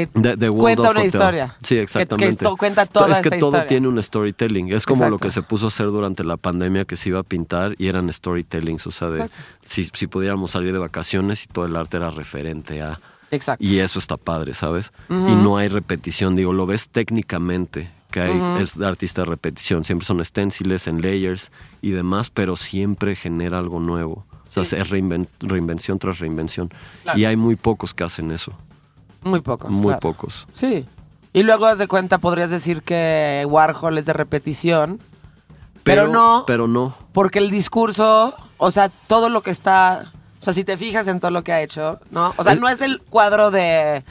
Que 0.04 0.50
cuenta 0.50 0.82
una 0.82 0.90
Hotel. 0.90 1.06
historia. 1.06 1.56
Sí, 1.62 1.76
exactamente. 1.78 2.44
Que, 2.44 2.56
cuenta 2.56 2.86
toda 2.86 3.06
es 3.16 3.22
que 3.22 3.28
esta 3.28 3.38
todo 3.38 3.48
historia. 3.50 3.66
tiene 3.66 3.88
un 3.88 4.02
storytelling. 4.02 4.72
Es 4.72 4.84
como 4.86 5.08
lo 5.08 5.18
que 5.18 5.30
se 5.30 5.42
puso 5.42 5.66
a 5.66 5.68
hacer 5.68 5.86
durante 5.86 6.22
la 6.24 6.36
pandemia 6.36 6.84
que 6.84 6.96
se 6.96 7.08
iba 7.08 7.20
a 7.20 7.22
pintar 7.22 7.74
y 7.78 7.86
eran 7.86 8.12
storytellings. 8.12 8.86
O 8.86 8.90
sea, 8.90 9.10
de 9.10 9.28
si, 9.64 9.84
si 9.92 10.06
pudiéramos 10.06 10.50
salir 10.50 10.72
de 10.72 10.78
vacaciones 10.78 11.44
y 11.44 11.46
todo 11.46 11.64
el 11.66 11.76
arte 11.76 11.96
era 11.96 12.10
referente 12.10 12.82
a. 12.82 12.98
Exacto. 13.30 13.64
Y 13.64 13.78
eso 13.78 13.98
está 13.98 14.16
padre, 14.16 14.54
¿sabes? 14.54 14.92
Y 15.08 15.14
no 15.14 15.56
hay 15.56 15.68
repetición. 15.68 16.36
Digo, 16.36 16.52
lo 16.52 16.64
ves 16.66 16.88
técnicamente 16.88 17.90
que 18.10 18.20
hay, 18.20 18.62
es 18.62 18.78
de 18.78 18.86
artista 18.86 19.22
de 19.22 19.26
repetición. 19.26 19.82
Siempre 19.84 20.06
son 20.06 20.24
stenciles 20.24 20.86
en 20.86 21.02
layers 21.02 21.50
y 21.82 21.90
demás, 21.90 22.30
pero 22.30 22.56
siempre 22.56 23.16
genera 23.16 23.58
algo 23.58 23.80
nuevo. 23.80 24.24
O 24.46 24.50
sea, 24.50 24.64
Sí. 24.64 24.76
es 24.76 24.88
reinven- 24.90 25.28
reinvención 25.40 25.98
tras 25.98 26.18
reinvención. 26.20 26.70
Claro. 27.02 27.18
Y 27.18 27.24
hay 27.24 27.36
muy 27.36 27.56
pocos 27.56 27.92
que 27.92 28.04
hacen 28.04 28.30
eso. 28.30 28.52
Muy 29.22 29.40
pocos. 29.40 29.70
muy 29.70 29.82
claro. 29.82 30.00
pocos. 30.00 30.46
Sí. 30.52 30.84
Y 31.32 31.42
luego, 31.42 31.66
haz 31.66 31.78
de 31.78 31.88
cuenta, 31.88 32.18
podrías 32.18 32.50
decir 32.50 32.82
que 32.82 33.44
Warhol 33.48 33.98
es 33.98 34.06
de 34.06 34.12
repetición, 34.12 34.98
pero, 35.82 36.08
no, 36.08 36.44
Pero 36.46 36.66
no. 36.66 36.96
porque 37.12 37.38
el 37.38 37.50
discurso, 37.50 38.34
o 38.56 38.70
sea, 38.70 38.88
todo 38.88 39.28
lo 39.28 39.42
que 39.42 39.50
está, 39.50 40.12
o 40.40 40.42
sea, 40.42 40.52
si 40.52 40.64
te 40.64 40.76
fijas 40.76 41.06
en 41.08 41.20
todo 41.20 41.30
lo 41.30 41.44
que 41.44 41.52
ha 41.52 41.60
hecho, 41.62 42.00
¿no? 42.10 42.34
O 42.38 42.42
sea, 42.42 42.52
El- 42.54 42.60
no 42.60 42.68
es 42.68 42.80
el 42.80 43.00
cuadro 43.02 43.50
de, 43.50 44.02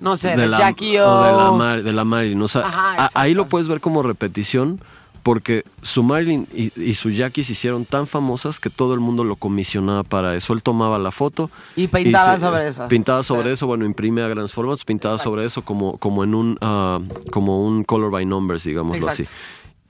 no 0.00 0.16
sé, 0.16 0.36
de, 0.36 0.46
la, 0.48 0.58
Jackie 0.58 0.98
o 0.98 1.08
o... 1.10 1.22
de 1.24 1.32
la, 1.32 1.50
Mar- 1.50 1.82
de 1.82 1.92
la. 1.92 2.44
O 2.44 2.48
sea, 2.48 2.60
Ajá, 2.66 3.04
a- 3.06 3.10
ahí 3.20 3.34
lo 3.34 3.46
puedes 3.46 3.66
ver 3.68 3.80
como 3.80 4.02
repetición 4.04 4.80
porque 5.26 5.64
su 5.82 6.04
Marilyn 6.04 6.46
y, 6.54 6.70
y 6.80 6.94
su 6.94 7.10
Jackie 7.10 7.42
se 7.42 7.50
hicieron 7.50 7.84
tan 7.84 8.06
famosas 8.06 8.60
que 8.60 8.70
todo 8.70 8.94
el 8.94 9.00
mundo 9.00 9.24
lo 9.24 9.34
comisionaba 9.34 10.04
para 10.04 10.36
eso. 10.36 10.52
Él 10.52 10.62
tomaba 10.62 11.00
la 11.00 11.10
foto. 11.10 11.50
Y 11.74 11.88
pintaba 11.88 12.34
se- 12.34 12.46
sobre 12.46 12.68
eso. 12.68 12.86
Pintaba 12.86 13.24
sobre 13.24 13.48
Sí. 13.48 13.54
eso, 13.54 13.66
bueno, 13.66 13.84
imprime 13.86 14.22
a 14.22 14.28
grandes 14.28 14.52
formatos, 14.52 14.84
pintaba 14.84 15.16
Exacto. 15.16 15.30
sobre 15.30 15.44
eso 15.44 15.62
como, 15.62 15.98
como 15.98 16.22
en 16.22 16.32
un 16.32 16.58
ah, 16.60 17.00
como 17.32 17.66
un 17.66 17.82
color 17.82 18.12
by 18.12 18.24
numbers, 18.24 18.62
digámoslo 18.62 19.02
Exacto. 19.02 19.24
así. 19.24 19.32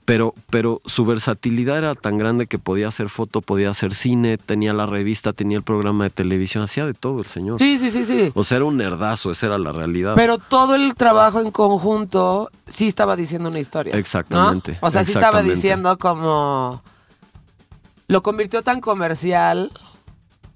Pero, 0.07 0.33
pero 0.49 0.81
su 0.85 1.05
versatilidad 1.05 1.79
era 1.79 1.93
tan 1.93 2.17
grande 2.17 2.47
que 2.47 2.57
podía 2.59 2.87
hacer 2.87 3.09
foto, 3.09 3.41
podía 3.41 3.71
hacer 3.71 3.93
cine, 3.93 4.37
tenía 4.37 4.71
la 4.71 4.85
revista, 4.85 5.33
tenía 5.33 5.57
el 5.57 5.65
programa 5.65 6.05
de 6.05 6.11
televisión, 6.11 6.63
hacía 6.63 6.85
de 6.85 6.93
todo 6.93 7.19
el 7.19 7.27
señor. 7.27 7.59
Sí, 7.59 7.77
sí, 7.77 7.91
sí, 7.91 8.05
sí. 8.05 8.31
O 8.33 8.45
sea, 8.45 8.55
era 8.55 8.65
un 8.65 8.77
nerdazo, 8.77 9.31
esa 9.31 9.47
era 9.47 9.57
la 9.57 9.73
realidad. 9.73 10.13
Pero 10.15 10.37
todo 10.37 10.75
el 10.75 10.95
trabajo 10.95 11.41
en 11.41 11.51
conjunto 11.51 12.49
sí 12.67 12.87
estaba 12.87 13.17
diciendo 13.17 13.49
una 13.49 13.59
historia. 13.59 13.91
¿no? 13.91 13.99
Exactamente, 13.99 14.77
O 14.79 14.89
sea, 14.91 15.03
sí 15.03 15.11
estaba 15.11 15.43
diciendo 15.43 15.97
como. 15.97 16.81
Lo 18.07 18.23
convirtió 18.23 18.61
tan 18.61 18.79
comercial 18.79 19.73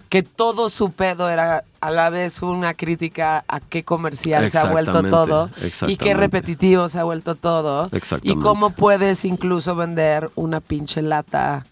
que 0.08 0.24
todo 0.24 0.70
su 0.70 0.94
pedo 0.94 1.30
era 1.30 1.66
a 1.82 1.90
la 1.92 2.10
vez 2.12 2.42
una 2.44 2.74
crítica 2.76 3.44
a 3.48 3.60
qué 3.60 3.84
comercial 3.84 4.50
se 4.52 4.58
ha 4.60 4.66
vuelto 4.72 5.02
todo 5.04 5.50
y 5.88 5.98
qué 5.98 6.14
repetitivo 6.14 6.88
se 6.90 7.00
ha 7.00 7.04
vuelto 7.04 7.36
todo. 7.36 7.90
Y 8.22 8.36
cómo 8.36 8.70
puedes 8.70 9.26
incluso 9.26 9.76
vender 9.76 10.30
una 10.36 10.62
pinche 10.62 11.02
lata 11.02 11.66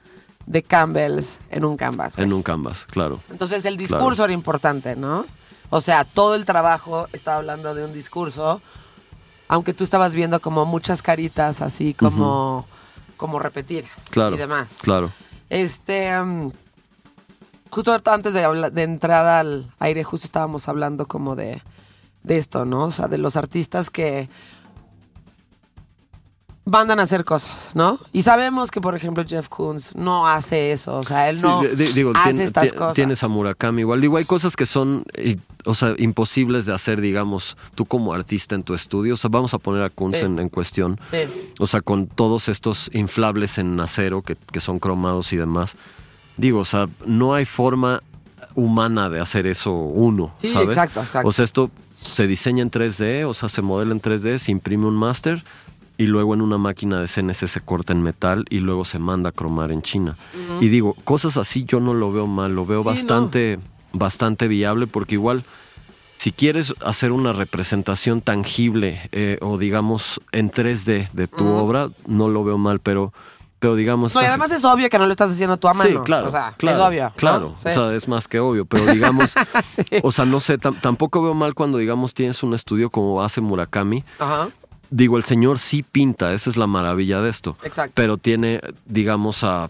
de 0.47 0.63
Campbell's 0.63 1.39
en 1.51 1.63
un 1.63 1.77
canvas. 1.77 2.17
En 2.17 2.33
un 2.33 2.41
canvas, 2.41 2.85
claro. 2.85 3.19
Entonces 3.29 3.65
el 3.65 3.77
discurso 3.77 4.23
era 4.23 4.33
importante, 4.33 4.95
¿no? 4.95 5.25
O 5.69 5.79
sea, 5.81 6.03
todo 6.05 6.33
el 6.33 6.45
trabajo 6.45 7.07
estaba 7.13 7.37
hablando 7.37 7.75
de 7.75 7.85
un 7.85 7.93
discurso, 7.93 8.59
aunque 9.47 9.73
tú 9.75 9.83
estabas 9.83 10.15
viendo 10.15 10.39
como 10.39 10.65
muchas 10.65 11.03
caritas 11.03 11.61
así 11.61 11.93
como, 11.93 12.65
como 13.15 13.37
repetidas 13.37 14.07
Claro. 14.09 14.35
y 14.35 14.39
demás. 14.39 14.79
Claro. 14.81 15.11
Este, 15.51 16.11
justo 17.69 17.95
antes 18.05 18.33
de, 18.33 18.43
entrar 18.83 19.25
al 19.25 19.71
aire, 19.79 20.03
justo 20.03 20.25
estábamos 20.25 20.67
hablando 20.69 21.05
como 21.07 21.35
de, 21.35 21.61
de 22.23 22.37
esto, 22.37 22.65
¿no? 22.65 22.85
O 22.85 22.91
sea, 22.91 23.07
de 23.07 23.17
los 23.17 23.35
artistas 23.35 23.89
que 23.89 24.29
mandan 26.65 26.99
a 26.99 27.03
hacer 27.03 27.25
cosas, 27.25 27.71
¿no? 27.73 27.97
Y 28.13 28.21
sabemos 28.21 28.69
que, 28.69 28.79
por 28.79 28.95
ejemplo, 28.95 29.23
Jeff 29.27 29.49
Koons 29.49 29.95
no 29.95 30.27
hace 30.27 30.71
eso, 30.71 30.99
o 30.99 31.03
sea, 31.03 31.27
él 31.29 31.41
no 31.41 31.61
di- 31.61 31.69
di- 31.69 31.93
digo, 31.93 32.11
hace 32.13 32.43
estas 32.43 32.73
cosas. 32.73 32.93
Tienes 32.93 33.23
a 33.23 33.27
Murakami 33.27 33.81
igual. 33.81 34.01
Digo, 34.01 34.17
hay 34.17 34.25
cosas 34.25 34.55
que 34.55 34.67
son, 34.67 35.03
y- 35.17 35.37
o 35.65 35.73
sea, 35.73 35.95
imposibles 35.97 36.67
de 36.67 36.73
hacer, 36.75 37.01
digamos, 37.01 37.57
tú 37.73 37.85
como 37.85 38.13
artista 38.13 38.53
en 38.53 38.61
tu 38.61 38.75
estudio. 38.75 39.15
O 39.15 39.17
sea, 39.17 39.29
vamos 39.31 39.55
a 39.55 39.57
poner 39.57 39.81
a 39.81 39.89
Sí. 39.89 40.15
en, 40.17 40.37
en 40.37 40.49
cuestión. 40.49 40.99
Sí. 41.09 41.17
O 41.59 41.65
sea, 41.65 41.81
con 41.81 42.05
todos 42.05 42.49
estos 42.49 42.91
inflables 42.93 43.57
en 43.57 43.79
acero 43.79 44.21
que, 44.21 44.35
que 44.35 44.59
son 44.59 44.77
cromados 44.77 45.33
y 45.33 45.37
demás. 45.37 45.75
Digo, 46.39 46.59
o 46.59 46.65
sea, 46.65 46.87
no 47.05 47.33
hay 47.33 47.45
forma 47.45 48.01
humana 48.55 49.09
de 49.09 49.19
hacer 49.19 49.45
eso 49.47 49.71
uno, 49.73 50.33
Sí, 50.37 50.49
¿sabes? 50.51 50.69
exacto, 50.69 51.01
exacto. 51.01 51.27
O 51.27 51.31
sea, 51.31 51.45
esto 51.45 51.69
se 52.01 52.27
diseña 52.27 52.61
en 52.61 52.71
3D, 52.71 53.25
o 53.27 53.33
sea, 53.33 53.49
se 53.49 53.61
modela 53.61 53.91
en 53.91 54.01
3D, 54.01 54.37
se 54.37 54.51
imprime 54.51 54.85
un 54.85 54.95
máster 54.95 55.43
y 55.97 56.05
luego 56.07 56.33
en 56.33 56.41
una 56.41 56.57
máquina 56.57 57.01
de 57.01 57.07
CNC 57.07 57.47
se 57.47 57.59
corta 57.61 57.91
en 57.93 58.01
metal 58.01 58.45
y 58.49 58.59
luego 58.61 58.85
se 58.85 58.99
manda 58.99 59.29
a 59.29 59.31
cromar 59.33 59.71
en 59.71 59.81
China. 59.81 60.15
Y 60.61 60.69
digo, 60.69 60.93
cosas 61.03 61.35
así 61.35 61.65
yo 61.65 61.79
no 61.81 61.93
lo 61.93 62.11
veo 62.13 62.25
mal, 62.25 62.55
lo 62.55 62.65
veo 62.65 62.81
Sí, 62.81 62.85
bastante, 62.87 63.59
bastante 63.91 64.47
viable 64.47 64.87
porque 64.87 65.15
igual 65.15 65.43
si 66.17 66.31
quieres 66.31 66.73
hacer 66.85 67.11
una 67.11 67.33
representación 67.33 68.21
tangible 68.21 69.09
eh, 69.11 69.37
o 69.41 69.57
digamos 69.57 70.19
en 70.31 70.51
3D 70.51 71.09
de 71.11 71.27
tu 71.27 71.45
obra, 71.47 71.89
no 72.07 72.29
lo 72.29 72.43
veo 72.45 72.57
mal, 72.57 72.79
pero, 72.79 73.13
pero 73.59 73.75
digamos... 73.75 74.15
No, 74.15 74.21
y 74.21 74.25
además 74.25 74.51
es 74.51 74.63
obvio 74.65 74.89
que 74.89 74.97
no 74.97 75.05
lo 75.05 75.11
estás 75.11 75.31
haciendo 75.31 75.57
tú 75.57 75.67
a 75.67 75.73
mano. 75.73 75.89
Sí, 75.89 75.97
claro, 76.05 76.27
O 76.27 76.31
sea, 76.31 76.53
claro, 76.57 76.77
es 76.81 76.87
obvio. 76.87 77.03
¿no? 77.05 77.13
Claro, 77.15 77.53
Sí. 77.57 77.67
o 77.69 77.71
sea, 77.73 77.93
es 77.95 78.07
más 78.07 78.27
que 78.27 78.39
obvio, 78.39 78.65
pero 78.65 78.85
digamos, 78.87 79.33
Sí. 79.65 79.83
o 80.03 80.11
sea, 80.11 80.25
no 80.25 80.39
sé, 80.39 80.57
tam- 80.59 80.79
tampoco 80.79 81.21
veo 81.21 81.33
mal 81.33 81.53
cuando, 81.53 81.77
digamos, 81.77 82.13
tienes 82.13 82.41
un 82.43 82.53
estudio 82.53 82.89
como 82.89 83.21
hace 83.21 83.41
Murakami. 83.41 84.03
Ajá, 84.19 84.49
Digo, 84.91 85.17
el 85.17 85.23
señor 85.23 85.59
sí 85.59 85.83
pinta, 85.83 86.33
esa 86.33 86.49
es 86.49 86.57
la 86.57 86.65
maravilla 86.65 87.21
de 87.21 87.29
esto. 87.29 87.55
exacto. 87.61 87.91
Pero 87.93 88.17
tiene, 88.17 88.59
digamos, 88.87 89.43
a 89.43 89.69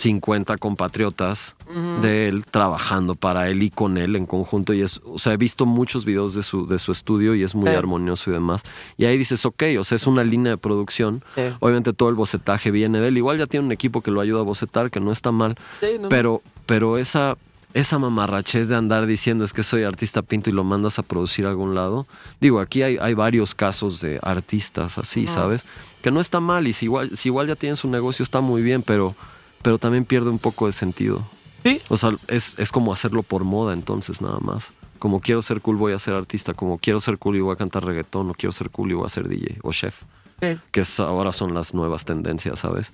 50 0.00 0.56
compatriotas 0.56 1.56
de 2.02 2.26
él 2.28 2.44
trabajando 2.50 3.14
para 3.14 3.48
él 3.48 3.62
y 3.62 3.70
con 3.70 3.96
él 3.98 4.16
en 4.16 4.26
conjunto. 4.26 4.72
Y 4.72 4.80
es, 4.80 5.00
o 5.04 5.18
sea, 5.18 5.34
he 5.34 5.36
visto 5.36 5.66
muchos 5.66 6.04
videos 6.04 6.34
de 6.34 6.42
su, 6.42 6.66
de 6.66 6.78
su 6.80 6.90
estudio 6.90 7.34
y 7.34 7.42
es 7.44 7.54
muy 7.54 7.68
Sí. 7.68 7.74
armonioso 7.76 8.30
y 8.30 8.32
demás. 8.32 8.62
Y 8.96 9.04
ahí 9.04 9.16
dices, 9.16 9.44
ok, 9.46 9.62
o 9.78 9.84
sea, 9.84 9.96
es 9.96 10.06
una 10.06 10.24
línea 10.24 10.50
de 10.52 10.58
producción. 10.58 11.22
Sí. 11.34 11.42
Obviamente 11.60 11.92
todo 11.92 12.08
el 12.08 12.14
bocetaje 12.16 12.70
viene 12.70 12.98
de 12.98 13.08
él. 13.08 13.18
Igual 13.18 13.38
ya 13.38 13.46
tiene 13.46 13.66
un 13.66 13.72
equipo 13.72 14.00
que 14.00 14.10
lo 14.10 14.20
ayuda 14.20 14.40
a 14.40 14.44
bocetar, 14.44 14.90
que 14.90 14.98
no 15.00 15.12
está 15.12 15.30
mal. 15.30 15.54
Sí, 15.78 15.86
no. 16.00 16.08
Pero, 16.08 16.42
pero 16.66 16.98
esa, 16.98 17.36
esa 17.74 17.98
mamarrachez 18.00 18.68
de 18.68 18.74
andar 18.76 19.06
diciendo 19.06 19.44
es 19.44 19.52
que 19.52 19.62
soy 19.62 19.84
artista 19.84 20.22
pinto 20.22 20.50
y 20.50 20.52
lo 20.52 20.64
mandas 20.64 20.98
a 20.98 21.02
producir 21.04 21.46
a 21.46 21.50
algún 21.50 21.74
lado. 21.76 22.06
Digo, 22.40 22.58
aquí 22.58 22.82
hay, 22.82 22.96
hay 23.00 23.14
varios 23.14 23.54
casos 23.54 24.00
de 24.00 24.18
artistas 24.22 24.98
así, 24.98 25.26
¿sabes? 25.28 25.64
Que 26.02 26.10
no 26.10 26.20
está 26.20 26.40
mal 26.40 26.66
y 26.66 26.72
si 26.72 26.86
igual, 26.86 27.16
si 27.16 27.28
igual 27.28 27.46
ya 27.46 27.54
tienen 27.54 27.76
su 27.76 27.86
negocio 27.86 28.22
está 28.24 28.40
muy 28.40 28.62
bien, 28.62 28.82
pero, 28.82 29.14
pero 29.62 29.78
también 29.78 30.04
pierde 30.04 30.30
un 30.30 30.38
poco 30.38 30.66
de 30.66 30.72
sentido. 30.72 31.22
Sí. 31.62 31.80
O 31.88 31.96
sea, 31.96 32.12
es, 32.28 32.54
es 32.58 32.72
como 32.72 32.92
hacerlo 32.92 33.22
por 33.22 33.44
moda 33.44 33.72
entonces 33.74 34.20
nada 34.22 34.38
más. 34.40 34.72
Como 34.98 35.20
quiero 35.20 35.42
ser 35.42 35.60
cool 35.60 35.76
voy 35.76 35.92
a 35.92 35.98
ser 35.98 36.14
artista, 36.14 36.54
como 36.54 36.78
quiero 36.78 37.00
ser 37.00 37.18
cool 37.18 37.36
y 37.36 37.40
voy 37.40 37.52
a 37.52 37.56
cantar 37.56 37.84
reggaetón, 37.84 38.30
o 38.30 38.34
quiero 38.34 38.52
ser 38.52 38.70
cool 38.70 38.90
y 38.90 38.94
voy 38.94 39.06
a 39.06 39.10
ser 39.10 39.28
DJ 39.28 39.58
o 39.62 39.72
chef 39.72 40.02
Sí. 40.40 40.58
que 40.72 40.80
es- 40.80 41.00
ahora 41.00 41.32
son 41.32 41.52
las 41.54 41.74
nuevas 41.74 42.04
tendencias, 42.04 42.60
¿sabes? 42.60 42.92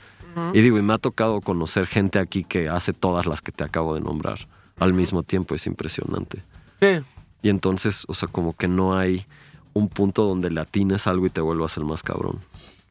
Y 0.52 0.60
digo, 0.60 0.76
y 0.78 0.82
me 0.82 0.92
ha 0.92 0.98
tocado 0.98 1.40
conocer 1.40 1.86
gente 1.86 2.18
aquí 2.18 2.44
que 2.44 2.68
hace 2.68 2.92
todas 2.92 3.24
las 3.24 3.40
que 3.40 3.52
te 3.52 3.64
acabo 3.64 3.94
de 3.94 4.02
nombrar 4.02 4.46
al 4.78 4.92
mismo 4.92 5.22
tiempo, 5.22 5.54
es 5.54 5.66
impresionante. 5.66 6.42
Sí. 6.80 7.02
Y 7.42 7.48
entonces, 7.48 8.04
o 8.08 8.12
sea, 8.12 8.28
como 8.28 8.54
que 8.54 8.68
no 8.68 8.98
hay 8.98 9.24
un 9.72 9.88
punto 9.88 10.24
donde 10.24 10.50
le 10.50 10.60
atines 10.60 11.06
algo 11.06 11.24
y 11.24 11.30
te 11.30 11.40
vuelvas 11.40 11.78
el 11.78 11.84
más 11.86 12.02
cabrón. 12.02 12.40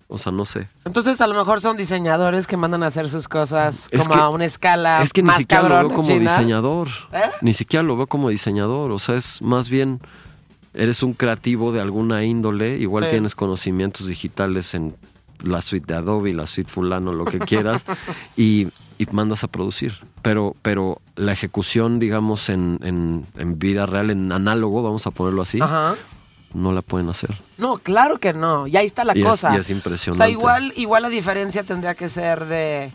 O 0.08 0.18
sea, 0.20 0.32
no 0.32 0.46
sé. 0.46 0.68
Entonces 0.86 1.20
a 1.20 1.26
lo 1.28 1.34
mejor 1.34 1.62
son 1.62 1.78
diseñadores 1.78 2.46
que 2.46 2.58
mandan 2.58 2.84
a 2.84 2.88
hacer 2.88 3.10
sus 3.10 3.28
cosas 3.28 3.88
Es 3.92 4.02
como 4.02 4.14
que- 4.14 4.20
a 4.20 4.30
una 4.30 4.46
escala 4.46 5.02
es 5.02 5.12
que 5.12 5.24
ni 5.24 5.32
siquiera 5.32 5.62
cabrón 5.64 5.82
lo 5.84 5.88
veo 5.90 5.96
como 5.98 6.08
China. 6.08 6.32
diseñador. 6.32 6.88
¿Eh? 7.12 7.22
Ni 7.42 7.54
siquiera 7.54 7.82
lo 7.82 7.98
veo 7.98 8.06
como 8.08 8.30
diseñador. 8.30 8.92
O 8.92 9.00
sea, 9.00 9.16
es 9.16 9.42
más 9.42 9.68
bien, 9.70 10.00
eres 10.76 11.02
un 11.02 11.14
creativo 11.14 11.72
de 11.72 11.82
alguna 11.82 12.24
índole, 12.24 12.78
igual 12.78 13.06
Sí. 13.06 13.10
tienes 13.12 13.34
conocimientos 13.34 14.06
digitales 14.08 14.76
en 14.76 14.96
la 15.44 15.62
suite 15.62 15.92
de 15.92 15.98
Adobe, 16.00 16.34
la 16.34 16.46
suite 16.46 16.70
fulano, 16.72 17.12
lo 17.12 17.26
que 17.26 17.40
quieras, 17.40 17.84
y, 18.38 18.68
y 19.00 19.06
mandas 19.12 19.44
a 19.44 19.48
producir. 19.48 19.94
Pero, 20.22 20.56
pero 20.62 21.02
la 21.16 21.32
ejecución, 21.34 22.00
digamos, 22.00 22.50
en, 22.50 22.80
en- 22.84 23.26
en 23.38 23.58
vida 23.58 23.86
real, 23.88 24.12
en 24.12 24.32
análogo, 24.32 24.84
vamos 24.84 25.08
a 25.08 25.12
ponerlo 25.12 25.42
así, 25.42 25.60
Ajá. 25.62 25.96
No 26.56 26.72
la 26.72 26.82
pueden 26.82 27.10
hacer. 27.10 27.38
No, 27.58 27.78
claro 27.78 28.20
que 28.20 28.34
no. 28.34 28.66
Y 28.68 28.78
ahí 28.78 28.86
está 28.86 29.04
la 29.04 29.16
Y 29.16 29.22
es- 29.22 29.28
cosa. 29.28 29.56
y 29.56 29.60
es 29.60 29.70
O 29.70 29.74
impresionante. 29.74 30.18
sea, 30.24 30.30
igual, 30.30 30.74
igual 30.76 31.04
la 31.04 31.10
diferencia 31.10 31.64
tendría 31.64 31.94
que 31.96 32.10
ser 32.10 32.46
de. 32.46 32.92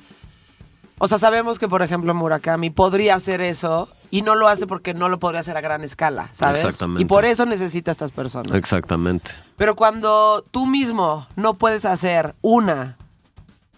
O 0.99 1.09
sea, 1.09 1.17
sabemos 1.19 1.59
que, 1.59 1.67
por 1.69 1.81
ejemplo, 1.83 2.13
Murakami 2.15 2.69
podría 2.71 3.15
hacer 3.15 3.41
eso 3.41 3.89
y 4.11 4.21
no 4.23 4.35
lo 4.35 4.49
hace 4.49 4.67
porque 4.67 4.93
no 4.93 5.09
lo 5.09 5.19
podría 5.19 5.41
hacer 5.41 5.57
a 5.57 5.61
gran 5.63 5.83
escala, 5.83 6.29
¿sabes? 6.33 6.63
Exactamente. 6.65 7.03
Y 7.03 7.07
por 7.07 7.25
eso 7.25 7.47
necesita 7.47 7.91
a 7.91 7.93
estas 7.93 8.13
personas. 8.13 8.53
Exactamente. 8.59 9.31
Pero 9.57 9.77
cuando 9.77 10.45
tú 10.51 10.67
mismo 10.67 11.27
no 11.37 11.55
puedes 11.55 11.87
hacer 11.87 12.35
una, 12.43 12.99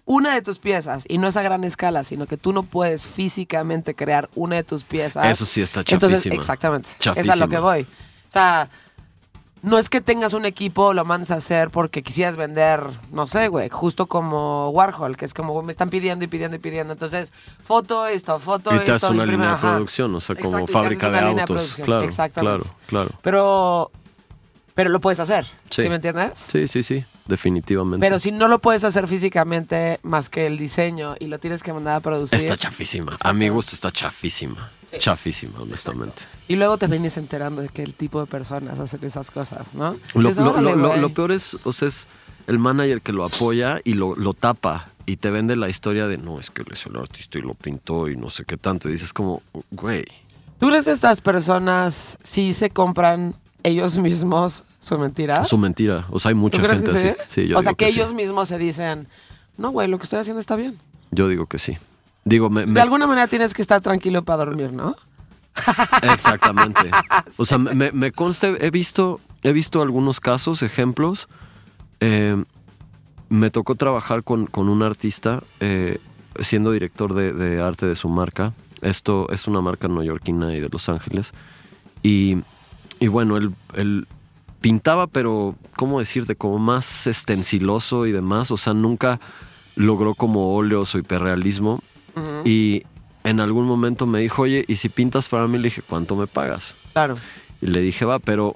una 0.04 0.34
de 0.34 0.42
tus 0.42 0.58
piezas, 0.58 1.04
y 1.08 1.18
no 1.18 1.28
es 1.28 1.36
a 1.36 1.42
gran 1.42 1.62
escala, 1.62 2.02
sino 2.02 2.26
que 2.26 2.36
tú 2.36 2.52
no 2.52 2.64
puedes 2.64 3.06
físicamente 3.06 3.94
crear 3.94 4.28
una 4.34 4.56
de 4.56 4.64
tus 4.64 4.82
piezas. 4.82 5.24
Eso 5.26 5.46
sí 5.46 5.62
está 5.62 5.80
Entonces, 5.86 6.18
chafísima. 6.18 6.34
exactamente. 6.34 6.88
Es 7.14 7.28
a 7.28 7.36
lo 7.36 7.48
que 7.48 7.58
voy. 7.58 7.82
O 7.82 8.30
sea, 8.32 8.68
no 9.62 9.79
es 9.79 9.88
que 9.88 10.01
tengas 10.01 10.33
un 10.33 10.44
equipo, 10.44 10.92
lo 10.92 11.05
mandes 11.05 11.31
a 11.31 11.37
hacer 11.37 11.70
porque 11.70 12.03
quisieras 12.03 12.37
vender, 12.37 12.83
no 13.12 13.27
sé, 13.27 13.46
güey, 13.48 13.68
justo 13.68 14.07
como 14.07 14.70
Warhol, 14.70 15.16
que 15.16 15.25
es 15.25 15.33
como 15.35 15.62
me 15.62 15.70
están 15.70 15.88
pidiendo 15.88 16.25
y 16.25 16.29
pidiendo 16.29 16.57
y 16.57 16.59
pidiendo. 16.61 16.92
Entonces, 16.92 17.33
foto 17.64 18.07
esto, 18.09 18.38
foto 18.40 18.70
Y 18.72 18.75
esto. 18.79 18.87
te 18.87 18.92
haces 18.92 19.11
una 19.11 19.25
línea 19.25 19.53
de 19.53 19.57
producción, 19.59 20.14
o 20.14 20.20
sea, 20.20 20.35
como 20.35 20.48
Exacto, 20.59 20.72
fábrica 20.72 21.11
de 21.11 21.18
autos. 21.20 21.44
producción. 21.46 21.85
Claro, 21.87 22.03
Exactamente. 22.03 22.62
claro, 22.64 22.77
claro. 22.87 23.11
Pero, 23.22 23.90
pero 24.75 24.90
lo 24.90 25.01
puedes 25.01 25.20
hacer, 25.20 25.46
Sí. 25.70 25.83
¿sí 25.83 25.88
me 25.88 25.94
entiendes? 25.96 26.33
Sí, 26.51 26.66
sí, 26.66 26.83
sí, 26.83 27.05
definitivamente. 27.26 28.04
Pero 28.04 28.18
si 28.18 28.32
no 28.32 28.48
lo 28.48 28.58
puedes 28.61 28.85
hacer 28.85 29.08
físicamente 29.08 29.98
más 30.02 30.28
que 30.28 30.46
el 30.46 30.58
diseño 30.58 31.14
y 31.18 31.26
lo 31.26 31.38
tienes 31.38 31.62
que 31.62 31.72
mandar 31.72 31.96
a 31.96 32.00
producir. 32.00 32.40
Está 32.40 32.56
chafísima. 32.56 33.16
A 33.22 33.32
mi 33.32 33.48
gusto 33.48 33.74
está 33.74 33.90
chafísima. 33.90 34.70
Sí. 34.90 34.96
Chafísima, 34.98 35.61
honestamente. 35.61 36.24
Y 36.48 36.56
luego 36.56 36.76
te 36.76 36.87
vienes 36.87 37.16
enterando 37.16 37.62
de 37.62 37.68
que 37.68 37.82
el 37.82 37.94
tipo 37.94 38.20
de 38.20 38.26
personas 38.26 38.78
hacen 38.78 39.02
esas 39.04 39.30
cosas, 39.30 39.74
¿no? 39.74 39.96
Lo, 40.14 40.28
Dices, 40.28 40.44
lo- 40.44 40.50
"Órale, 40.50 40.70
lo- 40.72 40.76
lo- 40.76 40.88
güey". 40.88 41.00
lo 41.00 41.08
peor 41.11 41.32
es, 41.32 41.56
o 41.64 41.72
sea, 41.72 41.88
es 41.88 42.06
el 42.46 42.58
manager 42.58 43.00
que 43.00 43.12
lo 43.12 43.24
apoya 43.24 43.80
y 43.85 43.94
lo, 43.94 44.14
lo 44.16 44.35
tapa 44.35 44.88
y 45.06 45.16
te 45.16 45.30
vende 45.30 45.56
la 45.56 45.68
historia 45.70 46.06
de 46.08 46.18
no, 46.18 46.38
es 46.40 46.50
que 46.50 46.62
él 46.62 46.68
es 46.72 46.85
el 46.87 46.96
artista 46.96 47.38
y 47.38 47.42
lo 47.42 47.54
pintó 47.54 48.08
y 48.08 48.16
no 48.16 48.28
sé 48.30 48.44
qué 48.44 48.56
tanto. 48.58 48.88
Y 48.88 48.92
dices 48.92 49.12
como, 49.12 49.40
güey, 49.70 50.04
¿Tú 50.61 50.68
crees 50.68 50.85
que 50.85 50.92
estas 50.92 51.20
personas 51.20 52.18
sí 52.22 52.52
se 52.52 52.70
compran 52.70 53.35
ellos 53.62 53.98
mismos 53.98 54.64
su 54.81 54.98
mentira? 54.98 55.44
su 55.44 55.59
mentira. 55.59 56.07
O 56.11 56.18
sea, 56.18 56.31
hay 56.31 56.35
mucha 56.35 56.59
¿Tú 56.59 56.64
crees 56.64 56.81
gente 56.81 56.92
que 57.03 57.11
así. 57.11 57.20
sí? 57.29 57.48
Yo 57.48 57.59
o 57.59 57.62
sea, 57.62 57.75
que, 57.75 57.90
sí. 57.90 57.98
ellos 57.98 58.12
mismos 58.12 58.48
se 58.48 58.59
dicen, 58.59 59.07
no, 59.57 59.70
güey, 59.70 59.88
lo 59.88 59.98
que 59.98 60.05
estoy 60.05 60.18
haciendo 60.18 60.40
está 60.40 60.57
bien. 60.57 60.79
Yo 61.11 61.29
digo 61.29 61.46
que 61.46 61.59
sí. 61.59 61.79
Digo, 62.25 62.51
me, 62.51 62.66
De 62.66 62.81
alguna 62.81 63.07
manera 63.07 63.27
tienes 63.27 63.55
que 63.55 63.62
estar 63.62 63.81
tranquilo 63.81 64.22
para 64.22 64.44
dormir, 64.44 64.72
¿no? 64.72 64.96
Exactamente. 66.03 66.90
O 67.37 67.44
sea, 67.44 67.59
me, 67.59 67.92
me 67.92 68.12
consta, 68.12 68.48
he 68.48 68.70
visto, 68.70 69.20
he 69.42 69.53
visto 69.53 69.83
algunos 69.83 70.20
casos, 70.20 70.62
ejemplos. 70.62 71.29
Eh, 72.01 72.42
me 73.29 73.51
tocó 73.51 73.75
trabajar 73.75 74.25
con, 74.25 74.46
con 74.46 74.68
un 74.68 74.83
artista, 74.83 75.42
eh, 75.61 75.98
siendo 76.40 76.70
director 76.72 77.14
de, 77.14 77.33
de 77.33 77.61
arte 77.61 77.87
de 77.87 77.96
su 77.96 78.09
marca. 78.09 78.53
Esto 78.81 79.29
es 79.31 79.46
una 79.46 79.61
marca 79.61 79.88
neoyorquina 79.88 80.55
y 80.55 80.61
de 80.61 80.68
Los 80.68 80.88
Ángeles. 80.88 81.33
Y, 82.03 82.38
y 83.02 83.08
bueno, 83.08 83.36
él, 83.36 83.52
él 83.74 84.06
pintaba, 84.60 85.06
pero, 85.06 85.56
¿cómo 85.76 85.98
decirte? 85.98 86.36
Como 86.36 86.58
más 86.58 87.06
estenciloso 87.06 88.06
y 88.06 88.12
demás. 88.12 88.50
O 88.50 88.56
sea, 88.56 88.74
nunca 88.74 89.20
logró 89.76 90.14
como 90.14 90.54
óleos 90.54 90.94
o 90.94 90.98
hiperrealismo. 90.98 91.82
Y 92.44 92.82
en 93.24 93.40
algún 93.40 93.66
momento 93.66 94.06
me 94.06 94.20
dijo, 94.20 94.42
oye, 94.42 94.64
¿y 94.68 94.76
si 94.76 94.88
pintas 94.88 95.28
para 95.28 95.48
mí? 95.48 95.56
Le 95.58 95.64
dije, 95.64 95.82
¿cuánto 95.82 96.14
me 96.14 96.26
pagas? 96.26 96.74
Claro. 96.92 97.16
Y 97.60 97.66
le 97.68 97.80
dije, 97.80 98.04
va, 98.04 98.18
pero 98.18 98.54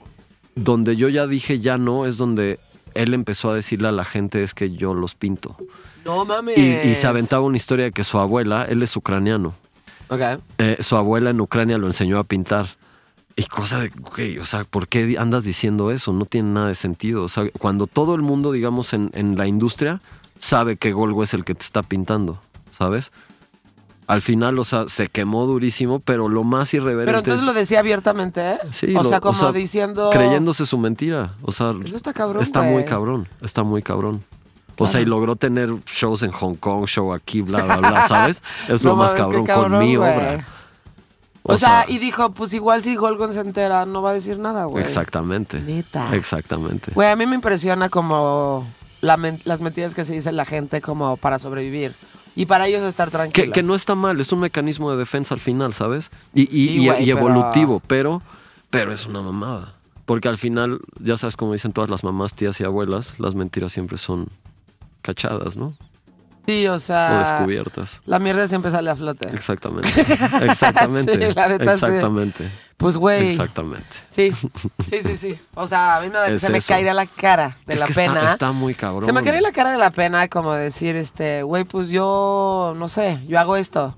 donde 0.55 0.97
yo 0.97 1.09
ya 1.09 1.27
dije 1.27 1.61
ya 1.61 1.77
no 1.79 2.07
es 2.07 2.17
donde 2.17 2.59
él 2.95 3.13
empezó 3.15 3.51
a 3.51 3.55
decirle 3.55 3.89
a 3.89 3.93
la 3.93 4.05
gente 4.05 4.43
es 4.43 4.55
que 4.55 4.71
yo 4.73 4.95
los 4.95 5.15
pinto. 5.15 5.57
No 6.05 6.25
mames. 6.25 6.57
Y, 6.59 6.89
y 6.89 6.95
se 6.95 7.07
aventaba 7.07 7.45
una 7.45 7.57
historia 7.57 7.87
de 7.87 7.93
que 7.93 8.05
su 8.05 8.19
abuela, 8.19 8.65
él 8.69 8.83
es 8.83 8.97
ucraniano, 8.97 9.55
Ok. 10.09 10.21
eh, 10.59 10.77
su 10.81 10.97
abuela 10.97 11.31
en 11.31 11.41
Ucrania 11.41 11.79
lo 11.79 11.87
enseñó 11.89 12.19
a 12.19 12.25
pintar. 12.25 12.69
Y 13.39 13.45
cosa 13.45 13.79
de, 13.81 13.91
güey, 13.91 14.39
o 14.39 14.45
sea, 14.47 14.65
¿por 14.65 14.89
qué 14.89 15.17
andas 15.19 15.45
diciendo 15.45 15.91
eso? 15.91 16.13
No 16.15 16.25
tiene 16.25 16.51
nada 16.53 16.69
de 16.69 16.75
sentido. 16.75 17.23
O 17.23 17.29
sea, 17.29 17.45
cuando 17.59 17.87
todo 17.87 18.15
el 18.15 18.23
mundo, 18.23 18.51
digamos, 18.51 18.95
en, 18.95 19.11
en 19.13 19.37
la 19.37 19.47
industria 19.47 20.01
sabe 20.39 20.77
que 20.77 20.93
Golgo 20.93 21.23
es 21.23 21.35
el 21.35 21.45
que 21.45 21.55
te 21.55 21.63
está 21.63 21.83
pintando, 21.83 22.39
¿sabes? 22.77 23.13
Al 24.07 24.23
final, 24.23 24.59
o 24.59 24.65
sea, 24.65 24.89
se 24.89 25.09
quemó 25.09 25.47
durísimo, 25.47 25.99
pero 26.01 26.29
lo 26.29 26.45
más 26.45 26.73
irreverente 26.73 27.07
Pero 27.07 27.19
entonces 27.19 27.41
es 27.41 27.47
lo 27.47 27.53
decía 27.53 27.81
abiertamente, 27.81 28.53
¿eh? 28.53 28.59
Sí, 28.73 28.95
o 28.97 29.03
lo- 29.03 29.09
sea, 29.09 29.19
o 29.19 29.21
como 29.21 29.39
sea, 29.39 29.53
diciendo... 29.53 30.11
creyéndose 30.13 30.65
su 30.65 30.79
mentira. 30.79 31.33
O 31.43 31.53
sea, 31.53 31.75
Eso 31.85 31.97
está 31.97 32.13
cabrón, 32.15 32.43
está 32.43 32.61
güey. 32.61 32.73
muy 32.73 32.85
cabrón, 32.85 33.29
está 33.43 33.65
muy 33.65 33.83
cabrón. 33.83 34.23
O 34.79 34.87
sea, 34.87 35.01
y 35.01 35.07
logró 35.07 35.37
tener 35.37 35.75
shows 35.87 36.23
en 36.23 36.31
Hong 36.31 36.55
Kong, 36.55 36.87
show 36.87 37.13
aquí, 37.15 37.41
bla, 37.43 37.63
bla, 37.65 37.77
bla, 37.79 38.09
¿sabes? 38.09 38.43
Es 38.69 38.85
No 38.85 38.91
lo 38.91 38.97
más 38.97 39.13
cabrón, 39.15 39.45
cabrón, 39.45 39.73
con 39.73 39.79
mi 39.81 39.97
obra. 39.97 40.47
O, 41.49 41.59
sea, 41.59 41.85
y 41.89 41.99
dijo, 41.99 42.31
pues 42.31 42.53
igual 42.53 42.83
si 42.83 42.97
Golgon 42.97 43.33
se 43.33 43.41
entera, 43.41 43.87
no 43.87 44.03
va 44.03 44.11
a 44.11 44.15
decir 44.15 44.39
nada, 44.39 44.65
güey. 44.65 44.83
Exactamente. 44.85 45.61
Neta. 45.61 46.15
Exactamente. 46.15 46.93
Güey, 46.95 47.09
a 47.09 47.17
mí 47.17 47.27
me 47.27 47.35
impresiona 47.37 47.89
como 47.89 48.67
la 49.01 49.17
men- 49.17 49.41
las 49.45 49.61
mentiras 49.61 49.95
que 49.95 50.05
se 50.05 50.13
dice 50.15 50.33
la 50.33 50.45
gente 50.45 50.81
como 50.81 51.17
para 51.17 51.39
sobrevivir. 51.39 51.95
Y 52.35 52.47
para 52.47 52.67
ellos 52.67 52.83
estar 52.83 53.09
Que, 53.09 53.13
tranquilos. 53.13 53.55
que 53.55 53.63
no 53.63 53.75
está 53.75 53.95
mal, 53.95 54.21
es 54.21 54.31
un 54.33 54.41
mecanismo 54.41 54.91
de 54.91 54.97
defensa 54.99 55.33
al 55.35 55.41
final, 55.41 55.73
¿sabes? 55.73 56.11
Y, 56.35 56.43
y- 56.43 56.47
Sí, 56.47 56.83
y- 56.83 56.87
güey, 56.89 57.03
y 57.11 57.15
pero- 57.15 57.19
evolutivo, 57.29 57.81
pero, 57.87 58.23
pero 58.71 58.93
es 58.93 59.07
una 59.07 59.23
mamada. 59.23 59.73
Porque 60.05 60.29
al 60.29 60.39
final, 60.39 60.81
ya 61.01 61.17
sabes 61.17 61.37
como 61.37 61.53
dicen 61.53 61.73
todas 61.73 61.91
las 61.91 62.05
mamás, 62.05 62.35
tías 62.35 62.61
y 62.61 62.65
abuelas, 62.65 63.19
las 63.19 63.35
mentiras 63.35 63.73
siempre 63.73 63.99
son 63.99 64.29
cachadas, 65.03 65.57
¿no? 65.57 65.75
Sí, 66.47 66.67
o 66.67 66.75
o 66.75 66.79
sea... 66.79 67.19
descubiertas. 67.19 68.01
La 68.05 68.19
mierda 68.19 68.47
siempre 68.49 68.71
sale 68.71 68.91
a 68.91 68.97
flote. 68.97 69.29
Exactamente. 69.29 69.89
Exactamente. 70.43 71.13
Sí, 71.29 71.35
la 71.35 71.49
neta, 71.49 71.79
sí. 71.79 71.85
Exactamente. 71.85 72.51
Pues, 72.77 72.97
güey... 72.97 73.31
Exactamente. 73.31 73.97
Sí, 74.07 74.33
sí, 74.89 75.03
sí, 75.03 75.17
sí. 75.17 75.39
O 75.55 75.67
sea, 75.67 75.97
a 75.97 76.01
mí 76.01 76.09
me 76.09 76.19
da 76.19 76.27
que 76.27 76.35
Es 76.37 76.43
se 76.43 76.51
me 76.51 76.61
caería 76.61 76.95
la 76.95 77.07
cara 77.07 77.57
de 77.67 77.75
es 77.75 77.81
la 77.81 77.87
que 77.87 77.95
pena. 77.95 78.21
Está, 78.21 78.33
está 78.33 78.53
muy 78.53 78.75
cabrón. 78.75 79.05
Se 79.05 79.13
me 79.13 79.23
caería 79.23 79.41
la 79.41 79.53
cara 79.53 79.71
de 79.73 79.79
la 79.79 79.91
pena 79.91 80.29
como 80.29 80.53
decir, 80.53 80.97
este, 80.97 81.43
güey, 81.43 81.65
pues 81.65 81.89
yo, 81.89 82.75
no 82.77 82.89
sé, 82.89 83.21
yo 83.27 83.41
hago 83.41 83.57
esto. 83.57 83.97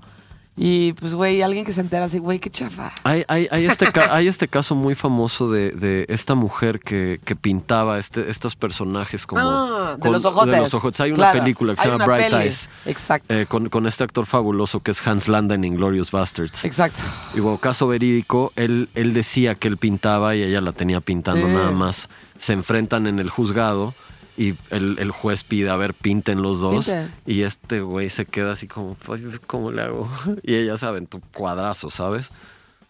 Y 0.61 0.91
pues, 0.91 1.15
güey, 1.15 1.41
alguien 1.41 1.63
que 1.63 1.71
se 1.71 1.79
entera 1.79 2.03
así, 2.03 2.17
güey, 2.17 2.37
qué 2.39 2.49
chafa. 2.49 2.91
Hay, 3.03 3.23
hay, 3.29 3.47
hay, 3.49 3.65
este, 3.65 3.87
hay 4.11 4.27
este 4.27 4.49
caso 4.49 4.75
muy 4.75 4.93
famoso 4.93 5.49
de, 5.49 5.71
de 5.71 6.05
esta 6.09 6.35
mujer 6.35 6.81
que, 6.81 7.21
que 7.23 7.33
pintaba 7.37 7.97
este, 7.97 8.29
estos 8.29 8.57
personajes 8.57 9.25
como... 9.25 9.39
ah, 9.41 9.93
de 9.95 10.01
con- 10.01 10.11
los 10.11 10.25
ojotes. 10.25 10.53
De 10.53 10.59
los 10.59 10.73
ojotes. 10.73 10.99
Hay 10.99 11.13
una 11.13 11.31
película 11.31 11.75
que 11.75 11.81
se 11.81 11.87
llama 11.87 12.05
Bright 12.05 12.29
peli. 12.29 12.43
Eyes. 12.43 12.69
Exacto. 12.85 13.33
eh, 13.33 13.45
con, 13.47 13.69
con 13.69 13.87
este 13.87 14.03
actor 14.03 14.25
fabuloso 14.25 14.81
que 14.81 14.91
es 14.91 15.07
Hans 15.07 15.29
Landa 15.29 15.55
en 15.55 15.63
Inglorious 15.63 16.11
Bastards. 16.11 16.65
Exacto. 16.65 17.03
Y 17.33 17.39
bueno, 17.39 17.57
caso 17.57 17.87
verídico, 17.87 18.51
él, 18.57 18.89
él 18.95 19.13
decía 19.13 19.55
que 19.55 19.69
él 19.69 19.77
pintaba 19.77 20.35
y 20.35 20.43
ella 20.43 20.59
la 20.59 20.73
tenía 20.73 20.99
pintando 20.99 21.47
Sí. 21.47 21.53
nada 21.53 21.71
más. 21.71 22.09
Se 22.37 22.51
enfrentan 22.51 23.07
en 23.07 23.19
el 23.19 23.29
juzgado 23.29 23.93
y 24.39 24.55
el, 24.69 24.97
el 24.99 25.11
juez 25.11 25.43
pide, 25.43 25.69
a 25.69 25.75
ver, 25.75 25.93
pinten 25.93 26.41
los 26.41 26.61
dos. 26.61 26.89
Y 27.25 27.41
este 27.41 27.81
güey 27.81 28.09
se 28.09 28.25
queda 28.25 28.53
así 28.53 28.67
como, 28.67 28.95
"Ay, 29.13 29.37
¿cómo 29.45 29.69
le 29.71 29.81
hago? 29.81 30.09
Y 30.43 30.55
ella 30.55 30.77
se 30.77 30.85
aventó 30.85 31.19
cuadrazo, 31.33 31.89
¿sabes? 31.89 32.31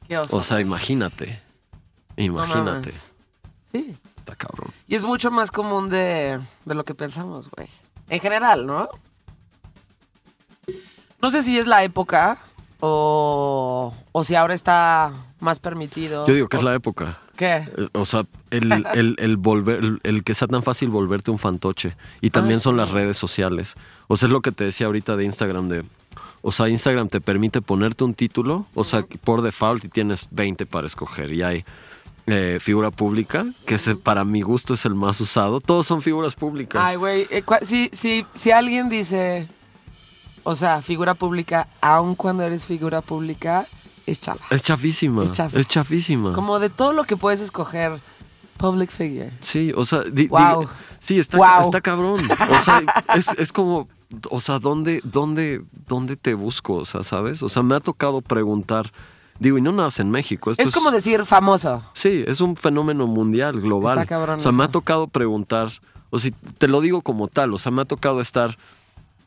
Qué 0.08 0.18
oso. 0.18 0.38
O 0.38 0.44
sea, 0.44 0.62
imagínate. 0.62 1.42
Imagínate. 2.18 2.94
Sí. 3.72 3.96
Está 4.18 4.36
cabrón. 4.36 4.72
Y 4.88 4.94
es 4.94 5.04
mucho 5.04 5.32
más 5.32 5.50
común 5.50 5.90
de, 5.90 6.40
de 6.66 6.76
lo 6.76 6.84
que 6.84 6.94
pensamos, 6.94 7.50
güey. 7.50 7.68
En 8.10 8.20
general, 8.20 8.68
¿no? 8.68 8.90
No 11.22 11.32
sé 11.32 11.42
si 11.44 11.58
es 11.58 11.66
la 11.68 11.84
época 11.84 12.38
o, 12.80 13.94
o 14.12 14.24
si 14.24 14.36
ahora 14.36 14.54
está 14.54 15.12
más 15.40 15.60
permitido. 15.60 16.28
Yo 16.28 16.34
digo 16.34 16.48
que 16.48 16.58
es 16.58 16.64
la 16.64 16.76
época. 16.76 17.20
¿Qué? 17.38 17.64
O 17.94 18.06
sea, 18.06 18.26
el, 18.52 18.72
el, 18.94 19.16
el 19.18 19.38
volver, 19.38 19.80
el, 19.80 20.00
el 20.04 20.24
que 20.24 20.34
sea 20.34 20.48
tan 20.48 20.64
fácil 20.64 20.90
volverte 20.90 21.32
un 21.32 21.40
fantoche. 21.40 21.96
Y 22.22 22.30
también 22.32 22.58
Ah, 22.58 22.62
son 22.62 22.76
sí. 22.76 22.78
las 22.80 22.90
redes 22.92 23.18
sociales. 23.18 23.76
O 24.08 24.18
sea, 24.18 24.28
es 24.28 24.34
lo 24.34 24.42
que 24.42 24.52
te 24.52 24.64
decía 24.66 24.88
ahorita 24.88 25.16
de 25.16 25.26
Instagram 25.26 25.70
de. 25.70 25.84
O 26.42 26.52
sea, 26.52 26.70
Instagram 26.70 27.10
te 27.10 27.20
permite 27.22 27.62
ponerte 27.62 28.04
un 28.04 28.14
título, 28.14 28.66
o 28.74 28.84
sea, 28.84 29.06
por 29.24 29.42
default 29.42 29.86
y 29.86 29.90
tienes 29.90 30.28
20 30.32 30.66
para 30.66 30.88
escoger. 30.88 31.34
Y 31.34 31.44
hay 31.44 31.66
eh, 32.28 32.60
figura 32.62 32.92
pública, 32.92 33.46
que 33.66 33.76
ese, 33.76 33.96
para 33.96 34.24
mi 34.24 34.42
gusto 34.42 34.74
es 34.74 34.86
el 34.86 34.96
más 34.96 35.20
usado. 35.20 35.60
Todos 35.60 35.86
son 35.88 36.02
figuras 36.02 36.36
públicas. 36.36 36.82
Ay, 36.84 36.96
güey, 36.96 37.28
eh, 37.30 37.44
si, 37.64 37.90
si, 37.92 38.26
si 38.36 38.52
alguien 38.52 38.88
dice, 38.88 39.48
o 40.44 40.56
sea, 40.56 40.82
figura 40.82 41.14
pública, 41.14 41.68
aun 41.82 42.16
cuando 42.16 42.44
eres 42.44 42.66
figura 42.66 43.02
pública, 43.02 43.66
es 44.12 44.22
chava. 44.22 44.40
es 44.50 44.64
chafísima. 44.64 45.24
Es 45.24 45.32
chafa. 45.34 45.60
Es 45.60 45.68
chafísima. 45.68 46.34
Como 46.34 46.60
de 46.60 46.70
todo 46.70 46.94
lo 46.94 47.04
que 47.04 47.16
puedes 47.18 47.42
escoger, 47.42 48.00
public 48.58 48.92
figure. 48.92 49.32
Sí, 49.42 49.72
o 49.76 49.86
sea, 49.86 50.02
di- 50.04 50.12
di- 50.24 50.28
Wow. 50.28 50.68
sí, 51.00 51.20
está, 51.20 51.38
Wow. 51.38 51.66
está 51.66 51.82
cabrón. 51.82 52.20
O 52.30 52.64
sea, 52.64 52.82
es, 53.16 53.28
es 53.38 53.52
como, 53.54 53.88
o 54.30 54.40
sea, 54.40 54.60
¿dónde, 54.60 55.02
dónde, 55.04 55.62
¿dónde 55.88 56.16
te 56.18 56.34
busco? 56.34 56.74
O 56.76 56.86
sea, 56.86 57.04
¿sabes? 57.04 57.42
O 57.44 57.50
sea, 57.50 57.64
me 57.64 57.76
ha 57.76 57.80
tocado 57.80 58.22
preguntar, 58.22 58.92
digo, 59.40 59.58
y 59.58 59.62
no 59.62 59.72
nada 59.72 59.90
en 59.98 60.12
México. 60.12 60.52
Esto 60.52 60.62
Es 60.64 60.72
como 60.72 60.92
decir 60.92 61.26
famoso. 61.26 61.84
Sí, 61.94 62.24
es 62.28 62.42
un 62.42 62.56
fenómeno 62.58 63.08
mundial, 63.08 63.62
global. 63.62 63.98
Está 64.00 64.06
cabrón 64.08 64.40
o 64.40 64.42
sea, 64.42 64.52
me 64.52 64.64
ha 64.64 64.68
tocado 64.68 65.08
preguntar, 65.08 65.72
o 66.10 66.20
si 66.20 66.32
te 66.32 66.68
lo 66.68 66.82
digo 66.82 67.02
como 67.02 67.28
tal, 67.30 67.54
o 67.54 67.58
sea, 67.58 67.72
me 67.72 67.82
ha 67.84 67.86
tocado 67.86 68.20
estar, 68.20 68.58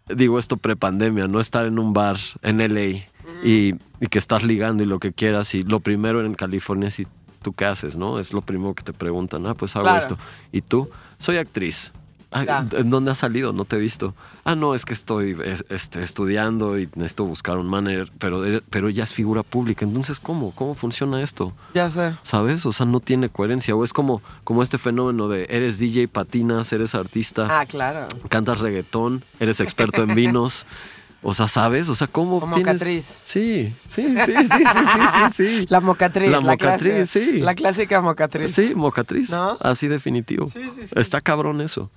digo 0.09 0.39
esto 0.39 0.57
prepandemia, 0.59 1.27
no 1.29 1.41
estar 1.41 1.65
en 1.65 1.79
un 1.79 1.93
bar 1.95 2.19
en 2.43 2.59
LA 2.59 3.05
y, 3.43 3.75
y 4.01 4.07
que 4.09 4.19
estás 4.19 4.43
ligando 4.43 4.83
y 4.83 4.87
lo 4.87 4.99
que 4.99 5.13
quieras. 5.13 5.55
Y 5.55 5.63
lo 5.65 5.81
primero 5.81 6.25
en 6.25 6.35
California 6.35 6.89
es, 6.89 7.01
¿y 7.01 7.07
tú 7.43 7.53
qué 7.53 7.65
haces? 7.65 7.97
¿no? 7.97 8.19
Es 8.19 8.33
lo 8.33 8.41
primero 8.43 8.75
que 8.75 8.83
te 8.83 8.93
preguntan. 8.93 9.47
Ah, 9.47 9.55
pues 9.55 9.75
hago 9.77 9.85
Claro. 9.85 9.99
esto. 10.01 10.19
¿Y 10.53 10.61
tú? 10.63 10.89
Soy 11.19 11.37
actriz. 11.37 11.93
Ah. 12.35 12.65
¿En 12.73 12.89
dónde 12.89 13.11
has 13.11 13.19
salido? 13.19 13.53
No 13.53 13.67
te 13.67 13.77
he 13.77 13.79
visto. 13.79 14.15
Ah, 14.45 14.55
no, 14.55 14.75
es 14.75 14.87
que 14.87 14.95
estoy 14.95 15.37
este, 15.69 16.03
estudiando 16.03 16.79
y 16.79 16.89
necesito 16.95 17.25
buscar 17.27 17.59
un 17.59 17.67
manager, 17.69 18.11
pero, 18.19 18.45
eh, 18.47 18.63
pero 18.71 18.89
ella 18.89 19.05
es 19.05 19.13
figura 19.13 19.43
pública. 19.43 19.85
Entonces, 19.85 20.19
¿cómo? 20.19 20.53
¿Cómo 20.53 20.75
funciona 20.75 21.21
esto? 21.21 21.53
Ya 21.75 21.91
sé. 21.91 22.17
¿Sabes? 22.23 22.65
O 22.65 22.73
sea, 22.73 22.87
no 22.87 23.01
tiene 23.01 23.29
coherencia. 23.29 23.77
O 23.77 23.85
es 23.85 23.93
como, 23.93 24.23
como 24.45 24.63
este 24.63 24.79
fenómeno 24.79 25.29
de 25.29 25.47
eres 25.51 25.79
DJ, 25.79 26.09
patinas, 26.09 26.73
eres 26.73 26.95
artista, 26.95 27.49
Ah, 27.61 27.67
claro. 27.67 28.09
cantas 28.31 28.61
reggaetón, 28.61 29.23
eres 29.39 29.61
experto 29.61 30.03
en 30.03 30.15
vinos. 30.15 30.65
O 31.23 31.33
sea, 31.33 31.47
¿sabes? 31.47 31.89
O 31.89 31.95
sea, 31.95 32.09
¿cómo 32.09 32.41
Como 32.41 32.57
tienes...? 32.57 32.79
Catriz. 32.81 33.17
Sí, 33.25 33.73
sí, 33.89 34.17
sí, 34.25 34.35
sí, 34.37 34.65
sí, 34.75 35.35
sí. 35.35 35.67
La 35.71 35.81
mocatriz. 35.81 36.31
La 36.31 36.41
mocatriz, 36.41 37.11
sí. 37.11 37.41
La 37.41 37.55
clásica 37.55 38.01
mocatriz. 38.01 38.55
Sí, 38.55 38.75
mocatriz. 38.75 39.33
Así 39.33 39.87
definitivo. 39.87 40.47
Sí, 40.47 40.61
sí, 40.75 40.87
sí. 40.87 40.95
Está 40.97 41.21
cabrón 41.21 41.61
eso. 41.61 41.91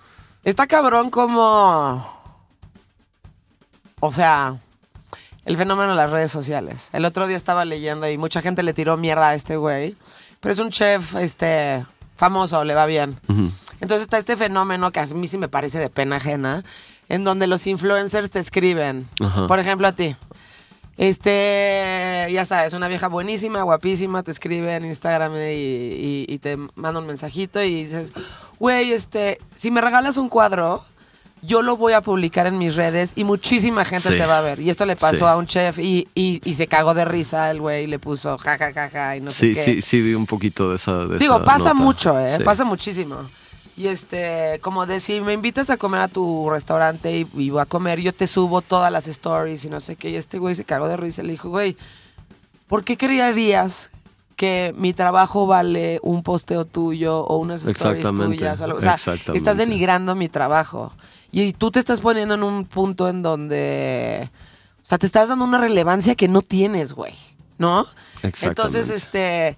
Está 0.44 0.68
cabrón 0.68 1.10
como... 1.10 2.14
O 4.00 4.12
sea, 4.14 4.60
el 5.46 5.58
fenómeno 5.58 5.92
de 5.92 5.96
las 5.96 6.12
redes 6.12 6.32
sociales. 6.32 6.90
El 6.94 7.06
otro 7.06 7.26
día 7.26 7.38
estaba 7.38 7.66
leyendo 7.66 8.08
y 8.10 8.18
mucha 8.20 8.42
gente 8.44 8.62
le 8.62 8.74
tiró 8.74 8.98
mierda 8.98 9.30
a 9.30 9.36
este 9.36 9.58
güey. 9.58 9.96
Pero 10.40 10.54
es 10.54 10.60
un 10.60 10.70
chef, 10.70 11.16
este, 11.16 11.84
famoso, 12.16 12.64
le 12.64 12.76
va 12.76 12.86
bien. 12.86 13.20
Entonces 13.82 14.04
está 14.04 14.18
este 14.18 14.38
fenómeno 14.38 14.92
que 14.92 15.00
a 15.00 15.06
mí 15.08 15.28
sí 15.28 15.38
me 15.38 15.48
parece 15.48 15.80
de 15.80 15.90
pena 15.90 16.18
ajena, 16.18 16.64
en 17.10 17.24
donde 17.24 17.48
los 17.48 17.66
influencers 17.68 18.30
te 18.30 18.40
escriben. 18.40 19.08
Ajá. 19.20 19.48
Por 19.48 19.60
ejemplo, 19.60 19.88
a 19.88 19.92
ti. 19.94 20.16
Este, 20.98 22.28
ya 22.32 22.46
sabes, 22.46 22.74
una 22.74 22.88
vieja 22.88 23.08
buenísima, 23.08 23.62
guapísima, 23.64 24.24
te 24.24 24.32
escribe 24.32 24.76
en 24.76 24.86
Instagram 24.86 25.34
y, 25.36 25.38
y- 25.40 26.26
y 26.28 26.40
te 26.40 26.58
manda 26.76 27.00
un 27.00 27.08
mensajito 27.08 27.62
y 27.62 27.84
dices, 27.86 28.12
güey, 28.60 28.92
este, 28.94 29.38
si 29.56 29.72
me 29.72 29.82
regalas 29.82 30.18
un 30.18 30.30
cuadro, 30.30 30.84
yo 31.42 31.62
lo 31.62 31.78
voy 31.78 31.94
a 31.94 32.02
publicar 32.02 32.48
en 32.48 32.58
mis 32.58 32.76
redes 32.76 33.12
y 33.16 33.24
muchísima 33.24 33.86
gente 33.86 34.10
Sí. 34.10 34.18
te 34.18 34.26
va 34.26 34.40
a 34.40 34.42
ver. 34.42 34.60
Y 34.60 34.70
esto 34.70 34.86
le 34.86 34.96
pasó 34.96 35.18
Sí. 35.20 35.24
a 35.26 35.36
un 35.36 35.46
chef 35.48 35.78
y, 35.80 36.08
y- 36.16 36.54
se 36.54 36.66
cagó 36.68 36.94
de 36.94 37.06
risa 37.06 37.52
el 37.52 37.60
güey 37.62 37.84
y 37.84 37.88
le 37.88 38.00
puso 38.00 38.38
ja, 38.38 38.58
ja, 38.58 38.74
ja, 38.74 38.90
ja, 38.90 39.16
y 39.18 39.22
no 39.22 39.32
Sí, 39.32 39.54
sé 39.54 39.62
qué. 39.62 39.64
sí, 39.76 39.82
sí 39.82 40.02
vi 40.02 40.14
un 40.16 40.26
poquito 40.26 40.70
de 40.70 40.78
esa. 40.78 41.06
de 41.06 41.18
Digo, 41.20 41.36
esa 41.36 41.44
pasa 41.46 41.60
nota. 41.60 41.74
mucho, 41.76 42.20
¿eh? 42.20 42.38
Sí. 42.38 42.44
Pasa 42.44 42.64
muchísimo. 42.64 43.18
Y 43.78 43.88
este, 43.88 44.60
como 44.62 44.86
de 44.86 45.00
si 45.02 45.20
me 45.20 45.34
invitas 45.34 45.70
a 45.70 45.78
comer 45.78 46.02
a 46.02 46.08
tu 46.08 46.50
restaurante 46.50 47.20
y, 47.20 47.28
y 47.36 47.50
voy 47.50 47.62
a 47.62 47.66
comer, 47.66 48.00
yo 48.00 48.14
te 48.14 48.26
subo 48.26 48.62
todas 48.62 48.92
las 48.92 49.08
stories 49.08 49.66
y 49.66 49.70
no 49.70 49.82
sé 49.82 49.98
qué. 49.98 50.12
Y 50.12 50.16
este 50.16 50.40
güey 50.40 50.56
se 50.56 50.64
cagó 50.64 50.88
de 50.88 50.96
risa 50.96 51.22
y 51.22 51.26
le 51.26 51.34
dijo, 51.34 51.50
güey, 51.50 51.76
¿por 52.68 52.86
qué 52.86 52.96
creerías 52.96 53.92
que 54.38 54.74
mi 54.78 54.94
trabajo 54.94 55.46
vale 55.46 56.00
un 56.04 56.24
posteo 56.24 56.66
tuyo 56.66 57.20
o 57.20 57.38
unas 57.38 57.66
stories 57.66 58.08
tuyas? 58.16 58.62
O, 58.62 58.64
algo? 58.64 58.78
O 58.80 58.82
sea, 58.82 58.98
estás 59.34 59.58
denigrando 59.58 60.16
mi 60.16 60.30
trabajo. 60.30 60.94
Y 61.32 61.52
tú 61.52 61.70
te 61.70 61.80
estás 61.80 62.00
poniendo 62.00 62.36
en 62.36 62.44
un 62.44 62.64
punto 62.66 63.10
en 63.10 63.24
donde... 63.24 64.30
O 64.84 64.88
sea, 64.88 64.98
te 64.98 65.08
estás 65.08 65.28
dando 65.28 65.44
una 65.44 65.58
relevancia 65.58 66.16
que 66.16 66.30
no 66.30 66.42
tienes, 66.42 66.94
güey. 66.94 67.14
¿No? 67.58 67.86
Entonces, 68.42 68.90
este... 68.90 69.58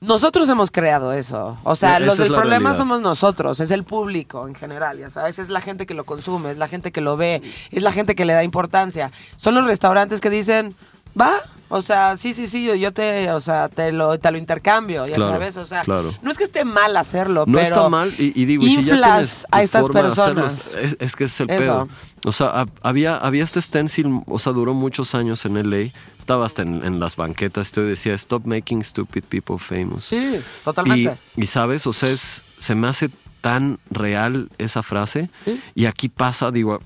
Nosotros 0.00 0.48
hemos 0.48 0.70
creado 0.70 1.12
eso. 1.12 1.58
O 1.64 1.74
sea, 1.76 1.96
Esa 1.96 2.00
los 2.06 2.18
del 2.18 2.28
problema 2.28 2.70
realidad. 2.70 2.76
somos 2.76 3.00
nosotros, 3.00 3.60
es 3.60 3.70
el 3.70 3.84
público 3.84 4.46
en 4.46 4.54
general, 4.54 4.98
ya 4.98 5.10
sabes, 5.10 5.38
es 5.38 5.48
la 5.48 5.60
gente 5.60 5.86
que 5.86 5.94
lo 5.94 6.04
consume, 6.04 6.50
es 6.50 6.58
la 6.58 6.68
gente 6.68 6.92
que 6.92 7.00
lo 7.00 7.16
ve, 7.16 7.42
es 7.70 7.82
la 7.82 7.92
gente 7.92 8.14
que 8.14 8.24
le 8.24 8.34
da 8.34 8.44
importancia. 8.44 9.10
Son 9.36 9.54
los 9.54 9.64
restaurantes 9.64 10.20
que 10.20 10.28
dicen, 10.30 10.74
va, 11.18 11.32
o 11.68 11.80
sea, 11.82 12.16
sí, 12.18 12.34
sí, 12.34 12.46
sí, 12.46 12.64
yo, 12.64 12.74
yo 12.74 12.92
te, 12.92 13.30
o 13.32 13.40
sea, 13.40 13.68
te 13.70 13.90
lo, 13.90 14.18
te 14.20 14.30
lo 14.30 14.36
intercambio, 14.38 15.06
ya 15.06 15.16
Claro, 15.16 15.32
sabes, 15.32 15.56
o 15.56 15.64
sea, 15.64 15.82
claro. 15.82 16.12
no 16.22 16.30
es 16.30 16.36
que 16.38 16.44
esté 16.44 16.64
mal 16.64 16.94
hacerlo, 16.96 17.44
No 17.46 17.54
pero 17.58 17.74
está 17.76 17.88
mal 17.88 18.14
y, 18.18 18.32
y 18.40 18.44
digo, 18.44 18.64
y 18.64 18.76
si 18.76 18.84
ya 18.84 18.92
inflas 18.94 19.10
tienes 19.14 19.46
a 19.50 19.62
estas 19.62 19.84
hacerlo, 19.84 20.02
personas. 20.02 20.70
es, 20.80 20.96
es 21.00 21.16
que 21.16 21.24
es 21.24 21.40
el 21.40 21.50
Eso. 21.50 21.60
pedo. 21.60 21.88
O 22.26 22.32
sea, 22.32 22.52
hab- 22.54 22.70
había, 22.82 23.16
había 23.16 23.42
este 23.44 23.62
stencil, 23.62 24.22
o 24.26 24.38
sea, 24.38 24.52
duró 24.52 24.74
muchos 24.74 25.14
años 25.14 25.44
en 25.46 25.54
LA. 25.70 25.90
Estaba 26.26 26.44
hasta 26.44 26.62
en, 26.62 26.84
en 26.84 26.98
las 26.98 27.14
banquetas. 27.14 27.70
Yo 27.70 27.84
decía, 27.84 28.12
stop 28.14 28.46
making 28.46 28.82
stupid 28.82 29.22
people 29.28 29.58
famous. 29.58 30.06
Sí, 30.06 30.40
totalmente. 30.64 31.16
Y, 31.36 31.44
y 31.44 31.46
sabes, 31.46 31.86
o 31.86 31.92
sea, 31.92 32.08
es- 32.10 32.42
se 32.58 32.74
me 32.74 32.88
hace 32.88 33.10
tan 33.42 33.78
real 33.90 34.48
esa 34.58 34.82
frase. 34.82 35.30
Sí. 35.44 35.60
Y 35.76 35.84
aquí 35.84 36.08
pasa, 36.08 36.50
digo, 36.50 36.80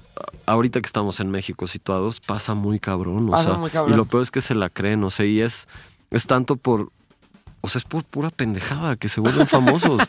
ahorita 0.45 0.83
que 0.83 0.87
estamos 0.87 1.21
en 1.21 1.31
México 1.31 1.67
situados, 1.67 2.21
pasa 2.21 2.53
muy 2.53 2.79
cabrón. 2.81 3.29
O 3.29 3.33
Pasa 3.33 3.45
sea, 3.45 3.55
muy 3.55 3.71
cabrón. 3.71 3.95
Y 3.95 3.97
lo 3.97 4.05
peor 4.05 4.23
es 4.25 4.31
que 4.31 4.43
se 4.43 4.55
la 4.55 4.69
creen, 4.69 5.03
o 5.05 5.09
sea, 5.09 5.25
y 5.25 5.41
es, 5.41 5.67
es 6.11 6.27
tanto 6.27 6.57
por. 6.57 6.93
O 7.63 7.69
sea, 7.69 7.79
es 7.79 7.85
por 7.85 8.05
pura 8.05 8.31
pendejada 8.31 8.97
que 8.97 9.09
se 9.09 9.21
vuelven 9.21 9.47
famosos. 9.47 10.01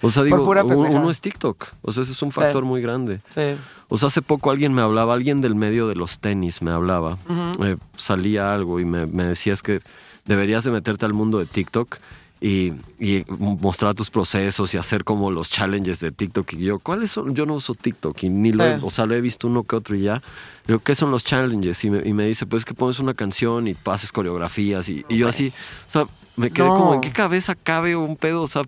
O 0.00 0.10
sea, 0.10 0.22
digo, 0.24 0.42
uno 0.44 1.10
es 1.10 1.20
TikTok. 1.20 1.66
O 1.82 1.92
sea, 1.92 2.04
ese 2.04 2.12
es 2.12 2.22
un 2.22 2.30
factor 2.30 2.64
muy 2.64 2.80
grande. 2.80 3.20
Sí. 3.30 3.56
O 3.88 3.96
sea, 3.96 4.08
hace 4.08 4.22
poco 4.22 4.50
alguien 4.50 4.72
me 4.72 4.82
hablaba, 4.82 5.14
alguien 5.14 5.40
del 5.40 5.56
medio 5.56 5.88
de 5.88 5.96
los 5.96 6.20
tenis 6.20 6.62
me 6.62 6.70
hablaba. 6.70 7.18
Eh, 7.64 7.76
salía 7.96 8.54
algo 8.54 8.78
y 8.78 8.84
me, 8.84 9.06
me 9.06 9.24
decía 9.24 9.52
es 9.52 9.62
que 9.62 9.80
deberías 10.24 10.62
de 10.64 10.70
meterte 10.70 11.04
al 11.04 11.12
mundo 11.12 11.38
de 11.38 11.46
TikTok 11.46 11.98
y, 12.40 12.72
y 12.98 13.24
mostrar 13.28 13.94
tus 13.94 14.08
procesos 14.10 14.72
y 14.72 14.78
hacer 14.78 15.04
como 15.04 15.30
los 15.30 15.50
challenges 15.50 16.00
de 16.00 16.10
TikTok. 16.10 16.54
Y 16.54 16.58
yo, 16.64 16.78
¿cuáles 16.78 17.10
son? 17.10 17.34
Yo 17.34 17.44
no 17.44 17.54
uso 17.54 17.74
TikTok 17.74 18.22
y 18.22 18.30
ni 18.30 18.52
lo 18.52 18.64
he, 18.64 18.76
o 18.82 18.90
sea, 18.90 19.04
lo 19.06 19.14
he 19.14 19.20
visto 19.20 19.46
uno 19.46 19.64
que 19.64 19.76
otro 19.76 19.94
y 19.94 20.02
ya. 20.02 20.22
Digo, 20.66 20.78
¿qué 20.80 20.94
son 20.94 21.10
los 21.10 21.22
challenges? 21.24 21.84
Y 21.84 21.90
me, 21.90 22.06
y 22.08 22.12
me 22.14 22.26
dice, 22.26 22.46
pues 22.46 22.64
que 22.64 22.72
pones 22.74 22.98
una 22.98 23.12
canción 23.14 23.68
y 23.68 23.74
pases 23.74 24.10
coreografías 24.12 24.88
y, 24.88 25.04
y 25.08 25.18
yo 25.18 25.28
así, 25.28 25.52
o 25.86 25.90
sea, 25.90 26.06
me 26.36 26.50
quedé 26.50 26.68
No. 26.68 26.74
como, 26.76 26.94
¿en 26.94 27.00
qué 27.02 27.12
cabeza 27.12 27.54
cabe 27.54 27.94
un 27.96 28.16
pedo? 28.16 28.42
O 28.42 28.46
sea, 28.46 28.62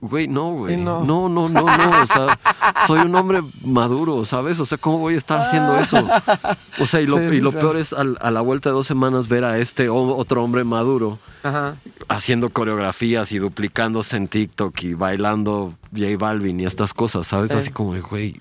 Güey, 0.00 0.28
no, 0.28 0.52
güey. 0.52 0.76
Sí, 0.76 0.80
no. 0.82 1.04
no. 1.04 1.28
no, 1.28 1.48
no, 1.48 1.62
no, 1.64 2.02
O 2.02 2.06
sea, 2.06 2.38
soy 2.86 3.00
un 3.00 3.14
hombre 3.14 3.42
maduro, 3.64 4.24
¿sabes? 4.24 4.60
O 4.60 4.66
sea, 4.66 4.76
¿cómo 4.78 4.98
voy 4.98 5.14
a 5.14 5.16
estar 5.16 5.40
haciendo 5.40 5.76
eso? 5.78 6.04
O 6.78 6.86
sea, 6.86 7.00
y 7.00 7.06
lo, 7.06 7.16
Sí, 7.18 7.36
y 7.36 7.40
lo 7.40 7.50
peor 7.50 7.76
es 7.78 7.92
al- 7.92 8.18
a 8.20 8.30
la 8.30 8.40
vuelta 8.42 8.68
de 8.68 8.74
dos 8.74 8.86
semanas 8.86 9.26
ver 9.28 9.44
a 9.44 9.58
este 9.58 9.88
otro 9.88 10.44
hombre 10.44 10.64
maduro 10.64 11.18
Ajá. 11.42 11.76
haciendo 12.08 12.50
coreografías 12.50 13.32
y 13.32 13.38
duplicándose 13.38 14.16
en 14.16 14.28
TikTok 14.28 14.82
y 14.82 14.94
bailando 14.94 15.72
J 15.96 16.06
Balvin 16.18 16.60
y 16.60 16.66
estas 16.66 16.92
cosas, 16.92 17.26
¿sabes? 17.26 17.50
Sí. 17.50 17.56
Así 17.56 17.70
como, 17.70 17.94
güey, 18.02 18.38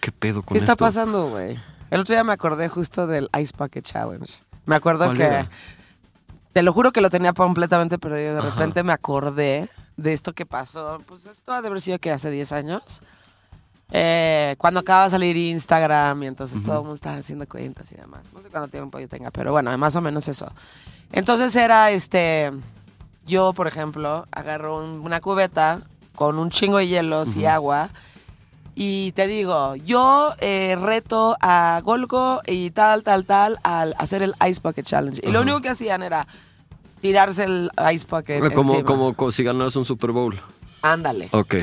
¿qué 0.00 0.10
pedo 0.10 0.42
con 0.42 0.54
¿Qué 0.54 0.58
está 0.58 0.72
esto? 0.72 0.84
pasando, 0.84 1.28
güey? 1.28 1.56
El 1.90 2.00
otro 2.00 2.14
día 2.16 2.24
me 2.24 2.32
acordé 2.32 2.68
justo 2.68 3.06
del 3.06 3.28
Ice 3.40 3.54
Bucket 3.56 3.84
Challenge. 3.84 4.32
Me 4.66 4.74
acuerdo 4.74 5.04
¿Cuál 5.04 5.16
que. 5.16 5.22
era? 5.24 5.48
Te 6.52 6.62
lo 6.62 6.72
juro 6.72 6.90
que 6.90 7.00
lo 7.00 7.10
tenía 7.10 7.32
completamente 7.32 7.96
perdido. 7.98 8.32
De 8.34 8.40
Ajá. 8.40 8.50
repente 8.50 8.82
me 8.82 8.92
acordé 8.92 9.68
de 9.96 10.12
esto 10.12 10.32
que 10.32 10.46
pasó. 10.46 10.98
Pues 11.06 11.26
esto 11.26 11.52
ha 11.52 11.62
de 11.62 11.68
haber 11.68 11.80
sido 11.80 11.98
que 11.98 12.10
hace 12.10 12.30
10 12.30 12.52
años. 12.52 13.00
Eh, 13.92 14.56
cuando 14.58 14.80
acaba 14.80 15.04
de 15.04 15.10
salir 15.10 15.36
Instagram 15.36 16.24
y 16.24 16.26
entonces 16.26 16.60
todo 16.62 16.74
el 16.76 16.80
mundo 16.80 16.94
estaba 16.94 17.16
haciendo 17.18 17.46
cuentas 17.46 17.90
y 17.92 17.94
demás. 17.94 18.22
No 18.32 18.42
sé 18.42 18.48
cuánto 18.50 18.68
tiempo 18.68 18.98
yo 18.98 19.08
tenga, 19.08 19.30
pero 19.30 19.52
bueno, 19.52 19.76
más 19.78 19.94
o 19.94 20.00
menos 20.00 20.26
eso. 20.28 20.50
Entonces 21.12 21.54
era 21.54 21.90
este. 21.92 22.52
Yo, 23.26 23.52
por 23.52 23.66
ejemplo, 23.68 24.24
agarro 24.32 24.78
un- 24.84 25.00
una 25.00 25.20
cubeta 25.20 25.80
con 26.14 26.38
un 26.38 26.50
chingo 26.50 26.78
de 26.78 26.88
hielos 26.88 27.36
y 27.36 27.46
agua. 27.46 27.90
Y 28.74 29.12
te 29.12 29.26
digo, 29.26 29.74
yo 29.76 30.34
eh, 30.38 30.76
reto 30.80 31.36
a 31.40 31.80
Golgo 31.82 32.42
y 32.46 32.70
tal, 32.72 33.02
tal, 33.04 33.24
tal 33.24 33.58
al 33.62 33.94
hacer 33.98 34.22
el 34.22 34.34
Ice 34.48 34.60
Bucket 34.62 34.84
Challenge. 34.84 35.20
Y 35.22 35.30
lo 35.30 35.38
Ajá. 35.38 35.42
único 35.42 35.60
que 35.62 35.70
hacían 35.70 36.02
era 36.02 36.26
tirarse 37.00 37.44
el 37.44 37.70
Ice 37.92 38.06
Bucket 38.08 38.52
Como, 38.54 38.72
encima. 38.72 38.86
como, 38.86 39.14
como 39.14 39.30
si 39.30 39.42
ganaras 39.44 39.76
un 39.76 39.84
Super 39.84 40.12
Bowl. 40.12 40.40
Ándale. 40.82 41.28
Ok, 41.32 41.54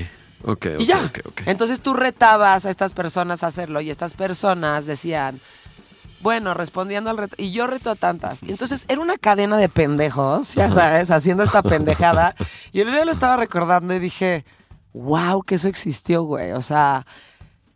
ok, 0.44 0.66
Y 0.80 0.84
ok, 0.84 0.88
ya. 0.88 1.06
ok, 1.06 1.20
ok. 1.28 1.42
Entonces 1.46 1.80
tú 1.82 1.94
retabas 1.94 2.66
a 2.66 2.70
estas 2.70 2.94
personas 2.94 3.44
a 3.44 3.48
hacerlo 3.48 3.82
y 3.82 3.90
estas 3.90 4.14
personas 4.14 4.86
decían, 4.86 5.40
bueno, 6.22 6.54
respondiendo 6.54 7.10
al 7.10 7.18
reto, 7.18 7.36
y 7.38 7.52
yo 7.52 7.68
reto 7.68 7.90
a 7.92 7.96
tantas. 7.96 8.44
Y 8.44 8.52
entonces 8.52 8.86
era 8.88 9.02
una 9.02 9.18
cadena 9.18 9.58
de 9.58 9.68
pendejos, 9.70 10.54
ya 10.56 10.72
sabes, 10.72 11.12
haciendo 11.12 11.44
esta 11.44 11.62
pendejada. 11.64 12.36
Y 12.72 12.80
el 12.80 12.92
día 12.92 13.04
lo 13.06 13.12
estaba 13.12 13.36
recordando 13.38 13.94
y 13.94 14.00
dije, 14.00 14.46
wow, 14.94 15.42
que 15.44 15.56
eso 15.56 15.68
existió, 15.68 16.24
güey. 16.24 16.52
O 16.54 16.62
sea, 16.62 17.06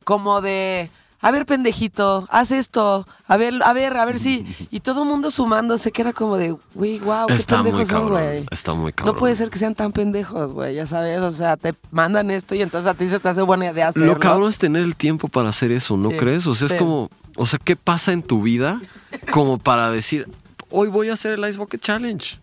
como 0.06 0.40
de, 0.42 0.90
a 1.20 1.32
ver, 1.32 1.46
pendejito, 1.48 2.28
haz 2.30 2.52
esto, 2.52 3.06
a 3.28 3.38
ver, 3.38 3.56
a 3.64 3.74
ver, 3.74 3.98
a 3.98 4.06
ver 4.06 4.20
si. 4.20 4.46
Y 4.72 4.82
todo 4.82 5.04
el 5.04 5.10
mundo 5.10 5.32
sumándose, 5.32 5.92
que 5.92 6.02
era 6.04 6.14
como 6.14 6.38
de, 6.38 6.56
güey, 6.76 7.00
wow, 7.00 7.28
qué 7.28 7.34
Está 7.36 7.58
muy 7.64 7.72
pendejos 7.72 7.88
son, 7.88 8.10
güey. 8.10 8.46
Está 8.52 8.74
muy 8.74 8.94
cabrón. 8.94 9.16
No 9.16 9.20
puede 9.20 9.36
ser 9.36 9.50
que 9.50 9.58
sean 9.58 9.74
tan 9.76 9.92
pendejos, 9.92 10.52
güey, 10.54 10.76
ya 10.76 10.86
sabes, 10.86 11.20
o 11.22 11.32
sea, 11.32 11.58
te 11.58 11.74
mandan 11.92 12.30
esto 12.32 12.54
y 12.56 12.62
entonces 12.62 12.90
a 12.90 12.94
ti 12.94 13.08
se 13.08 13.20
te 13.20 13.30
hace 13.30 13.42
buena 13.42 13.72
idea 13.72 13.88
hacerlo. 13.88 14.14
Lo 14.14 14.20
cabrón 14.20 14.50
es 14.50 14.58
tener 14.58 14.84
el 14.84 14.96
tiempo 14.96 15.28
para 15.28 15.50
hacer 15.50 15.72
eso, 15.72 15.98
¿no 15.98 16.12
Sí, 16.12 16.18
crees? 16.18 16.46
O 16.46 16.54
sea, 16.56 16.68
sí. 16.68 16.74
es 16.76 16.80
como, 16.80 17.10
o 17.36 17.46
sea, 17.46 17.60
¿qué 17.64 17.76
pasa 17.76 18.12
en 18.12 18.22
tu 18.22 18.42
vida 18.44 18.80
como 19.32 19.58
para 19.58 19.90
decir, 19.90 20.28
hoy 20.70 20.88
voy 20.90 21.10
a 21.10 21.14
hacer 21.14 21.34
el 21.34 21.50
Ice 21.50 21.58
Bucket 21.58 21.82
Challenge 21.82 22.40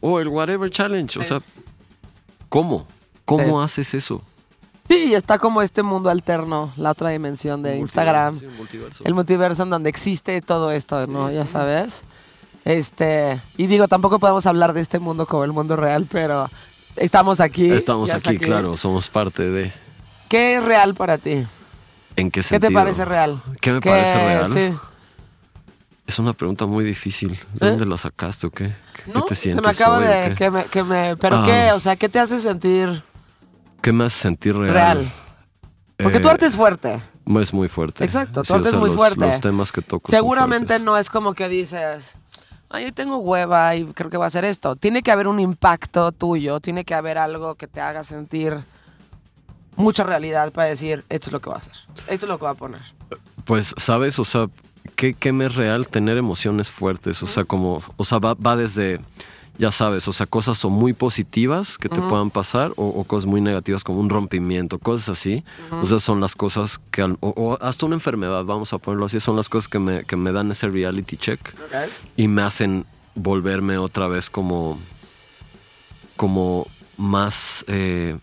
o 0.00 0.20
el 0.20 0.28
Whatever 0.28 0.70
Challenge? 0.70 1.18
O 1.18 1.24
sea, 1.24 1.40
¿cómo? 2.48 2.86
¿Cómo 3.24 3.58
Sí. 3.60 3.64
haces 3.64 3.94
eso? 3.94 4.22
Sí, 4.86 5.14
está 5.14 5.38
como 5.38 5.62
este 5.62 5.82
mundo 5.82 6.10
alterno, 6.10 6.72
la 6.76 6.90
otra 6.90 7.08
dimensión 7.08 7.62
de 7.62 7.78
Instagram, 7.78 8.38
Sí, 8.38 8.46
multiverso. 8.58 9.04
el 9.04 9.14
multiverso 9.14 9.62
en 9.62 9.70
donde 9.70 9.88
existe 9.88 10.40
todo 10.42 10.70
esto, 10.72 11.06
¿no? 11.06 11.30
ya 11.30 11.46
sabes. 11.46 12.02
Este, 12.64 13.40
y 13.56 13.66
digo, 13.66 13.88
tampoco 13.88 14.18
podemos 14.18 14.46
hablar 14.46 14.72
de 14.72 14.80
este 14.80 14.98
mundo 14.98 15.26
como 15.26 15.44
el 15.44 15.52
mundo 15.52 15.76
real, 15.76 16.06
pero 16.10 16.50
estamos 16.96 17.40
aquí. 17.40 17.70
Estamos 17.70 18.10
aquí, 18.12 18.38
claro, 18.38 18.76
somos 18.76 19.08
parte 19.08 19.50
de... 19.50 19.72
¿Qué 20.28 20.56
es 20.56 20.62
real 20.64 20.94
para 20.94 21.18
ti? 21.18 21.46
¿En 22.16 22.30
qué 22.30 22.40
¿Qué 22.40 22.42
sentido? 22.42 22.68
te 22.70 22.74
parece 22.74 23.04
real? 23.04 23.42
¿Qué 23.60 23.72
me 23.72 23.80
¿Qué- 23.80 23.88
parece 23.90 24.14
real? 24.14 24.52
Sí. 24.52 24.78
Es 26.06 26.18
una 26.18 26.32
pregunta 26.34 26.66
muy 26.66 26.84
difícil. 26.84 27.38
¿De 27.54 27.66
¿Eh? 27.66 27.70
dónde 27.70 27.86
la 27.86 27.96
sacaste 27.96 28.46
o 28.46 28.50
qué? 28.50 28.74
¿Qué 29.04 29.12
No, 29.12 29.22
te 29.24 29.34
se 29.34 29.42
sientes 29.42 29.64
me 29.64 29.70
acaba 29.70 29.98
hoy 29.98 30.04
de... 30.06 30.28
qué? 30.30 30.34
Que 30.34 30.50
me, 30.50 30.64
que 30.66 30.82
me- 30.84 31.16
¿Pero 31.16 31.36
Ah. 31.38 31.42
qué? 31.46 31.72
O 31.72 31.80
sea, 31.80 31.96
¿qué 31.96 32.08
te 32.08 32.18
hace 32.18 32.40
sentir 32.40 33.02
¿Qué 33.84 34.02
hace 34.02 34.18
sentir 34.18 34.56
real? 34.56 34.72
real? 34.74 35.12
Porque 35.98 36.18
tu 36.20 36.28
Eh, 36.28 36.30
arte 36.30 36.46
es 36.46 36.56
fuerte. 36.56 37.02
Es 37.40 37.52
muy 37.54 37.68
fuerte. 37.68 38.04
Exacto, 38.04 38.40
tu 38.42 38.46
Sí, 38.46 38.52
arte 38.52 38.68
o 38.68 38.70
sea, 38.70 38.76
es 38.78 38.80
muy 38.80 38.88
los- 38.90 38.96
fuerte. 38.96 39.20
Los 39.26 39.40
temas 39.40 39.70
que 39.72 39.82
toco. 39.82 40.10
Seguramente 40.10 40.78
no 40.80 40.96
es 40.98 41.08
como 41.10 41.34
que 41.34 41.48
dices, 41.48 42.14
ay, 42.70 42.90
tengo 42.92 43.18
hueva 43.18 43.74
y 43.76 43.84
creo 43.86 44.10
que 44.10 44.16
voy 44.16 44.24
a 44.24 44.26
hacer 44.26 44.44
esto. 44.44 44.74
Tiene 44.76 45.02
que 45.02 45.12
haber 45.12 45.28
un 45.28 45.38
impacto 45.40 46.10
tuyo, 46.12 46.60
tiene 46.60 46.84
que 46.84 46.94
haber 46.94 47.18
algo 47.18 47.54
que 47.54 47.66
te 47.68 47.80
haga 47.80 48.02
sentir 48.04 48.58
mucha 49.76 50.04
realidad 50.04 50.52
para 50.52 50.68
decir, 50.68 51.04
esto 51.08 51.26
es 51.28 51.32
lo 51.32 51.40
que 51.40 51.46
voy 51.50 51.54
a 51.54 51.58
hacer, 51.58 51.74
esto 52.08 52.26
es 52.26 52.28
lo 52.28 52.38
que 52.38 52.44
voy 52.44 52.52
a 52.52 52.54
poner. 52.54 52.80
Pues, 53.44 53.74
¿sabes? 53.76 54.18
O 54.18 54.24
sea, 54.24 54.48
¿qué, 54.96 55.14
qué 55.14 55.32
me 55.32 55.46
es 55.46 55.54
real? 55.54 55.88
Tener 55.88 56.16
emociones 56.16 56.70
fuertes. 56.70 57.22
O 57.22 57.26
sea, 57.26 57.44
como, 57.44 57.82
o 57.96 58.04
sea, 58.04 58.18
va, 58.18 58.34
va 58.34 58.56
desde, 58.56 59.00
ya 59.56 59.70
sabes, 59.70 60.08
o 60.08 60.12
sea, 60.12 60.26
cosas 60.26 60.64
o 60.64 60.70
muy 60.70 60.92
positivas 60.92 61.78
que 61.78 61.88
te 61.88 62.00
puedan 62.00 62.30
pasar 62.30 62.72
o, 62.76 62.88
o 62.88 63.04
cosas 63.04 63.26
muy 63.26 63.40
negativas 63.40 63.84
como 63.84 64.00
un 64.00 64.10
rompimiento, 64.10 64.78
cosas 64.78 65.10
así. 65.10 65.44
O 65.70 65.86
sea, 65.86 66.00
son 66.00 66.20
las 66.20 66.34
cosas 66.34 66.80
que, 66.90 67.02
o, 67.02 67.16
o 67.20 67.58
hasta 67.62 67.86
una 67.86 67.94
enfermedad, 67.94 68.44
vamos 68.44 68.72
a 68.72 68.78
ponerlo 68.78 69.06
así, 69.06 69.20
son 69.20 69.36
las 69.36 69.48
cosas 69.48 69.68
que 69.68 69.78
me, 69.78 70.04
que 70.04 70.16
me 70.16 70.32
dan 70.32 70.50
ese 70.50 70.68
reality 70.68 71.16
check 71.16 71.54
y 72.16 72.26
me 72.26 72.42
hacen 72.42 72.84
volverme 73.14 73.78
otra 73.78 74.08
vez 74.08 74.28
como, 74.28 74.80
como 76.16 76.66
más, 76.96 77.64
eh, 77.68 78.18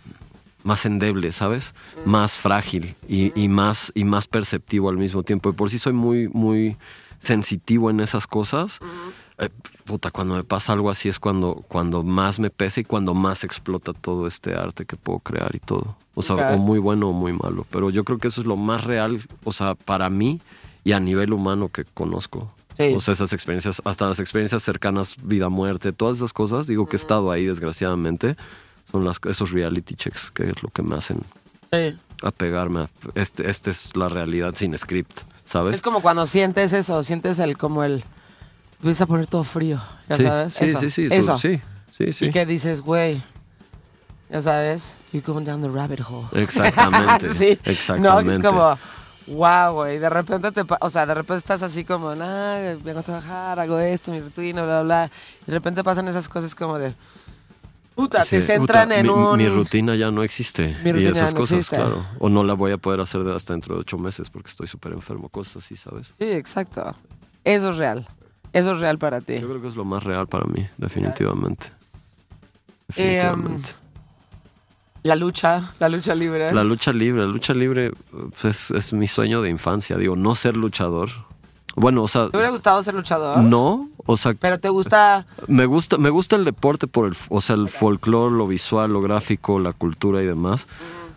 más 0.63 0.85
endeble, 0.85 1.31
¿sabes? 1.31 1.73
Más 2.05 2.37
frágil 2.37 2.95
y, 3.07 3.31
y 3.41 3.47
más, 3.47 3.91
y 3.95 4.03
más 4.03 4.27
perceptivo 4.27 4.89
al 4.89 4.97
mismo 4.97 5.23
tiempo. 5.23 5.49
Y 5.49 5.53
por 5.53 5.69
sí 5.69 5.79
soy 5.79 5.93
muy, 5.93 6.27
muy 6.27 6.75
sensitivo 7.21 7.89
en 7.89 7.99
esas 8.01 8.27
cosas. 8.27 8.79
Eh, 9.41 9.49
puta, 9.85 10.11
cuando 10.11 10.35
me 10.35 10.43
pasa 10.43 10.71
algo 10.71 10.91
así 10.91 11.09
es 11.09 11.19
cuando, 11.19 11.55
cuando 11.67 12.03
más 12.03 12.39
me 12.39 12.51
pesa 12.51 12.79
y 12.79 12.83
cuando 12.83 13.13
más 13.15 13.43
explota 13.43 13.91
todo 13.91 14.27
este 14.27 14.53
arte 14.53 14.85
que 14.85 14.95
puedo 14.95 15.19
crear 15.19 15.55
y 15.55 15.59
todo. 15.59 15.95
O 16.13 16.21
sea, 16.21 16.53
o 16.53 16.57
muy 16.57 16.77
bueno 16.77 17.09
o 17.09 17.11
muy 17.11 17.33
malo. 17.33 17.65
Pero 17.71 17.89
yo 17.89 18.03
creo 18.03 18.19
que 18.19 18.27
eso 18.27 18.39
es 18.41 18.47
lo 18.47 18.55
más 18.55 18.83
real, 18.83 19.19
o 19.43 19.51
sea, 19.51 19.73
para 19.73 20.09
mí 20.11 20.39
y 20.83 20.91
a 20.91 20.99
nivel 20.99 21.33
humano 21.33 21.69
que 21.69 21.85
conozco. 21.85 22.53
Sí. 22.77 22.93
O 22.95 23.01
sea, 23.01 23.15
esas 23.15 23.33
experiencias, 23.33 23.81
hasta 23.83 24.07
las 24.07 24.19
experiencias 24.19 24.61
cercanas, 24.63 25.15
vida, 25.23 25.49
muerte, 25.49 25.91
todas 25.91 26.17
esas 26.17 26.33
cosas, 26.33 26.67
digo 26.67 26.85
que 26.87 26.95
he 26.95 26.99
estado 26.99 27.31
ahí 27.31 27.45
desgraciadamente, 27.45 28.37
son 28.91 29.03
las, 29.05 29.19
esos 29.27 29.51
reality 29.51 29.95
checks 29.95 30.29
que 30.31 30.49
es 30.49 30.61
lo 30.63 30.69
que 30.69 30.83
me 30.83 30.95
hacen 30.95 31.19
Sí. 31.73 31.97
apegarme 32.21 32.81
a, 32.81 32.89
este, 33.15 33.49
esta 33.49 33.69
es 33.71 33.95
la 33.95 34.07
realidad 34.09 34.53
sin 34.55 34.77
script, 34.77 35.19
¿sabes? 35.45 35.75
Es 35.75 35.81
como 35.81 36.01
cuando 36.01 36.27
sientes 36.27 36.73
eso, 36.73 37.01
sientes 37.01 37.39
el 37.39 37.57
como 37.57 37.83
el... 37.83 38.03
Empieza 38.81 39.03
a 39.03 39.07
poner 39.07 39.27
todo 39.27 39.43
frío, 39.43 39.79
ya 40.09 40.17
sí, 40.17 40.23
sabes. 40.23 40.53
sí, 40.53 40.65
eso, 40.65 40.79
sí, 40.79 40.89
sí, 40.89 41.07
eso. 41.11 41.37
sí, 41.37 41.61
sí, 41.91 42.13
sí. 42.13 42.25
Y 42.25 42.31
que 42.31 42.47
dices, 42.47 42.81
güey, 42.81 43.21
ya 44.31 44.41
sabes, 44.41 44.97
you're 45.13 45.23
going 45.25 45.45
down 45.45 45.61
the 45.61 45.69
rabbit 45.69 45.99
hole. 46.01 46.27
Exactamente, 46.33 47.33
sí. 47.35 47.59
exactamente. 47.63 48.25
No, 48.25 48.31
es 48.31 48.39
como, 48.39 48.77
wow, 49.27 49.73
güey. 49.73 49.99
De 49.99 50.09
repente 50.09 50.51
te, 50.51 50.63
o 50.79 50.89
sea, 50.89 51.05
de 51.05 51.13
repente 51.13 51.37
estás 51.37 51.61
así 51.61 51.83
como, 51.83 52.15
nah, 52.15 52.73
vengo 52.83 53.01
a 53.01 53.03
trabajar, 53.03 53.59
hago 53.59 53.77
esto, 53.77 54.11
mi 54.11 54.19
rutina, 54.19 54.63
bla, 54.63 54.81
bla, 54.81 55.05
bla. 55.05 55.11
Y 55.43 55.45
de 55.45 55.53
repente 55.53 55.83
pasan 55.83 56.07
esas 56.07 56.27
cosas 56.27 56.55
como 56.55 56.79
de, 56.79 56.95
puta, 57.93 58.23
Sí, 58.25 58.37
te 58.37 58.41
centran 58.41 58.87
puta, 58.89 58.99
en 58.99 59.05
mi, 59.05 59.09
un. 59.13 59.37
mi 59.37 59.47
rutina 59.47 59.95
ya 59.95 60.09
no 60.09 60.23
existe. 60.23 60.75
Mi 60.83 60.89
y 60.89 60.93
rutina 60.93 61.11
esas 61.11 61.33
no 61.35 61.39
cosas, 61.41 61.57
existe. 61.59 61.75
claro. 61.75 62.03
O 62.17 62.29
no 62.29 62.43
la 62.43 62.53
voy 62.55 62.71
a 62.71 62.77
poder 62.77 62.99
hacer 63.01 63.21
hasta 63.29 63.53
dentro 63.53 63.75
de 63.75 63.81
ocho 63.81 63.99
meses 63.99 64.31
porque 64.31 64.49
estoy 64.49 64.65
súper 64.65 64.93
enfermo, 64.93 65.29
cosas 65.29 65.57
así, 65.63 65.77
¿sabes? 65.77 66.07
Sí, 66.17 66.31
exacto. 66.31 66.95
Eso 67.43 67.69
es 67.69 67.77
real. 67.77 68.07
Eso 68.53 68.71
es 68.73 68.79
real 68.79 68.97
para 68.97 69.21
ti. 69.21 69.39
Yo 69.39 69.47
creo 69.47 69.61
que 69.61 69.67
es 69.67 69.75
lo 69.75 69.85
más 69.85 70.03
real 70.03 70.27
para 70.27 70.45
mí, 70.45 70.67
definitivamente. 70.77 71.67
Eh, 72.95 73.21
um, 73.23 73.37
Definitivamente. 73.37 73.69
La 75.03 75.15
lucha, 75.15 75.73
la 75.79 75.89
lucha 75.89 76.13
libre. 76.13 76.53
La 76.53 76.63
lucha 76.63 76.93
libre, 76.93 77.21
la 77.21 77.27
lucha 77.27 77.53
libre 77.53 77.91
pues, 78.39 78.45
es, 78.45 78.71
es 78.71 78.93
mi 78.93 79.07
sueño 79.07 79.41
de 79.41 79.49
infancia, 79.49 79.97
digo, 79.97 80.15
no 80.15 80.35
ser 80.35 80.55
luchador. 80.55 81.09
Bueno, 81.75 82.03
o 82.03 82.07
sea, 82.07 82.27
¿Te 82.29 82.37
hubiera 82.37 82.51
gustado 82.51 82.83
ser 82.83 82.93
luchador? 82.93 83.39
no, 83.39 83.89
o 84.05 84.17
sea, 84.17 84.33
Pero 84.33 84.59
te 84.59 84.69
gusta. 84.69 85.25
me 85.47 85.65
gusta, 85.65 85.97
me 85.97 86.09
gusta 86.09 86.35
el 86.35 86.45
deporte 86.45 86.85
por 86.85 87.07
el, 87.07 87.15
o 87.29 87.41
sea, 87.41 87.55
el 87.55 87.69
folclore, 87.69 88.35
lo 88.35 88.45
visual, 88.45 88.91
lo 88.91 89.01
gráfico, 89.01 89.57
la 89.59 89.73
cultura 89.73 90.21
y 90.21 90.25
demás. 90.25 90.67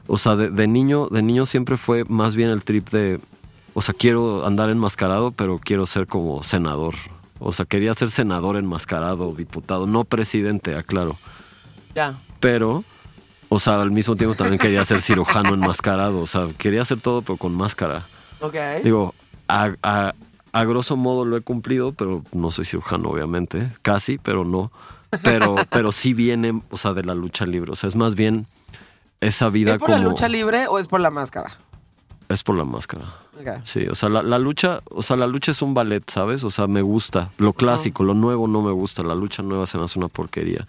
O 0.06 0.16
sea, 0.16 0.36
de, 0.36 0.50
de 0.50 0.66
niño, 0.66 1.08
de 1.08 1.22
niño 1.22 1.44
siempre 1.44 1.76
fue 1.76 2.04
más 2.04 2.36
bien 2.36 2.50
el 2.50 2.62
trip 2.62 2.88
de, 2.90 3.20
o 3.74 3.82
sea, 3.82 3.94
quiero 3.94 4.46
andar 4.46 4.70
enmascarado, 4.70 5.32
pero 5.32 5.58
quiero 5.58 5.84
ser 5.86 6.06
como 6.06 6.42
senador. 6.42 6.94
O 7.46 7.52
sea, 7.52 7.66
quería 7.66 7.92
ser 7.92 8.10
senador 8.10 8.56
enmascarado, 8.56 9.32
diputado, 9.32 9.86
no 9.86 10.04
presidente, 10.04 10.74
aclaro. 10.76 11.18
Ya. 11.94 12.18
Pero, 12.40 12.84
o 13.50 13.60
sea, 13.60 13.82
al 13.82 13.90
mismo 13.90 14.16
tiempo 14.16 14.34
también 14.34 14.58
quería 14.58 14.82
ser 14.86 15.02
cirujano 15.02 15.52
enmascarado. 15.52 16.20
O 16.20 16.26
sea, 16.26 16.48
quería 16.56 16.80
hacer 16.80 17.00
todo, 17.00 17.20
pero 17.20 17.36
con 17.36 17.54
máscara. 17.54 18.06
Ok. 18.40 18.54
Digo, 18.82 19.14
a, 19.46 19.74
a, 19.82 20.14
a 20.52 20.64
grosso 20.64 20.96
modo 20.96 21.26
lo 21.26 21.36
he 21.36 21.42
cumplido, 21.42 21.92
pero 21.92 22.24
no 22.32 22.50
soy 22.50 22.64
cirujano, 22.64 23.10
obviamente. 23.10 23.70
Casi, 23.82 24.16
pero 24.16 24.46
no. 24.46 24.72
Pero, 25.22 25.54
pero 25.70 25.92
sí 25.92 26.14
viene, 26.14 26.62
o 26.70 26.78
sea, 26.78 26.94
de 26.94 27.04
la 27.04 27.14
lucha 27.14 27.44
libre. 27.44 27.72
O 27.72 27.76
sea, 27.76 27.88
es 27.88 27.94
más 27.94 28.14
bien 28.14 28.46
esa 29.20 29.50
vida 29.50 29.72
¿Es 29.72 29.78
por 29.78 29.90
como... 29.90 29.98
la 29.98 30.04
lucha 30.04 30.28
libre 30.28 30.66
o 30.66 30.78
es 30.78 30.88
por 30.88 31.00
la 31.00 31.10
máscara? 31.10 31.58
Es 32.34 32.42
por 32.42 32.56
la 32.56 32.64
máscara. 32.64 33.04
Sí, 33.62 33.86
o 33.86 33.94
sea, 33.94 34.08
la, 34.08 34.20
la 34.20 34.40
lucha, 34.40 34.82
o 34.90 35.04
sea, 35.04 35.16
la 35.16 35.28
lucha 35.28 35.52
es 35.52 35.62
un 35.62 35.72
ballet, 35.72 36.02
¿sabes? 36.10 36.42
O 36.42 36.50
sea, 36.50 36.66
me 36.66 36.82
gusta. 36.82 37.30
Lo 37.38 37.52
clásico, 37.52 38.02
lo 38.02 38.12
nuevo 38.12 38.48
no 38.48 38.60
me 38.60 38.72
gusta. 38.72 39.04
La 39.04 39.14
lucha 39.14 39.40
nueva 39.44 39.66
se 39.66 39.78
me 39.78 39.84
hace 39.84 40.00
una 40.00 40.08
porquería. 40.08 40.66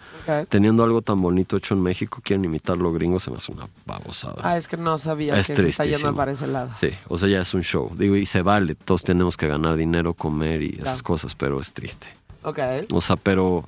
Teniendo 0.48 0.84
algo 0.84 1.02
tan 1.02 1.20
bonito 1.20 1.56
hecho 1.56 1.74
en 1.74 1.82
México, 1.82 2.20
quieren 2.22 2.44
imitar 2.44 2.78
lo 2.78 2.92
gringo, 2.92 3.18
se 3.18 3.32
me 3.32 3.38
hace 3.38 3.50
una 3.50 3.68
babosada. 3.84 4.36
Ah, 4.44 4.56
es 4.56 4.68
que 4.68 4.76
no 4.76 4.96
sabía 4.96 5.36
Es 5.40 5.48
que 5.48 5.56
se 5.56 5.66
está 5.66 5.84
yendo 5.84 6.14
para 6.14 6.30
ese 6.30 6.46
lado. 6.46 6.70
Sí, 6.78 6.90
o 7.08 7.18
sea, 7.18 7.28
ya 7.28 7.40
es 7.40 7.52
un 7.52 7.62
show. 7.62 7.90
Digo, 7.96 8.14
y 8.14 8.26
se 8.26 8.42
vale, 8.42 8.76
todos 8.76 9.02
tenemos 9.02 9.36
que 9.36 9.48
ganar 9.48 9.76
dinero, 9.76 10.14
comer 10.14 10.62
y 10.62 10.78
esas 10.80 11.02
cosas, 11.02 11.34
pero 11.34 11.58
es 11.58 11.72
triste. 11.72 12.06
Ok. 12.44 12.60
O 12.92 13.00
sea, 13.00 13.16
pero 13.16 13.64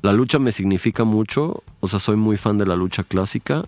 la 0.00 0.14
lucha 0.14 0.38
me 0.38 0.52
significa 0.52 1.04
mucho. 1.04 1.62
O 1.80 1.88
sea, 1.88 2.00
soy 2.00 2.16
muy 2.16 2.38
fan 2.38 2.56
de 2.56 2.64
la 2.64 2.76
lucha 2.76 3.02
clásica. 3.02 3.64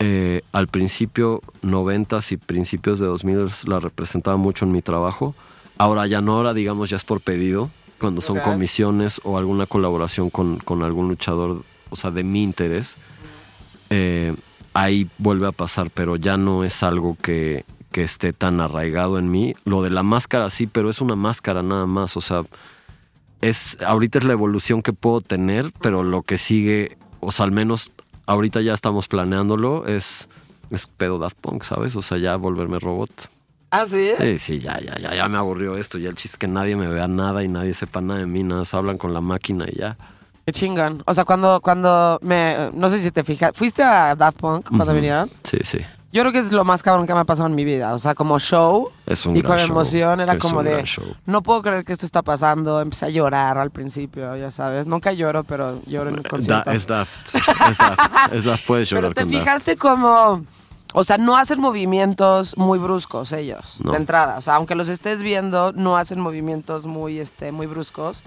Eh, 0.00 0.42
al 0.52 0.68
principio, 0.68 1.40
noventas 1.62 2.30
y 2.30 2.36
principios 2.36 2.98
de 2.98 3.06
2000 3.06 3.50
la 3.66 3.80
representaba 3.80 4.36
mucho 4.36 4.64
en 4.64 4.72
mi 4.72 4.82
trabajo. 4.82 5.34
Ahora 5.76 6.06
ya 6.06 6.20
no, 6.20 6.36
ahora 6.36 6.54
digamos 6.54 6.90
ya 6.90 6.96
es 6.96 7.04
por 7.04 7.20
pedido, 7.20 7.70
cuando 8.00 8.20
son 8.20 8.38
comisiones 8.38 9.20
o 9.24 9.38
alguna 9.38 9.66
colaboración 9.66 10.30
con, 10.30 10.58
con 10.58 10.82
algún 10.82 11.08
luchador, 11.08 11.64
o 11.90 11.96
sea, 11.96 12.10
de 12.10 12.22
mi 12.22 12.42
interés. 12.42 12.96
Eh, 13.90 14.34
ahí 14.74 15.08
vuelve 15.18 15.48
a 15.48 15.52
pasar, 15.52 15.90
pero 15.90 16.16
ya 16.16 16.36
no 16.36 16.62
es 16.62 16.82
algo 16.82 17.16
que, 17.20 17.64
que 17.90 18.04
esté 18.04 18.32
tan 18.32 18.60
arraigado 18.60 19.18
en 19.18 19.30
mí. 19.30 19.54
Lo 19.64 19.82
de 19.82 19.90
la 19.90 20.02
máscara 20.02 20.50
sí, 20.50 20.66
pero 20.66 20.90
es 20.90 21.00
una 21.00 21.16
máscara 21.16 21.62
nada 21.62 21.86
más, 21.86 22.16
o 22.16 22.20
sea, 22.20 22.44
es 23.40 23.78
ahorita 23.80 24.18
es 24.18 24.24
la 24.24 24.32
evolución 24.32 24.82
que 24.82 24.92
puedo 24.92 25.20
tener, 25.20 25.72
pero 25.80 26.02
lo 26.02 26.22
que 26.22 26.38
sigue, 26.38 26.96
o 27.20 27.32
sea, 27.32 27.46
al 27.46 27.52
menos 27.52 27.92
ahorita 28.28 28.60
ya 28.60 28.74
estamos 28.74 29.08
planeándolo, 29.08 29.86
es, 29.86 30.28
es 30.70 30.86
pedo 30.86 31.18
Daft 31.18 31.38
Punk, 31.40 31.64
¿sabes? 31.64 31.96
O 31.96 32.02
sea, 32.02 32.18
ya 32.18 32.36
volverme 32.36 32.78
robot. 32.78 33.10
Ah, 33.70 33.86
sí. 33.86 34.12
Sí, 34.18 34.38
sí, 34.38 34.60
ya, 34.60 34.78
ya, 34.80 34.96
ya, 34.98 35.14
ya 35.14 35.28
me 35.28 35.36
aburrió 35.38 35.76
esto. 35.76 35.98
Ya 35.98 36.08
el 36.08 36.14
chiste 36.16 36.36
es 36.36 36.38
que 36.38 36.48
nadie 36.48 36.76
me 36.76 36.88
vea 36.88 37.08
nada 37.08 37.42
y 37.42 37.48
nadie 37.48 37.74
sepa 37.74 38.00
nada 38.00 38.20
de 38.20 38.26
mí, 38.26 38.42
nada, 38.42 38.64
se 38.64 38.76
hablan 38.76 38.96
con 38.98 39.12
la 39.12 39.20
máquina 39.20 39.66
y 39.70 39.76
ya. 39.78 39.96
Qué 40.46 40.52
chingón. 40.52 41.02
O 41.06 41.12
sea, 41.12 41.24
cuando, 41.26 41.60
cuando 41.60 42.18
me. 42.22 42.70
No 42.72 42.88
sé 42.88 42.98
si 43.00 43.10
te 43.10 43.22
fijas. 43.24 43.52
¿Fuiste 43.54 43.82
a 43.82 44.14
Daft 44.14 44.38
Punk 44.38 44.68
cuando 44.68 44.86
Ujú. 44.86 44.94
vinieron? 44.94 45.30
Sí, 45.44 45.58
sí. 45.64 45.78
Yo 46.10 46.22
creo 46.22 46.32
que 46.32 46.38
es 46.38 46.52
lo 46.52 46.64
más 46.64 46.82
cabrón 46.82 47.06
que 47.06 47.12
me 47.12 47.20
ha 47.20 47.24
pasado 47.24 47.48
en 47.48 47.54
mi 47.54 47.64
vida. 47.66 47.92
O 47.92 47.98
sea, 47.98 48.14
como 48.14 48.38
show. 48.38 48.90
Es 49.04 49.26
un 49.26 49.36
y 49.36 49.42
gran 49.42 49.58
con 49.58 49.58
show. 49.66 49.76
emoción 49.76 50.20
era 50.20 50.32
Es 50.34 50.38
como 50.38 50.58
un 50.60 50.64
de. 50.64 50.72
gran 50.72 50.84
show. 50.86 51.04
No 51.26 51.42
puedo 51.42 51.60
creer 51.60 51.84
que 51.84 51.92
esto 51.92 52.06
está 52.06 52.22
pasando. 52.22 52.80
Empecé 52.80 53.06
a 53.06 53.08
llorar 53.10 53.58
al 53.58 53.70
principio, 53.70 54.34
ya 54.36 54.50
sabes. 54.50 54.86
Nunca 54.86 55.12
lloro, 55.12 55.44
pero 55.44 55.82
lloro 55.86 56.08
en 56.10 56.22
Da- 56.22 56.28
conciertos. 56.30 56.74
es 56.74 56.86
Daft. 56.86 57.34
Es 57.34 57.76
Daft. 57.78 58.32
Es 58.32 58.44
Daft. 58.46 58.66
Puedes 58.66 58.88
llorar 58.88 59.12
Pero 59.12 59.14
te 59.14 59.20
con 59.22 59.30
Daft. 59.32 59.44
fijaste 59.44 59.76
como. 59.76 60.44
O 60.94 61.04
sea, 61.04 61.18
no 61.18 61.36
hacen 61.36 61.60
movimientos 61.60 62.56
muy 62.56 62.78
bruscos 62.78 63.32
ellos, 63.32 63.78
No. 63.84 63.90
de 63.90 63.98
entrada. 63.98 64.38
O 64.38 64.40
sea, 64.40 64.54
aunque 64.54 64.74
los 64.74 64.88
estés 64.88 65.22
viendo, 65.22 65.72
no 65.72 65.98
hacen 65.98 66.18
movimientos 66.18 66.86
muy, 66.86 67.18
este, 67.18 67.52
muy 67.52 67.66
bruscos. 67.66 68.24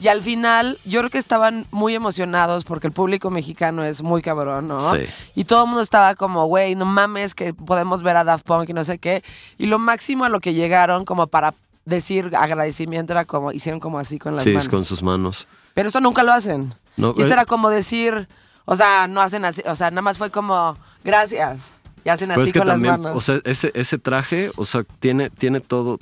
Y 0.00 0.08
al 0.08 0.22
final, 0.22 0.78
yo 0.84 1.00
creo 1.00 1.10
que 1.10 1.18
estaban 1.18 1.66
muy 1.72 1.94
emocionados 1.94 2.62
porque 2.64 2.86
el 2.86 2.92
público 2.92 3.30
mexicano 3.30 3.82
es 3.84 4.02
muy 4.02 4.22
cabrón, 4.22 4.68
¿no? 4.68 4.94
Sí. 4.94 5.02
Y 5.34 5.44
todo 5.44 5.62
el 5.64 5.66
mundo 5.66 5.82
estaba 5.82 6.14
como, 6.14 6.46
güey, 6.46 6.76
no 6.76 6.84
mames 6.84 7.34
que 7.34 7.52
podemos 7.52 8.02
ver 8.04 8.16
a 8.16 8.22
Daft 8.24 8.44
Punk 8.44 8.68
y 8.68 8.72
no 8.74 8.84
sé 8.84 8.98
qué. 8.98 9.24
Y 9.58 9.66
lo 9.66 9.78
máximo 9.80 10.24
a 10.24 10.28
lo 10.28 10.38
que 10.40 10.54
llegaron 10.54 11.04
como 11.04 11.26
para 11.26 11.52
decir 11.84 12.30
agradecimiento 12.36 13.12
era 13.12 13.24
como, 13.24 13.50
hicieron 13.50 13.80
como 13.80 13.98
así 13.98 14.18
con 14.20 14.34
las 14.36 14.44
Sí, 14.44 14.50
manos. 14.50 14.64
es 14.64 14.68
con 14.70 14.84
sus 14.84 15.02
manos. 15.02 15.48
Pero 15.74 15.88
esto 15.88 16.00
nunca 16.00 16.22
lo 16.22 16.32
hacen. 16.32 16.74
No, 16.96 17.08
y 17.16 17.20
esto 17.20 17.30
eh, 17.30 17.32
era 17.32 17.44
como 17.46 17.68
decir, 17.70 18.28
o 18.66 18.76
sea, 18.76 19.08
no 19.08 19.20
hacen 19.20 19.44
así, 19.44 19.62
o 19.66 19.74
sea, 19.74 19.90
nada 19.90 20.02
más 20.02 20.18
fue 20.18 20.30
como, 20.30 20.76
gracias. 21.02 21.72
Y 22.04 22.08
hacen 22.10 22.28
Pero 22.28 22.40
así 22.42 22.48
es 22.50 22.52
que 22.52 22.58
con 22.60 22.68
también, 22.68 22.92
las 22.92 23.00
manos. 23.00 23.16
o 23.16 23.20
sea, 23.20 23.40
ese, 23.44 23.72
ese 23.74 23.98
traje, 23.98 24.50
o 24.56 24.64
sea, 24.64 24.84
tiene, 25.00 25.30
tiene 25.30 25.60
todo, 25.60 25.98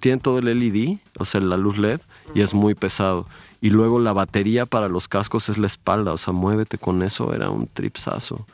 tiene 0.00 0.20
todo 0.20 0.38
el 0.38 0.46
LED, 0.46 0.98
o 1.18 1.24
sea, 1.24 1.40
la 1.40 1.56
luz 1.56 1.78
LED, 1.78 2.00
y 2.34 2.42
es 2.42 2.54
muy 2.54 2.74
pesado. 2.74 3.26
Y 3.60 3.70
luego 3.70 3.98
la 4.00 4.12
batería 4.12 4.64
para 4.66 4.88
los 4.88 5.06
cascos 5.08 5.48
es 5.48 5.58
la 5.58 5.66
espalda, 5.66 6.12
o 6.12 6.18
sea, 6.18 6.32
muévete 6.32 6.78
con 6.78 7.02
eso, 7.02 7.34
era 7.34 7.50
un 7.50 7.66
tripsazo. 7.66 8.46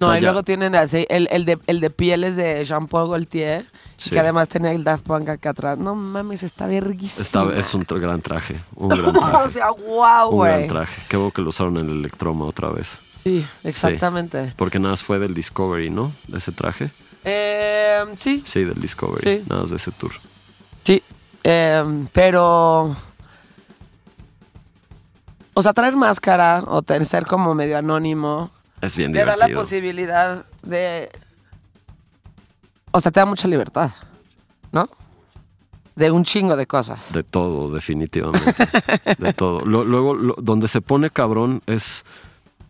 no, 0.00 0.08
O 0.08 0.10
sea, 0.10 0.18
y 0.18 0.22
ya- 0.22 0.28
luego 0.28 0.42
tienen 0.42 0.74
así, 0.74 1.06
el, 1.08 1.28
el, 1.30 1.44
de, 1.44 1.58
el 1.66 1.80
de 1.80 1.90
pieles 1.90 2.36
de 2.36 2.64
Jean-Paul 2.64 3.10
Gaultier, 3.10 3.66
Sí. 3.96 4.10
que 4.10 4.18
además 4.18 4.48
tenía 4.48 4.72
el 4.72 4.82
Daft 4.82 5.04
Punk 5.04 5.28
acá 5.28 5.50
atrás. 5.50 5.78
No 5.78 5.94
mames, 5.94 6.42
está 6.42 6.66
verguísima. 6.66 7.24
Está- 7.24 7.56
es 7.56 7.72
un 7.74 7.82
gran 7.88 8.20
traje, 8.20 8.60
un 8.74 8.88
gran 8.96 9.16
o 9.16 9.20
traje. 9.30 9.50
sea, 9.50 9.70
wow, 9.70 10.30
un 10.30 10.44
gran 10.44 10.56
güey. 10.58 10.68
traje. 10.68 11.02
Qué 11.08 11.16
bueno 11.16 11.30
que 11.32 11.42
lo 11.42 11.50
usaron 11.50 11.76
en 11.76 11.88
el 11.88 11.98
Electroma 12.00 12.44
otra 12.46 12.70
vez. 12.70 12.98
Sí, 13.22 13.46
exactamente. 13.62 14.52
Porque 14.56 14.78
nada 14.80 14.90
más 14.92 15.02
fue 15.02 15.18
del 15.20 15.32
Discovery, 15.32 15.90
¿no? 15.90 16.12
De 16.26 16.38
ese 16.38 16.50
traje. 16.52 16.90
Eh, 17.22 18.02
sí, 18.16 18.42
Sí, 18.44 18.64
del 18.64 18.80
Discovery. 18.80 19.22
Sí. 19.38 19.44
Nada 19.48 19.62
más 19.62 19.70
de 19.70 19.76
ese 19.76 19.92
tour. 19.92 20.12
Sí, 20.82 21.02
em, 21.44 22.06
pero... 22.12 22.96
O 25.54 25.62
sea, 25.62 25.72
traer 25.72 25.96
máscara 25.96 26.62
o 26.66 26.82
ser 27.04 27.26
como 27.26 27.54
medio 27.54 27.78
anónimo 27.78 28.50
Es 28.80 28.96
bien 28.96 29.12
te 29.12 29.18
da 29.20 29.32
divertido. 29.34 29.48
la 29.48 29.60
posibilidad 29.62 30.44
de... 30.62 31.10
O 32.92 33.00
sea, 33.00 33.10
te 33.12 33.20
da 33.20 33.26
mucha 33.26 33.48
libertad, 33.48 33.90
¿no? 34.72 34.88
De 35.96 36.10
un 36.10 36.24
chingo 36.24 36.56
de 36.56 36.66
cosas. 36.66 37.12
De 37.12 37.22
todo, 37.22 37.72
definitivamente. 37.72 38.52
de 39.18 39.32
todo. 39.32 39.60
Lo- 39.64 39.84
luego, 39.84 40.14
lo- 40.14 40.36
donde 40.40 40.66
se 40.68 40.80
pone 40.80 41.10
cabrón 41.10 41.62
es, 41.66 42.04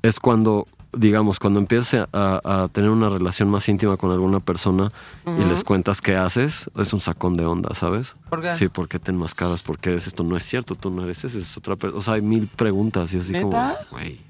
es 0.03 0.21
cuando, 0.21 0.67
digamos, 0.97 1.39
cuando 1.39 1.61
empiezas 1.61 2.09
a, 2.13 2.41
a 2.65 2.69
tener 2.69 2.91
una 2.91 3.09
relación 3.09 3.49
más 3.51 3.69
íntima 3.69 3.97
con 3.97 4.11
alguna 4.11 4.41
persona 4.41 4.91
y 5.27 5.45
les 5.45 5.65
cuentas 5.65 6.01
qué 6.01 6.17
haces, 6.17 6.71
es 6.77 6.93
un 6.93 7.01
sacón 7.01 7.37
de 7.37 7.45
onda, 7.47 7.75
¿sabes? 7.75 8.17
¿Por 8.31 8.43
qué? 8.43 8.53
Sí, 8.53 8.69
¿por 8.69 8.89
qué 8.89 8.99
te 8.99 9.11
enmascaras? 9.11 9.63
¿Por 9.63 9.79
qué 9.79 9.91
eres 9.91 10.07
esto? 10.07 10.23
No 10.25 10.37
es 10.37 10.43
cierto, 10.45 10.75
tú 10.75 10.91
no 10.91 11.05
eres 11.05 11.25
ese, 11.25 11.39
es 11.39 11.57
otra 11.57 11.77
persona. 11.77 11.99
O 11.99 12.03
sea, 12.03 12.15
hay 12.15 12.23
mil 12.23 12.47
preguntas 12.49 13.13
y 13.15 13.19
así 13.19 13.33
como, 13.33 13.51
güey. 13.91 14.21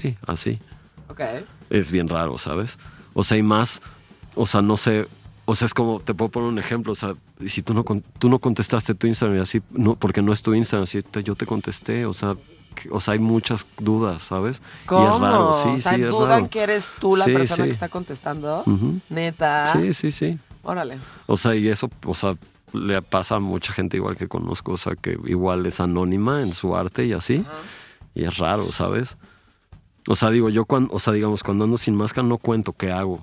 Sí, 0.00 0.16
así. 0.26 0.58
Ok. 1.08 1.20
Es 1.70 1.90
bien 1.90 2.08
raro, 2.08 2.38
¿sabes? 2.38 2.78
O 3.14 3.24
sea, 3.24 3.36
hay 3.36 3.42
más, 3.42 3.80
o 4.34 4.46
sea, 4.46 4.62
no 4.62 4.76
sé, 4.76 5.08
o 5.44 5.54
sea, 5.54 5.66
es 5.66 5.74
como, 5.74 6.00
te 6.00 6.14
puedo 6.14 6.30
poner 6.30 6.48
un 6.50 6.58
ejemplo, 6.58 6.92
o 6.92 6.94
sea, 6.94 7.14
y 7.40 7.48
si 7.48 7.62
tú 7.62 7.74
no, 7.74 7.84
tú 8.18 8.28
no 8.28 8.38
contestaste 8.38 8.94
tu 8.94 9.06
Instagram 9.06 9.38
y 9.38 9.40
así, 9.40 9.62
no, 9.70 9.94
porque 9.96 10.22
no 10.22 10.32
es 10.32 10.42
tu 10.42 10.54
Instagram, 10.54 10.82
así, 10.84 11.00
te- 11.02 11.22
yo 11.24 11.34
te 11.34 11.46
contesté, 11.46 12.04
o 12.06 12.12
sea, 12.12 12.36
o 12.90 13.00
sea, 13.00 13.14
hay 13.14 13.18
muchas 13.20 13.66
dudas, 13.78 14.22
¿sabes? 14.22 14.60
¿Cómo? 14.86 15.04
Y 15.04 15.14
es 15.14 15.20
raro, 15.20 15.52
sí, 15.62 15.68
o 15.68 15.78
sea, 15.78 15.94
sí, 15.94 16.02
es 16.02 16.08
dudan 16.10 16.28
raro. 16.30 16.50
que 16.50 16.60
eres 16.62 16.90
tú 17.00 17.16
la 17.16 17.24
Sí, 17.24 17.32
persona 17.32 17.56
sí. 17.56 17.62
que 17.64 17.70
está 17.70 17.88
contestando. 17.88 18.64
Neta. 19.08 19.72
Sí, 19.72 19.94
sí, 19.94 20.10
sí. 20.10 20.38
Órale. 20.62 20.98
O 21.26 21.36
sea, 21.36 21.54
y 21.54 21.68
eso, 21.68 21.90
o 22.04 22.14
sea, 22.14 22.36
le 22.72 23.00
pasa 23.02 23.36
a 23.36 23.40
mucha 23.40 23.72
gente 23.72 23.96
igual 23.96 24.16
que 24.16 24.28
conozco, 24.28 24.72
o 24.72 24.76
sea, 24.76 24.94
que 24.94 25.18
igual 25.26 25.64
es 25.66 25.80
anónima 25.80 26.42
en 26.42 26.52
su 26.52 26.76
arte 26.76 27.06
y 27.06 27.12
así. 27.12 27.44
Y 28.14 28.24
es 28.24 28.36
raro, 28.36 28.70
¿sabes? 28.72 29.16
O 30.06 30.14
sea, 30.16 30.30
digo, 30.30 30.48
yo 30.48 30.64
cuando, 30.64 30.92
o 30.94 30.98
sea, 30.98 31.12
digamos, 31.12 31.42
cuando 31.42 31.64
ando 31.64 31.78
sin 31.78 31.94
máscara 31.94 32.26
no 32.26 32.38
cuento 32.38 32.72
qué 32.72 32.90
hago. 32.92 33.20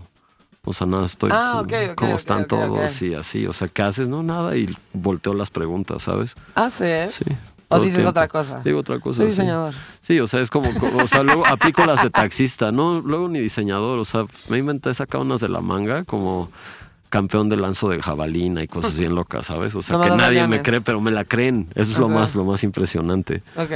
O 0.68 0.74
sea, 0.74 0.88
nada, 0.88 1.06
estoy 1.06 1.30
Ah, 1.32 1.60
ok, 1.62 1.74
ok, 1.92 1.96
cómo 1.96 2.12
ok, 2.14 2.20
están 2.20 2.48
todos 2.48 3.02
y 3.04 3.14
así. 3.14 3.46
O 3.46 3.54
sea, 3.54 3.68
¿qué 3.68 3.84
haces? 3.84 4.08
No, 4.10 4.24
nada, 4.24 4.58
y 4.58 4.76
volteo 4.94 5.36
las 5.36 5.52
preguntas, 5.52 6.02
¿sabes? 6.04 6.36
Ah, 6.56 6.70
sí. 6.72 6.86
Sí. 7.10 7.24
O 7.70 7.80
dices 7.80 7.96
tiempo. 7.96 8.10
otra 8.12 8.28
cosa. 8.28 8.62
Digo 8.64 8.80
otra 8.80 9.00
cosa. 9.00 9.18
Soy 9.18 9.28
diseñador. 9.28 9.74
Sí, 10.02 10.20
o 10.20 10.28
sea, 10.28 10.40
es 10.42 10.50
como, 10.50 10.70
o 11.02 11.08
sea, 11.08 11.24
luego 11.24 11.46
aplico 11.48 11.84
las 11.86 12.04
de 12.04 12.10
taxista, 12.10 12.72
¿no? 12.72 13.02
Luego 13.02 13.28
ni 13.28 13.40
diseñador, 13.40 13.98
o 14.00 14.06
sea, 14.06 14.26
me 14.50 14.58
inventé 14.60 14.94
sacar 14.94 15.22
unas 15.22 15.42
de 15.42 15.50
la 15.50 15.62
manga 15.62 16.04
como 16.04 16.50
campeón 17.10 17.48
de 17.50 17.56
lanzo 17.56 17.88
de 17.90 18.02
jabalina 18.02 18.62
y 18.62 18.68
cosas 18.68 18.98
bien 18.98 19.16
locas, 19.16 19.46
¿sabes? 19.46 19.74
O 19.76 19.82
sea, 19.82 19.98
No 19.98 20.04
que 20.04 20.10
nadie 20.10 20.46
me 20.48 20.62
cree, 20.62 20.82
pero 20.82 21.00
me 21.00 21.12
la 21.12 21.24
creen. 21.24 21.70
Eso 21.76 21.92
es 21.92 21.98
O 21.98 22.02
lo 22.02 22.08
sea. 22.08 22.16
más, 22.18 22.36
lo 22.36 22.44
más 22.44 22.64
impresionante. 22.64 23.42
Ok. 23.56 23.72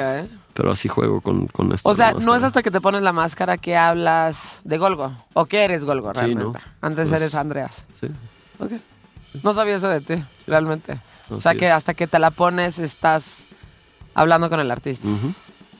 Pero 0.53 0.71
así 0.71 0.89
juego 0.89 1.21
con, 1.21 1.47
con 1.47 1.71
esto. 1.71 1.87
O 1.89 1.95
sea, 1.95 2.11
no 2.13 2.35
es 2.35 2.43
hasta 2.43 2.61
que 2.61 2.69
te 2.69 2.81
pones 2.81 3.01
la 3.01 3.13
máscara 3.13 3.57
que 3.57 3.77
hablas 3.77 4.59
de 4.65 4.77
Golgo. 4.77 5.13
¿O 5.33 5.45
que 5.45 5.63
eres 5.63 5.85
Golgo 5.85 6.11
Sí, 6.13 6.19
realmente? 6.19 6.59
¿no? 6.59 6.65
Antes 6.81 7.09
Pues- 7.09 7.21
eres 7.21 7.35
Andreas. 7.35 7.87
Sí. 7.99 8.07
Ok. 8.59 8.71
No 9.43 9.53
sabía 9.53 9.75
eso 9.75 9.87
de 9.87 10.01
ti, 10.01 10.21
realmente. 10.47 10.99
o 11.29 11.39
sea, 11.39 11.53
que 11.55 11.67
es. 11.67 11.71
hasta 11.71 11.93
que 11.93 12.07
te 12.07 12.19
la 12.19 12.31
pones 12.31 12.79
estás 12.79 13.47
hablando 14.19 14.49
con 14.49 14.59
el 14.59 14.69
artista. 14.71 15.07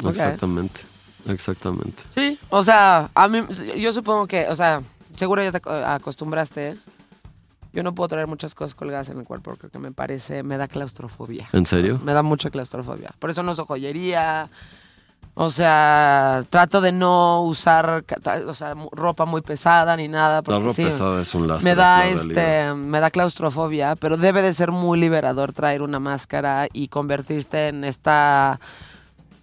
Exactamente. 0.10 0.82
Exactamente. 1.28 2.04
Sí. 2.16 2.40
O 2.50 2.64
sea, 2.64 3.10
a 3.14 3.28
mí, 3.28 3.42
yo 3.78 3.92
supongo 3.94 4.26
que, 4.28 4.48
o 4.48 4.56
sea, 4.56 4.82
seguro 5.16 5.44
ya 5.44 5.52
te 5.52 5.58
aco- 5.62 5.72
acostumbraste. 5.86 6.78
Yo 7.74 7.84
no 7.84 7.94
puedo 7.94 8.08
traer 8.08 8.26
muchas 8.26 8.56
cosas 8.56 8.74
colgadas 8.74 9.10
en 9.10 9.20
el 9.20 9.26
cuerpo 9.26 9.56
porque 9.60 9.78
me 9.78 9.92
parece, 9.92 10.42
me 10.42 10.58
da 10.58 10.68
claustrofobia. 10.68 11.50
¿En 11.54 11.66
serio? 11.68 12.00
Me 12.04 12.14
da 12.14 12.24
mucha 12.24 12.50
claustrofobia. 12.50 13.14
Por 13.20 13.30
eso 13.30 13.44
no 13.44 13.52
uso 13.52 13.66
joyería. 13.66 14.48
O 15.42 15.50
sea, 15.52 16.44
trato 16.50 16.82
de 16.82 16.92
no 16.92 17.44
usar 17.44 18.04
o 18.46 18.54
sea, 18.54 18.76
ropa 18.92 19.24
muy 19.24 19.40
pesada 19.40 19.96
ni 19.96 20.10
nada. 20.10 20.36
La 20.36 20.42
Porque 20.42 20.60
ropa 20.60 20.74
sí, 20.74 20.84
pesada 20.84 21.22
es 21.22 21.34
un 21.34 21.48
lastre. 21.48 21.64
me 21.72 21.76
da 21.76 22.00
la 22.00 22.08
este, 22.08 22.74
me 22.74 23.00
da 23.00 23.10
claustrofobia, 23.10 23.96
pero 23.96 24.18
debe 24.18 24.42
de 24.42 24.52
ser 24.52 24.74
muy 24.74 25.00
liberador 25.00 25.54
traer 25.54 25.82
una 25.82 25.98
máscara 26.02 26.68
y 26.74 26.90
convertirte 26.90 27.70
en 27.70 27.86
esta 27.86 28.60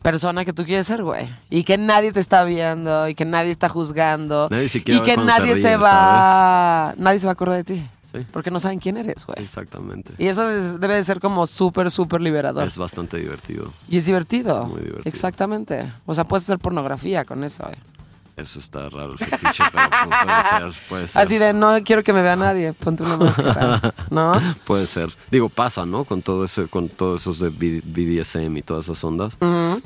persona 0.03 0.45
que 0.45 0.53
tú 0.53 0.67
quieres 0.67 0.87
ser, 0.87 1.03
güey. 1.03 1.31
Y 1.49 1.65
que 1.65 1.79
nadie 1.79 2.13
te 2.13 2.21
está 2.21 2.45
viendo 2.45 3.09
y 3.09 3.15
que 3.15 3.25
nadie 3.25 3.51
está 3.51 3.71
juzgando. 3.71 4.49
Nadie 4.51 4.69
siquiera 4.69 5.01
y 5.01 5.03
que 5.03 5.17
nadie 5.17 5.57
se 5.63 5.79
va, 5.79 6.93
nadie 6.99 7.21
se 7.21 7.27
va 7.27 7.31
a 7.31 7.33
acordar 7.33 7.57
de 7.57 7.65
ti. 7.65 7.87
Sí. 8.21 8.27
Porque 8.33 8.51
no 8.51 8.61
saben 8.61 8.79
quién 8.79 8.97
eres, 8.97 9.27
güey. 9.27 9.43
Exactamente. 9.43 10.13
Y 10.19 10.27
eso 10.27 10.49
es- 10.51 10.81
debe 10.81 10.95
de 10.95 11.05
ser 11.05 11.21
como 11.21 11.47
súper, 11.47 11.91
súper 11.91 12.21
liberador. 12.21 12.67
Es 12.67 12.77
bastante 12.79 13.17
divertido. 13.19 13.73
Y 13.89 13.99
es 13.99 14.07
divertido. 14.07 14.65
Muy 14.67 14.81
divertido. 14.81 15.03
Exactamente. 15.05 15.93
O 16.07 16.15
sea, 16.15 16.25
puedes 16.25 16.45
hacer 16.45 16.59
pornografía 16.59 17.25
con 17.25 17.45
eso. 17.45 17.65
eh. 17.71 17.77
Eso 18.37 18.59
está 18.59 18.91
raro 18.91 19.13
el 19.13 19.19
fetiche, 19.19 19.65
pero 19.73 19.85
pues, 19.89 20.25
puede 20.27 20.43
ser, 20.73 20.83
puede 20.91 21.09
ser. 21.09 21.23
Así 21.23 21.39
de, 21.39 21.55
no 21.55 21.75
quiero 21.83 22.03
que 22.03 22.13
me 22.13 22.21
vea 22.21 22.37
nadie, 22.37 22.75
ponte 22.75 23.03
una 23.03 23.17
máscara. 23.17 23.95
¿No? 24.11 24.39
Puede 24.67 24.87
ser. 24.87 25.09
Digo, 25.31 25.49
pasa, 25.49 25.87
¿no? 25.87 26.05
Con 26.05 26.21
todo 26.21 26.45
eso, 26.45 26.69
con 26.69 26.91
todos 26.91 27.23
esos 27.23 27.39
de 27.39 27.49
BDSM 27.49 28.55
y 28.59 28.61
todas 28.63 28.85
esas 28.85 29.03
ondas. 29.05 29.39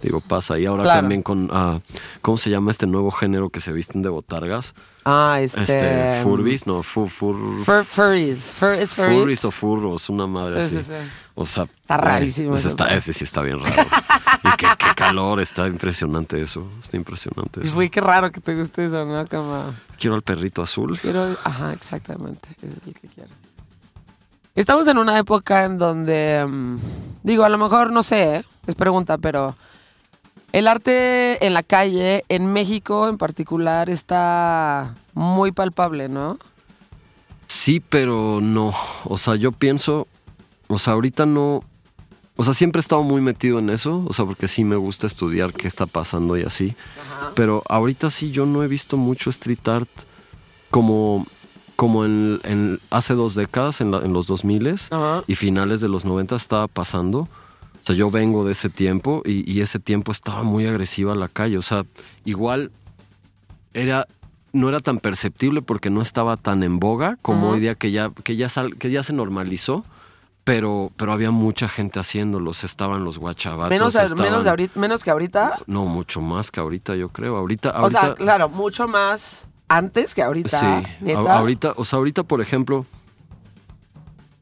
Digo, 0.02 0.20
pasa. 0.20 0.58
Y 0.58 0.66
ahora 0.66 0.82
Claro. 0.82 1.00
también 1.02 1.22
con, 1.22 1.48
ah, 1.52 1.78
¿cómo 2.22 2.38
se 2.38 2.50
llama 2.50 2.72
este 2.72 2.88
nuevo 2.88 3.12
género 3.12 3.50
que 3.50 3.60
se 3.60 3.70
visten 3.72 4.02
de 4.02 4.08
botargas? 4.08 4.74
Ah, 5.04 5.38
este... 5.40 5.62
Este, 5.62 6.20
furbis, 6.22 6.66
no, 6.66 6.82
fur, 6.82 7.08
fur, 7.08 7.34
Fur- 7.64 7.84
furries. 7.84 8.50
Fur, 8.52 8.72
¿Es 8.74 8.94
furries? 8.94 9.18
furries 9.20 9.44
o 9.46 9.50
furros, 9.50 10.08
una 10.10 10.26
madre 10.26 10.66
Sí, 10.68 10.76
así. 10.76 10.86
sí, 10.86 10.92
sí. 10.92 11.10
O 11.34 11.46
sea, 11.46 11.64
Está 11.64 11.96
güey, 11.96 12.08
rarísimo 12.08 12.50
pues 12.50 12.60
eso, 12.60 12.68
está- 12.70 12.88
ese 12.94 13.12
sí 13.14 13.24
está 13.24 13.40
bien 13.40 13.58
raro. 13.64 13.74
y 14.44 14.56
qué, 14.58 14.66
qué 14.78 14.94
calor, 14.94 15.40
está 15.40 15.66
impresionante 15.66 16.42
eso. 16.42 16.68
Está 16.80 16.98
impresionante 16.98 17.62
eso. 17.62 17.72
Güey, 17.72 17.88
qué 17.88 18.00
raro 18.02 18.30
que 18.30 18.40
te 18.42 18.54
guste 18.54 18.84
eso, 18.86 19.04
¿no? 19.06 19.26
Como... 19.26 19.74
Quiero 19.98 20.16
al 20.16 20.22
perrito 20.22 20.60
azul. 20.62 20.98
Quiero... 21.00 21.34
Ajá, 21.44 21.72
exactamente. 21.72 22.46
Ese 22.58 22.66
es 22.66 22.86
el 22.86 22.94
que 22.94 23.08
quiero. 23.08 23.30
Estamos 24.54 24.86
en 24.88 24.98
una 24.98 25.18
época 25.18 25.64
en 25.64 25.78
donde... 25.78 26.44
mm, 26.46 26.76
digo, 27.22 27.44
a 27.44 27.48
lo 27.48 27.56
mejor, 27.56 27.90
no 27.92 28.02
sé, 28.02 28.36
¿eh? 28.36 28.44
es 28.66 28.74
pregunta, 28.74 29.16
pero... 29.16 29.56
El 30.52 30.66
arte 30.66 31.44
en 31.46 31.54
la 31.54 31.62
calle, 31.62 32.24
en 32.28 32.52
México 32.52 33.08
en 33.08 33.18
particular, 33.18 33.88
está 33.88 34.94
muy 35.14 35.52
palpable, 35.52 36.08
¿no? 36.08 36.38
Sí, 37.46 37.80
pero 37.80 38.40
no. 38.40 38.74
O 39.04 39.16
sea, 39.16 39.36
yo 39.36 39.52
pienso, 39.52 40.08
o 40.68 40.78
sea, 40.78 40.94
ahorita 40.94 41.24
no. 41.26 41.60
O 42.36 42.42
sea, 42.44 42.54
siempre 42.54 42.78
he 42.78 42.82
estado 42.82 43.02
muy 43.02 43.20
metido 43.20 43.58
en 43.58 43.70
eso, 43.70 44.04
o 44.08 44.12
sea, 44.12 44.24
porque 44.24 44.48
sí 44.48 44.64
me 44.64 44.76
gusta 44.76 45.06
estudiar 45.06 45.52
qué 45.52 45.68
está 45.68 45.86
pasando 45.86 46.36
y 46.38 46.42
así. 46.42 46.74
Pero 47.34 47.62
ahorita 47.68 48.10
sí 48.10 48.30
yo 48.30 48.46
no 48.46 48.62
he 48.64 48.68
visto 48.68 48.96
mucho 48.96 49.28
street 49.30 49.68
art 49.68 49.90
como, 50.70 51.26
como 51.76 52.04
en, 52.06 52.40
en- 52.44 52.80
hace 52.90 53.14
dos 53.14 53.34
décadas, 53.34 53.80
en, 53.82 53.90
la- 53.90 53.98
en 53.98 54.12
los 54.14 54.26
2000 54.26 54.74
Ajá. 54.90 55.22
y 55.26 55.34
finales 55.34 55.80
de 55.82 55.88
los 55.88 56.04
90 56.06 56.34
estaba 56.36 56.66
pasando. 56.66 57.28
Sea, 57.90 57.98
yo 57.98 58.10
vengo 58.10 58.44
de 58.44 58.52
ese 58.52 58.68
tiempo 58.70 59.22
y, 59.24 59.50
y 59.50 59.60
ese 59.60 59.78
tiempo 59.78 60.12
estaba 60.12 60.42
muy 60.42 60.66
agresiva 60.66 61.14
la 61.14 61.28
calle. 61.28 61.58
O 61.58 61.62
sea, 61.62 61.84
igual 62.24 62.70
era 63.74 64.06
no 64.52 64.68
era 64.68 64.80
tan 64.80 64.98
perceptible 64.98 65.62
porque 65.62 65.90
no 65.90 66.02
estaba 66.02 66.36
tan 66.36 66.62
en 66.64 66.80
boga 66.80 67.16
como 67.22 67.50
hoy 67.50 67.60
día 67.60 67.76
que 67.76 67.92
ya 67.92 68.10
que 68.24 68.34
ya 68.36 68.48
sal- 68.48 68.76
que 68.76 68.90
ya 68.90 69.02
se 69.04 69.12
normalizó, 69.12 69.84
pero 70.42 70.90
pero 70.96 71.12
había 71.12 71.30
mucha 71.30 71.68
gente 71.68 72.00
haciéndolos, 72.00 72.64
estaban 72.64 73.04
los 73.04 73.18
guachabatos, 73.18 73.70
Menos, 73.70 73.94
estaban- 73.94 74.18
menos, 74.20 74.42
de 74.44 74.50
ahorita, 74.50 74.80
menos 74.80 75.04
que 75.04 75.10
ahorita. 75.10 75.58
no 75.68 75.84
mucho 75.84 76.20
más 76.20 76.50
que 76.50 76.58
ahorita, 76.58 76.96
yo 76.96 77.10
creo. 77.10 77.36
Ahorita 77.36 77.80
O 77.82 77.90
sea, 77.90 78.14
claro, 78.14 78.48
mucho 78.48 78.88
más 78.88 79.46
antes 79.68 80.16
que 80.16 80.22
ahorita. 80.22 80.58
Sí, 80.58 81.12
ahorita, 81.14 81.74
o 81.76 81.84
sea, 81.84 81.98
ahorita, 81.98 82.24
por 82.24 82.40
ejemplo, 82.40 82.84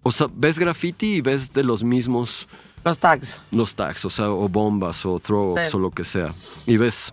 o 0.03 0.11
sea, 0.11 0.27
ves 0.35 0.59
graffiti 0.59 1.17
y 1.17 1.21
ves 1.21 1.53
de 1.53 1.65
los 1.65 1.85
mismos 1.85 2.49
Los 2.89 2.99
tags. 2.99 3.41
los 3.51 3.75
tags, 3.75 4.05
o 4.05 4.11
sea, 4.11 4.31
o 4.31 4.49
bombas 4.49 5.05
o 5.07 5.19
throw 5.21 5.55
Sí. 5.57 5.77
o 5.77 5.79
lo 5.79 5.91
que 5.91 6.05
sea. 6.05 6.35
Y 6.67 6.77
ves 6.77 7.13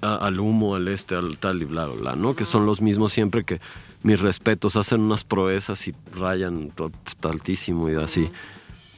a- 0.00 0.16
al 0.16 0.40
humo, 0.40 0.74
al 0.74 0.88
este, 0.88 1.14
al 1.14 1.38
tal 1.38 1.60
y 1.62 1.64
bla, 1.64 1.86
bla, 1.86 1.94
bla, 2.00 2.16
¿no? 2.16 2.34
Que 2.34 2.44
son 2.44 2.64
los 2.66 2.80
mismos 2.80 3.12
siempre 3.12 3.44
que 3.44 3.60
mis 4.02 4.18
respetos 4.20 4.76
hacen 4.76 5.00
unas 5.00 5.24
proezas 5.24 5.86
y 5.88 5.94
rayan 6.14 6.72
altísimo 7.22 7.88
y 7.90 7.94
así. 7.96 8.30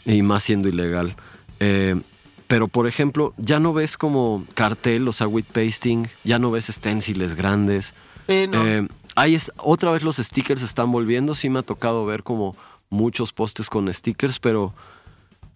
Y 0.04 0.22
más 0.22 0.42
siendo 0.44 0.68
ilegal. 0.68 1.16
Eh, 1.58 2.00
pero, 2.46 2.68
por 2.68 2.86
ejemplo, 2.86 3.32
ya 3.36 3.58
no 3.60 3.72
ves 3.72 3.96
como 3.96 4.44
cartel, 4.54 5.06
o 5.08 5.12
sea, 5.12 5.28
with 5.28 5.44
pasting, 5.52 6.08
ya 6.24 6.38
no 6.38 6.50
ves 6.50 6.66
stenciles 6.66 7.34
grandes. 7.34 7.94
Sí, 8.28 8.46
no. 8.48 8.66
Eh, 8.66 8.88
ahí 9.14 9.34
es, 9.34 9.52
otra 9.56 9.90
vez 9.92 10.02
los 10.02 10.16
stickers 10.16 10.62
están 10.62 10.90
volviendo. 10.92 11.34
Sí 11.34 11.48
me 11.48 11.60
ha 11.60 11.62
tocado 11.62 12.04
ver 12.06 12.22
como 12.22 12.56
muchos 12.90 13.32
postes 13.32 13.68
con 13.70 13.92
stickers, 13.92 14.38
pero, 14.38 14.74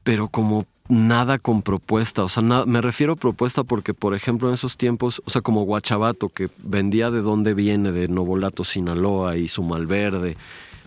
pero 0.04 0.28
como 0.28 0.66
nada 0.88 1.38
con 1.38 1.62
propuesta. 1.62 2.22
O 2.22 2.28
sea, 2.28 2.42
na- 2.42 2.66
me 2.66 2.80
refiero 2.82 3.14
a 3.14 3.16
propuesta 3.16 3.64
porque, 3.64 3.94
por 3.94 4.14
ejemplo, 4.14 4.48
en 4.48 4.54
esos 4.54 4.76
tiempos, 4.76 5.22
o 5.24 5.30
sea, 5.30 5.40
como 5.40 5.62
Guachabato, 5.64 6.28
que 6.28 6.48
vendía 6.62 7.10
de 7.10 7.22
dónde 7.22 7.54
viene, 7.54 7.90
de 7.90 8.06
Novolato, 8.08 8.64
Sinaloa 8.64 9.36
y 9.36 9.48
su 9.48 9.62
Malverde. 9.62 10.36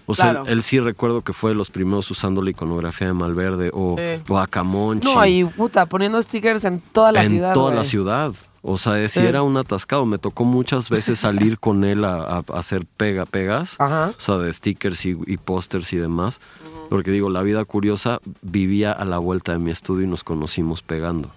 O 0.05 0.15
sea, 0.15 0.25
Claro. 0.31 0.45
él, 0.45 0.53
él 0.53 0.63
sí 0.63 0.79
recuerdo 0.79 1.21
que 1.21 1.33
fue 1.33 1.49
de 1.49 1.55
los 1.55 1.69
primeros 1.69 2.09
usando 2.11 2.41
la 2.41 2.51
iconografía 2.51 3.07
de 3.07 3.13
Malverde 3.13 3.71
o, 3.73 3.95
Sí. 3.97 4.21
o 4.29 4.37
Acamonchi 4.37 5.05
no, 5.13 5.25
y 5.25 5.43
puta, 5.43 5.85
poniendo 5.87 6.21
stickers 6.21 6.63
en 6.63 6.79
toda 6.79 7.11
la 7.11 7.23
en 7.23 7.29
ciudad. 7.29 7.53
toda 7.53 7.73
la 7.75 7.83
ciudad. 7.83 8.33
O 8.69 8.77
sea, 8.77 9.07
si 9.07 9.21
Sí. 9.21 9.25
era 9.25 9.43
un 9.43 9.55
atascado. 9.55 10.05
Me 10.05 10.17
tocó 10.17 10.43
muchas 10.43 10.89
veces 10.89 11.19
salir 11.19 11.57
con 11.57 11.83
él 11.85 12.03
a, 12.03 12.15
a- 12.21 12.43
a 12.53 12.59
hacer 12.59 12.85
pega 12.85 13.25
pegas. 13.25 13.75
Ajá. 13.79 14.13
O 14.17 14.21
sea, 14.21 14.37
de 14.37 14.51
stickers 14.51 15.05
y, 15.05 15.17
y 15.25 15.37
pósters 15.37 15.93
y 15.93 15.97
demás. 15.97 16.41
Porque 16.89 17.11
digo, 17.11 17.29
la 17.29 17.41
vida 17.43 17.63
curiosa 17.65 18.19
vivía 18.41 18.91
a 18.91 19.05
la 19.05 19.19
vuelta 19.19 19.53
de 19.53 19.59
mi 19.59 19.71
estudio 19.71 20.05
y 20.05 20.09
nos 20.09 20.23
conocimos 20.23 20.81
pegando. 20.81 21.31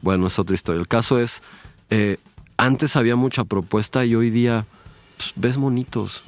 Bueno, 0.00 0.26
es 0.26 0.38
otra 0.38 0.54
historia. 0.54 0.80
El 0.80 0.88
caso 0.88 1.18
es, 1.18 1.42
eh, 1.90 2.16
antes 2.56 2.96
había 2.96 3.16
mucha 3.16 3.44
propuesta 3.44 4.04
y 4.04 4.14
hoy 4.14 4.30
día 4.30 4.66
pues, 5.16 5.32
ves 5.36 5.58
monitos. 5.58 6.22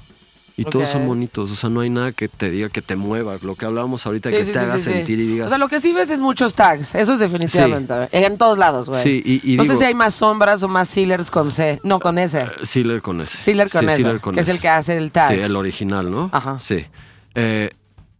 Y 0.56 0.64
todos 0.64 0.88
son 0.88 1.06
bonitos. 1.06 1.50
O 1.50 1.56
sea, 1.56 1.68
no 1.68 1.80
hay 1.80 1.90
nada 1.90 2.12
que 2.12 2.28
te 2.28 2.48
diga 2.50 2.68
que 2.68 2.80
te 2.80 2.94
mueva. 2.94 3.36
Lo 3.42 3.56
que 3.56 3.66
hablábamos 3.66 4.06
ahorita, 4.06 4.30
Sí, 4.30 4.36
que 4.36 4.44
sí, 4.44 4.52
te 4.52 4.58
sí, 4.60 4.64
haga 4.64 4.78
sentir 4.78 5.18
y 5.18 5.26
digas... 5.26 5.46
O 5.46 5.48
sea, 5.48 5.58
lo 5.58 5.66
que 5.68 5.80
sí 5.80 5.92
ves 5.92 6.10
es 6.10 6.20
muchos 6.20 6.54
tags. 6.54 6.94
Eso 6.94 7.14
es 7.14 7.18
definitivamente. 7.18 7.92
En 8.12 8.38
todos 8.38 8.56
lados, 8.56 8.88
güey. 8.88 9.02
Sí, 9.02 9.20
y- 9.24 9.52
y 9.52 9.56
no 9.56 9.64
digo- 9.64 9.74
sé 9.74 9.78
si 9.80 9.84
hay 9.86 9.94
más 9.94 10.14
sombras 10.14 10.62
o 10.62 10.68
más 10.68 10.88
sealers 10.88 11.30
con 11.32 11.50
C. 11.50 11.80
No, 11.82 11.98
con 11.98 12.18
S. 12.18 12.46
Sealer 12.62 13.02
con 13.02 13.20
ese. 13.20 13.36
Sealer 13.36 13.68
con 13.68 13.88
S. 13.88 13.96
Sealer 13.96 14.20
con 14.20 14.34
que 14.34 14.40
es 14.42 14.48
el 14.48 14.60
que 14.60 14.68
hace 14.68 14.96
el 14.96 15.10
tag. 15.10 15.32
Sí, 15.34 15.40
el 15.40 15.56
original, 15.56 16.08
¿no? 16.10 16.30
Ajá. 16.32 16.58
Sí. 16.60 16.86
Eh, 17.34 17.70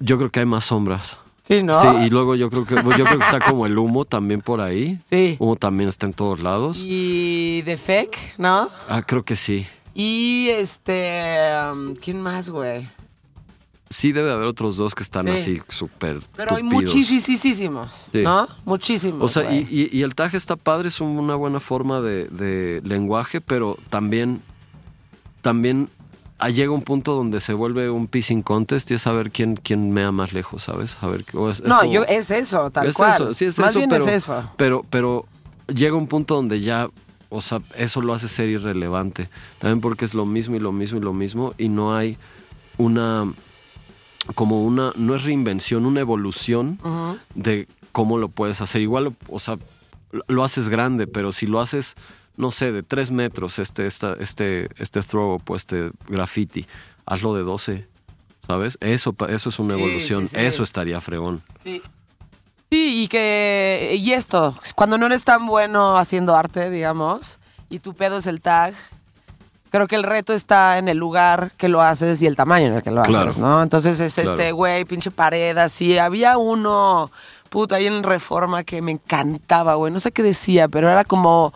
yo 0.01 0.18
creo 0.18 0.30
que 0.30 0.41
hay 0.41 0.47
más 0.47 0.64
sombras. 0.64 1.16
Sí, 1.47 1.62
¿no? 1.62 1.80
Sí, 1.80 1.87
y 2.07 2.11
luego 2.11 2.35
yo 2.37 2.51
creo 2.51 2.64
que 2.64 2.74
yo 2.74 2.82
creo 3.05 3.18
que 3.18 3.24
está 3.26 3.39
como 3.39 3.66
el 3.66 3.76
humo 3.78 4.07
también 4.07 4.41
por 4.41 4.61
ahí. 4.61 4.99
Sí. 5.11 5.37
Humo 5.39 5.55
también 5.57 5.89
está 5.89 6.07
en 6.07 6.14
todos 6.14 6.41
lados. 6.43 6.78
Y 6.80 7.62
de 7.62 7.76
Fake, 7.76 8.16
¿no? 8.39 8.70
Ah, 8.89 9.03
creo 9.07 9.24
que 9.24 9.37
sí. 9.37 9.66
Y 9.95 10.49
este. 10.51 11.51
um, 11.72 11.95
¿Quién 11.95 12.20
más, 12.20 12.51
güey? 12.51 12.88
Sí 13.90 14.11
debe 14.11 14.32
haber 14.32 14.49
otros 14.49 14.76
dos 14.76 14.92
que 14.95 15.05
están 15.05 15.26
Sí. 15.26 15.30
así 15.30 15.62
súper 15.68 16.20
Pero 16.36 16.57
hay 16.57 16.64
muchísimos, 16.64 18.09
Sí. 18.12 18.22
¿no? 18.24 18.49
Muchísimos. 18.64 19.22
O 19.22 19.28
sea, 19.28 19.53
y, 19.55 19.68
y- 19.70 19.97
y 19.97 20.03
el 20.03 20.16
tag 20.16 20.34
está 20.34 20.57
padre, 20.57 20.88
es 20.88 21.01
un- 21.01 21.16
una 21.18 21.36
buena 21.36 21.61
forma 21.61 22.01
de, 22.01 22.24
de 22.26 22.80
lenguaje, 22.84 23.40
pero 23.40 23.78
también, 23.90 24.40
también 25.42 25.88
llega 26.53 26.72
un 26.72 26.82
punto 26.82 27.14
donde 27.14 27.40
se 27.40 27.53
vuelve 27.55 27.88
un 27.88 28.09
pissing 28.09 28.42
contest 28.42 28.90
y 28.90 28.95
es 28.95 29.03
saber 29.03 29.30
quién, 29.30 29.55
quién 29.57 29.92
mea 29.92 30.11
más 30.11 30.32
lejos, 30.32 30.64
¿sabes? 30.64 30.97
A 31.01 31.07
ver, 31.07 31.24
o 31.32 31.49
es- 31.49 31.61
es 31.61 31.66
No, 31.68 31.78
como- 31.78 31.92
yo, 31.92 32.03
es 32.05 32.30
eso, 32.32 32.70
tal 32.70 32.88
Es 32.88 32.97
cual. 32.97 33.14
eso, 33.14 33.34
sí, 33.34 33.45
es 33.45 33.59
Más 33.61 33.70
eso, 33.70 33.78
bien 33.78 33.90
pero, 33.90 34.05
es 34.07 34.12
eso. 34.12 34.51
Pero, 34.57 34.82
pero 34.90 35.26
llega 35.72 35.95
un 35.97 36.09
punto 36.09 36.34
donde 36.34 36.61
ya, 36.61 36.88
o 37.35 37.41
sea, 37.41 37.59
eso 37.76 38.01
lo 38.01 38.12
hace 38.14 38.28
ser 38.28 38.49
irrelevante. 38.49 39.28
También 39.59 39.80
porque 39.80 40.05
es 40.05 40.14
lo 40.14 40.24
mismo 40.26 40.57
y 40.57 40.61
lo 40.61 40.72
mismo 40.72 40.99
y 40.99 41.03
lo 41.03 41.12
mismo 41.12 41.55
y 41.59 41.68
no 41.68 41.95
hay 41.97 42.16
una, 42.78 43.32
como 44.35 44.64
una, 44.64 44.93
no 44.97 45.14
es 45.14 45.22
reinvención, 45.24 45.87
una 45.87 46.01
evolución 46.01 46.78
de 47.35 47.68
cómo 47.93 48.18
lo 48.18 48.28
puedes 48.28 48.61
hacer. 48.61 48.80
Igual, 48.82 49.14
o 49.28 49.39
sea, 49.39 49.57
lo- 50.28 50.45
haces 50.45 50.68
grande, 50.68 51.07
pero 51.07 51.32
si 51.32 51.47
lo 51.47 51.61
haces, 51.61 51.95
no 52.37 52.51
sé, 52.51 52.72
de 52.72 52.82
tres 52.82 53.11
metros, 53.11 53.59
este, 53.59 53.87
esta, 53.87 54.14
este, 54.20 54.68
este 54.78 55.03
throw 55.03 55.41
o 55.47 55.57
este 55.57 55.91
graffiti, 56.09 56.66
hazlo 57.07 57.35
de 57.35 57.43
12. 57.43 57.87
¿Sabes? 58.47 58.76
Eso, 58.82 59.14
eso 59.30 59.49
es 59.49 59.59
una 59.59 59.74
Sí, 59.76 59.80
evolución. 59.82 60.22
sí, 60.28 60.37
sí. 60.37 60.41
Eso 60.45 60.62
estaría 60.64 61.01
fregón. 61.01 61.41
Sí. 61.62 61.80
Sí, 62.75 63.05
y 63.05 63.07
que. 63.09 63.95
Y 64.01 64.14
esto, 64.14 64.53
cuando 64.75 64.99
no 64.99 65.07
eres 65.07 65.22
tan 65.22 65.47
bueno 65.47 65.97
haciendo 65.97 66.35
arte, 66.35 66.70
digamos, 66.70 67.39
y 67.70 67.79
tu 67.79 67.95
pedo 67.95 68.16
es 68.16 68.27
el 68.27 68.41
tag, 68.41 68.75
creo 69.70 69.87
que 69.87 69.95
el 69.95 70.03
reto 70.03 70.33
está 70.33 70.77
en 70.79 70.89
el 70.89 70.99
lugar 70.99 71.53
que 71.57 71.68
lo 71.68 71.81
haces 71.83 72.20
y 72.20 72.27
el 72.27 72.35
tamaño 72.35 72.66
en 72.66 72.75
el 72.75 72.83
que 72.83 72.91
lo 72.91 73.03
Claro. 73.05 73.29
haces, 73.29 73.39
¿no? 73.39 73.62
Entonces 73.62 74.01
es 74.01 74.14
Claro. 74.14 74.31
este, 74.31 74.51
güey, 74.51 74.85
pinche 74.87 75.12
pared, 75.12 75.57
así. 75.57 75.97
Había 75.99 76.37
uno, 76.37 77.12
puta, 77.49 77.77
ahí 77.77 77.87
en 77.87 78.03
Reforma 78.03 78.64
que 78.64 78.83
me 78.83 78.91
encantaba, 78.91 79.75
güey. 79.77 79.93
No 79.93 80.01
sé 80.01 80.11
qué 80.11 80.25
decía, 80.25 80.66
pero 80.66 80.91
era 80.91 81.05
como 81.05 81.55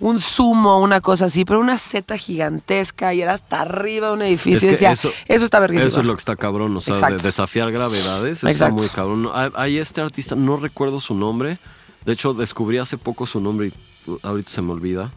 un 0.00 0.20
sumo, 0.20 0.80
una 0.80 1.00
cosa 1.00 1.24
así, 1.26 1.44
pero 1.44 1.58
una 1.60 1.76
seta 1.76 2.16
gigantesca 2.16 3.14
y 3.14 3.22
era 3.22 3.34
hasta 3.34 3.62
arriba 3.62 4.08
de 4.08 4.14
un 4.14 4.22
edificio. 4.22 4.56
Es 4.56 4.62
y 4.62 4.66
que 4.66 4.70
decía, 4.72 4.92
eso- 4.92 5.10
eso, 5.26 5.44
está 5.44 5.58
verguísimo. 5.60 5.88
Eso 5.88 6.00
es 6.00 6.06
lo 6.06 6.14
que 6.14 6.20
está 6.20 6.36
cabrón, 6.36 6.76
o 6.76 6.80
sea, 6.80 6.94
de 7.10 7.16
desafiar 7.16 7.70
gravedades 7.72 8.38
está 8.38 8.50
Exacto. 8.50 8.76
muy 8.76 8.88
cabrón. 8.88 9.28
Hay, 9.54 9.78
este 9.78 10.00
artista, 10.00 10.34
no 10.36 10.56
recuerdo 10.56 11.00
su 11.00 11.14
nombre, 11.14 11.58
de 12.06 12.12
hecho 12.12 12.32
descubrí 12.34 12.78
hace 12.78 12.96
poco 12.96 13.26
su 13.26 13.40
nombre 13.40 13.68
y 14.06 14.12
ahorita 14.22 14.50
se 14.50 14.62
me 14.62 14.72
olvida, 14.72 15.10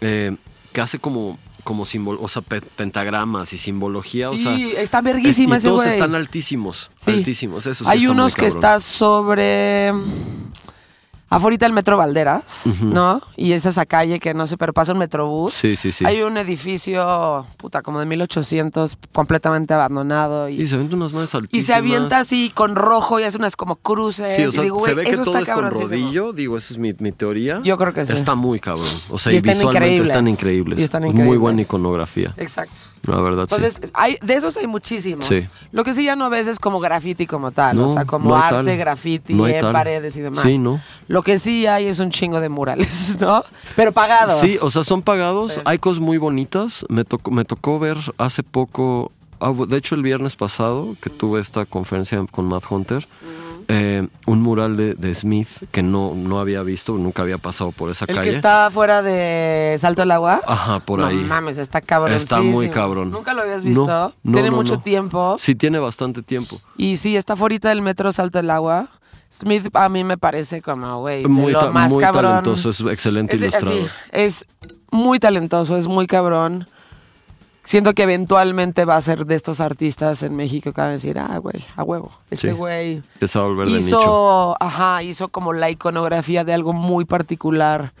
eh, 0.00 0.36
que 0.72 0.80
hace 0.80 0.98
como, 1.00 1.38
como 1.64 1.82
o 1.82 2.28
sea, 2.28 2.42
pe- 2.42 2.60
pentagramas 2.60 3.52
y 3.52 3.58
simbología, 3.58 4.30
o 4.30 4.36
sea... 4.36 4.54
Sí, 4.56 4.72
está 4.76 5.00
verguísima 5.02 5.56
es- 5.56 5.62
ese 5.62 5.68
todos 5.68 5.82
güey. 5.84 5.94
están 5.94 6.14
altísimos, 6.14 6.90
Sí. 6.96 7.10
altísimos, 7.10 7.66
eso 7.66 7.84
sí 7.84 7.90
Hay 7.90 8.06
unos 8.06 8.34
que 8.36 8.46
está 8.46 8.78
sobre. 8.80 9.92
Afuera 11.36 11.56
del 11.58 11.72
Metro 11.72 11.96
Valderas. 11.96 12.64
¿no? 12.80 13.20
Y 13.36 13.52
es 13.52 13.66
esa 13.66 13.86
calle 13.86 14.20
que 14.20 14.34
no 14.34 14.46
sé, 14.46 14.56
pero 14.56 14.72
pasa 14.72 14.92
un 14.92 14.98
metrobús. 14.98 15.52
Sí, 15.52 15.76
sí, 15.76 15.92
sí. 15.92 16.04
Hay 16.04 16.22
un 16.22 16.36
edificio, 16.38 17.46
puta, 17.56 17.82
como 17.82 18.00
de 18.00 18.06
1800, 18.06 18.96
completamente 19.12 19.74
abandonado. 19.74 20.48
Y, 20.48 20.56
Sí, 20.56 20.66
se 20.68 20.76
ven 20.76 20.92
unas 20.94 21.12
manos 21.12 21.32
y 21.32 21.36
altísimas. 21.36 21.66
se 21.66 21.74
avienta 21.74 22.18
así 22.18 22.50
con 22.54 22.76
rojo 22.76 23.20
y 23.20 23.24
hace 23.24 23.36
unas 23.36 23.56
como 23.56 23.76
cruces. 23.76 24.34
Sí, 24.36 24.42
o 24.44 24.48
y 24.48 24.52
sea, 24.52 24.62
digo, 24.62 24.84
se 24.84 24.94
ve 24.94 25.04
que 25.04 25.10
eso 25.10 25.24
todo 25.24 25.38
está 25.38 25.52
es 25.52 25.58
con 25.58 25.70
rodillo, 25.70 26.32
digo, 26.32 26.56
esa 26.56 26.74
es 26.74 26.78
mi, 26.78 26.94
mi 26.98 27.12
teoría. 27.12 27.60
Yo 27.64 27.76
creo 27.76 27.92
que 27.92 28.04
sí. 28.06 28.12
Está 28.12 28.34
muy 28.34 28.60
cabrón, 28.60 28.86
o 29.10 29.18
sea, 29.18 29.32
Y 29.32 29.36
y, 29.36 29.38
están 29.38 29.54
visualmente 29.54 29.86
increíbles. 29.86 30.08
están 30.10 30.28
increíbles. 30.28 30.78
Y 30.78 30.82
están 30.82 31.02
Muy 31.02 31.12
buena 31.12 31.34
increíbles. 31.62 31.66
iconografía, 31.66 32.34
Exacto. 32.36 32.80
la 33.04 33.20
verdad, 33.20 33.46
sí. 33.48 33.54
Entonces, 33.54 33.80
hay, 33.94 34.18
de 34.22 34.34
esos 34.34 34.56
hay 34.56 34.66
muchísimos. 34.66 35.26
Sí. 35.26 35.46
Lo 35.72 35.84
que 35.84 35.94
sí 35.94 36.04
ya 36.04 36.16
no 36.16 36.30
ves 36.30 36.46
es 36.48 36.58
como 36.58 36.80
graffiti 36.80 37.26
como 37.26 37.50
tal, 37.52 37.76
No, 37.76 37.86
o 37.86 37.88
sea, 37.88 38.04
como 38.04 38.30
no 38.30 38.36
arte, 38.36 38.64
tal. 38.64 38.76
graffiti 38.76 39.34
No 39.34 39.46
en 39.46 39.72
paredes 39.72 40.16
y 40.16 40.20
demás. 40.20 40.42
Sí, 40.42 40.58
¿no? 40.58 40.80
Lo 41.08 41.21
que 41.22 41.38
sí 41.38 41.66
hay 41.66 41.86
es 41.86 41.98
un 42.00 42.10
chingo 42.10 42.40
de 42.40 42.48
murales, 42.48 43.16
¿no? 43.20 43.44
Pero 43.76 43.92
pagados. 43.92 44.40
Sí, 44.40 44.58
o 44.60 44.70
sea, 44.70 44.84
son 44.84 45.02
pagados. 45.02 45.52
Sí. 45.52 45.60
Hay 45.64 45.78
cosas 45.78 46.00
muy 46.00 46.18
bonitas. 46.18 46.84
Me 46.88 47.04
tocó, 47.04 47.30
me 47.30 47.44
tocó 47.44 47.78
ver 47.78 47.98
hace 48.18 48.42
poco, 48.42 49.12
ah, 49.40 49.52
de 49.68 49.76
hecho 49.76 49.94
el 49.94 50.02
viernes 50.02 50.36
pasado, 50.36 50.94
que 51.00 51.10
tuve 51.10 51.40
esta 51.40 51.64
conferencia 51.66 52.24
con 52.30 52.46
Matt 52.46 52.64
Hunter, 52.70 53.06
eh, 53.68 54.08
un 54.26 54.42
mural 54.42 54.76
de, 54.76 54.94
de 54.94 55.14
Smith 55.14 55.48
que 55.70 55.84
no, 55.84 56.14
no 56.16 56.40
había 56.40 56.62
visto, 56.64 56.94
nunca 56.98 57.22
había 57.22 57.38
pasado 57.38 57.70
por 57.70 57.90
esa 57.92 58.06
El 58.08 58.16
calle. 58.16 58.30
que 58.30 58.36
está 58.36 58.68
fuera 58.72 59.02
de 59.02 59.76
Salto 59.78 60.02
del 60.02 60.10
Agua. 60.10 60.40
Ajá, 60.44 60.80
por 60.80 60.98
no 60.98 61.06
ahí. 61.06 61.16
mames, 61.16 61.58
está 61.58 61.80
cabrón. 61.80 62.12
Está 62.16 62.40
muy 62.42 62.68
cabrón. 62.70 63.12
¿Nunca 63.12 63.32
lo 63.34 63.42
habías 63.42 63.62
No, 63.62 63.68
visto? 63.68 64.14
no, 64.24 64.32
Tiene 64.32 64.50
no, 64.50 64.56
mucho 64.56 64.74
no. 64.74 64.80
tiempo. 64.82 65.36
Sí, 65.38 65.54
tiene 65.54 65.78
bastante 65.78 66.22
tiempo. 66.22 66.60
Y 66.76 66.96
sí, 66.96 67.16
está 67.16 67.36
fuera 67.36 67.68
del 67.68 67.82
metro 67.82 68.12
Salto 68.12 68.38
del 68.38 68.50
Agua. 68.50 68.88
Smith 69.32 69.68
a 69.74 69.88
mí 69.88 70.04
me 70.04 70.18
parece 70.18 70.60
como, 70.60 71.00
güey, 71.00 71.24
Muy, 71.26 71.52
lo 71.52 71.72
más 71.72 71.90
muy 71.90 72.02
cabrón. 72.02 72.30
talentoso, 72.42 72.70
es 72.70 72.80
excelente 72.80 73.36
Es, 73.36 73.40
ilustrador. 73.42 73.72
así, 73.72 73.86
es 74.12 74.46
muy 74.90 75.18
talentoso, 75.18 75.76
es 75.78 75.86
muy 75.86 76.06
cabrón. 76.06 76.66
Siento 77.64 77.94
que 77.94 78.02
eventualmente 78.02 78.84
va 78.84 78.96
a 78.96 79.00
ser 79.00 79.24
de 79.24 79.36
estos 79.36 79.60
artistas 79.60 80.22
en 80.24 80.34
México 80.34 80.72
que 80.72 80.80
van 80.80 80.90
a 80.90 80.92
decir, 80.92 81.18
ah, 81.18 81.38
güey, 81.38 81.64
a 81.76 81.82
huevo. 81.84 82.12
Este 82.30 82.48
Sí. 82.48 82.52
güey 82.52 83.02
nicho. 83.20 83.78
hizo, 83.78 84.56
ajá, 84.60 85.02
hizo 85.04 85.28
como 85.28 85.52
la 85.52 85.70
iconografía 85.70 86.44
de 86.44 86.52
algo 86.52 86.72
muy 86.72 87.04
particular 87.04 87.92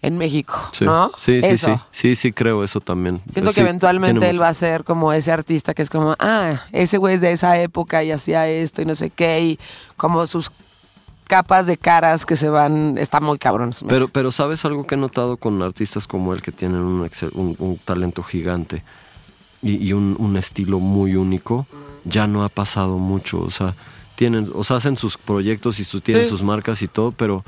en 0.00 0.16
México, 0.16 0.54
Sí. 0.72 0.84
¿no? 0.86 1.10
sí, 1.18 1.42
sí, 1.42 1.46
Eso. 1.48 1.66
sí, 1.90 2.08
sí, 2.10 2.16
sí, 2.16 2.32
creo 2.32 2.64
eso 2.64 2.80
también. 2.80 3.20
Siento 3.30 3.50
Sí, 3.50 3.56
que 3.56 3.60
eventualmente 3.62 4.30
él 4.30 4.40
va 4.40 4.48
a 4.48 4.54
ser 4.54 4.84
como 4.84 5.12
ese 5.12 5.30
artista 5.32 5.74
que 5.74 5.82
es 5.82 5.90
como, 5.90 6.14
ah, 6.20 6.62
ese 6.72 6.96
güey 6.96 7.16
es 7.16 7.20
de 7.20 7.32
esa 7.32 7.58
época 7.60 8.02
y 8.04 8.12
hacía 8.12 8.48
esto 8.48 8.80
y 8.80 8.86
no 8.86 8.94
sé 8.94 9.10
qué, 9.10 9.40
y 9.42 9.58
como 9.98 10.26
sus 10.26 10.50
capas 11.30 11.66
de 11.66 11.76
caras 11.78 12.26
que 12.26 12.34
se 12.36 12.48
van, 12.48 12.98
está 12.98 13.20
muy 13.20 13.38
cabrón. 13.38 13.70
Pero, 13.88 14.08
pero 14.08 14.32
sabes 14.32 14.64
algo 14.64 14.86
que 14.86 14.96
he 14.96 14.98
notado 14.98 15.36
con 15.36 15.62
artistas 15.62 16.06
como 16.06 16.34
él 16.34 16.42
que 16.42 16.50
tienen 16.52 16.80
un, 16.80 17.04
excel- 17.08 17.30
un- 17.34 17.54
un 17.58 17.78
talento 17.78 18.22
gigante 18.22 18.82
y, 19.62 19.76
y 19.86 19.92
un, 19.92 20.16
un 20.18 20.36
estilo 20.36 20.80
muy 20.80 21.14
único. 21.14 21.66
ya 22.04 22.26
no 22.26 22.44
ha 22.44 22.48
pasado 22.48 22.96
mucho, 22.98 23.40
o 23.40 23.50
sea, 23.50 23.74
tienen, 24.16 24.50
o 24.54 24.64
sea, 24.64 24.76
hacen 24.78 24.96
sus 24.96 25.16
proyectos 25.18 25.78
y 25.80 25.84
sus, 25.84 26.02
tienen 26.02 26.24
Sí. 26.24 26.30
sus 26.30 26.42
marcas 26.42 26.80
y 26.82 26.88
todo, 26.88 27.12
pero 27.12 27.44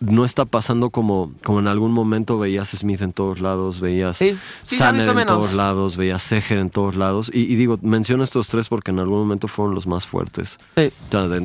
no 0.00 0.26
está 0.26 0.44
pasando 0.44 0.90
como, 0.90 1.32
como 1.42 1.58
en 1.60 1.66
algún 1.66 1.92
momento 1.92 2.38
veías 2.38 2.68
Smith 2.68 3.00
en 3.00 3.14
todos 3.14 3.40
lados, 3.40 3.80
veías 3.80 4.18
Sí. 4.18 4.36
Sanner 4.64 5.08
en 5.08 5.26
todos 5.26 5.54
lados, 5.54 5.96
veías 5.96 6.22
Seger 6.22 6.58
en 6.58 6.68
todos 6.68 6.94
lados. 6.94 7.30
Y, 7.32 7.40
y 7.50 7.56
digo, 7.56 7.78
menciono 7.80 8.22
estos 8.22 8.48
tres 8.48 8.68
porque 8.68 8.90
en 8.90 8.98
algún 8.98 9.18
momento 9.20 9.48
fueron 9.48 9.74
los 9.74 9.86
más 9.86 10.06
fuertes. 10.06 10.58
Sí. 10.76 10.92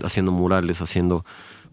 Haciendo 0.04 0.34
murales, 0.34 0.82
haciendo 0.82 1.24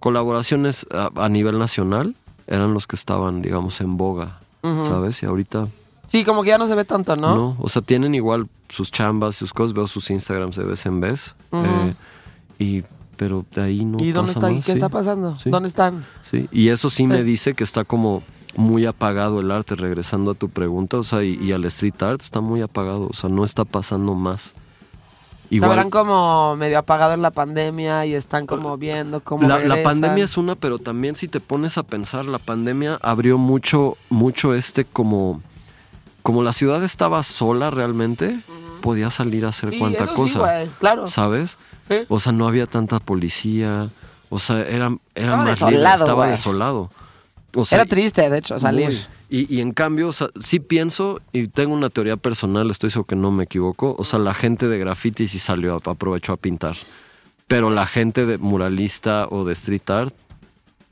colaboraciones 0.00 0.86
a, 0.92 1.10
a 1.14 1.28
nivel 1.28 1.58
nacional, 1.58 2.14
eran 2.46 2.74
los 2.74 2.86
que 2.86 2.96
estaban, 2.96 3.42
digamos, 3.42 3.80
en 3.80 3.96
boga, 3.96 4.40
¿sabes? 4.62 5.22
Y 5.22 5.26
ahorita 5.26 5.68
Sí, 6.08 6.24
como 6.24 6.42
que 6.42 6.48
ya 6.48 6.58
no 6.58 6.66
se 6.66 6.74
ve 6.74 6.86
tanto, 6.86 7.16
¿no? 7.16 7.34
no. 7.34 7.56
O 7.60 7.68
sea, 7.68 7.82
tienen 7.82 8.14
igual 8.14 8.48
sus 8.70 8.90
chambas, 8.90 9.36
sus 9.36 9.52
cosas, 9.52 9.74
veo 9.74 9.86
sus 9.86 10.10
Instagrams 10.10 10.56
de 10.56 10.64
vez 10.64 10.86
en 10.86 11.00
vez. 11.00 11.34
Eh, 11.52 11.94
y, 12.58 12.82
pero 13.18 13.44
de 13.54 13.60
ahí 13.62 13.84
no 13.84 13.98
¿Y 14.00 14.12
dónde 14.12 14.32
pasa 14.32 14.46
está? 14.46 14.50
¿Y 14.50 14.54
más, 14.56 14.64
qué 14.64 14.72
sí. 14.72 14.78
está 14.78 14.88
pasando? 14.88 15.38
Sí. 15.38 15.50
¿Dónde 15.50 15.68
están? 15.68 16.06
Sí, 16.30 16.48
y 16.50 16.68
eso 16.68 16.88
sí, 16.88 17.06
me 17.06 17.22
dice 17.22 17.52
que 17.52 17.62
está 17.62 17.84
como 17.84 18.22
muy 18.56 18.86
apagado 18.86 19.40
el 19.40 19.50
arte, 19.50 19.76
regresando 19.76 20.30
a 20.30 20.34
tu 20.34 20.48
pregunta, 20.48 20.96
o 20.96 21.04
sea, 21.04 21.22
y, 21.22 21.34
y 21.34 21.52
al 21.52 21.66
street 21.66 22.02
art 22.02 22.22
está 22.22 22.40
muy 22.40 22.62
apagado, 22.62 23.08
o 23.10 23.14
sea, 23.14 23.28
no 23.28 23.44
está 23.44 23.66
pasando 23.66 24.14
más. 24.14 24.54
Igual, 25.50 25.70
habrán 25.70 25.90
como 25.90 26.56
medio 26.56 26.78
apagado 26.78 27.14
en 27.14 27.22
la 27.22 27.30
pandemia 27.30 28.04
y 28.04 28.14
están 28.14 28.46
como 28.46 28.76
viendo 28.76 29.20
cómo 29.20 29.48
la, 29.48 29.82
pandemia 29.82 30.24
es 30.24 30.36
una, 30.36 30.54
pero 30.54 30.78
también 30.78 31.16
si 31.16 31.26
te 31.26 31.40
pones 31.40 31.78
a 31.78 31.82
pensar, 31.84 32.26
la 32.26 32.38
pandemia 32.38 32.98
abrió 33.00 33.38
mucho, 33.38 33.96
mucho 34.10 34.54
este 34.54 34.84
como, 34.84 35.40
como 36.22 36.42
la 36.42 36.52
ciudad 36.52 36.84
estaba 36.84 37.22
sola 37.22 37.70
realmente, 37.70 38.40
podía 38.82 39.08
salir 39.10 39.46
a 39.46 39.48
hacer 39.48 39.70
Sí, 39.70 39.78
cuanta 39.78 40.04
eso 40.04 40.12
sí, 40.12 40.16
cosa, 40.20 40.38
güey, 40.40 40.66
claro. 40.80 41.06
¿sabes? 41.06 41.56
Sí. 41.88 42.00
O 42.08 42.20
sea, 42.20 42.32
no 42.32 42.46
había 42.46 42.66
tanta 42.66 43.00
policía. 43.00 43.88
O 44.28 44.38
sea, 44.38 44.60
era, 44.60 44.94
era 45.14 45.32
Estaba 45.32 45.36
más 45.36 45.60
libre, 45.60 45.76
desolado, 45.76 46.04
estaba 46.04 46.24
güey. 46.24 46.30
desolado. 46.30 46.90
O 47.54 47.64
sea, 47.64 47.80
Era 47.80 47.88
triste, 47.88 48.28
de 48.28 48.38
hecho, 48.38 48.58
salir. 48.58 48.88
muy. 48.88 49.17
Y, 49.30 49.54
y 49.54 49.60
en 49.60 49.72
cambio, 49.72 50.08
o 50.08 50.12
sea, 50.12 50.30
sí 50.40 50.58
pienso, 50.58 51.20
y 51.32 51.48
tengo 51.48 51.74
una 51.74 51.90
teoría 51.90 52.16
personal, 52.16 52.70
estoy 52.70 52.90
seguro 52.90 53.06
que 53.06 53.16
no 53.16 53.30
me 53.30 53.44
equivoco. 53.44 53.94
O 53.98 54.04
sea, 54.04 54.18
la 54.18 54.32
gente 54.32 54.68
de 54.68 54.78
graffiti 54.78 55.28
sí 55.28 55.38
salió, 55.38 55.76
aprovechó 55.84 56.32
a 56.32 56.36
pintar. 56.36 56.76
Pero 57.46 57.70
la 57.70 57.86
gente 57.86 58.26
de 58.26 58.38
muralista 58.38 59.26
o 59.30 59.44
de 59.44 59.52
street 59.52 59.88
art. 59.90 60.14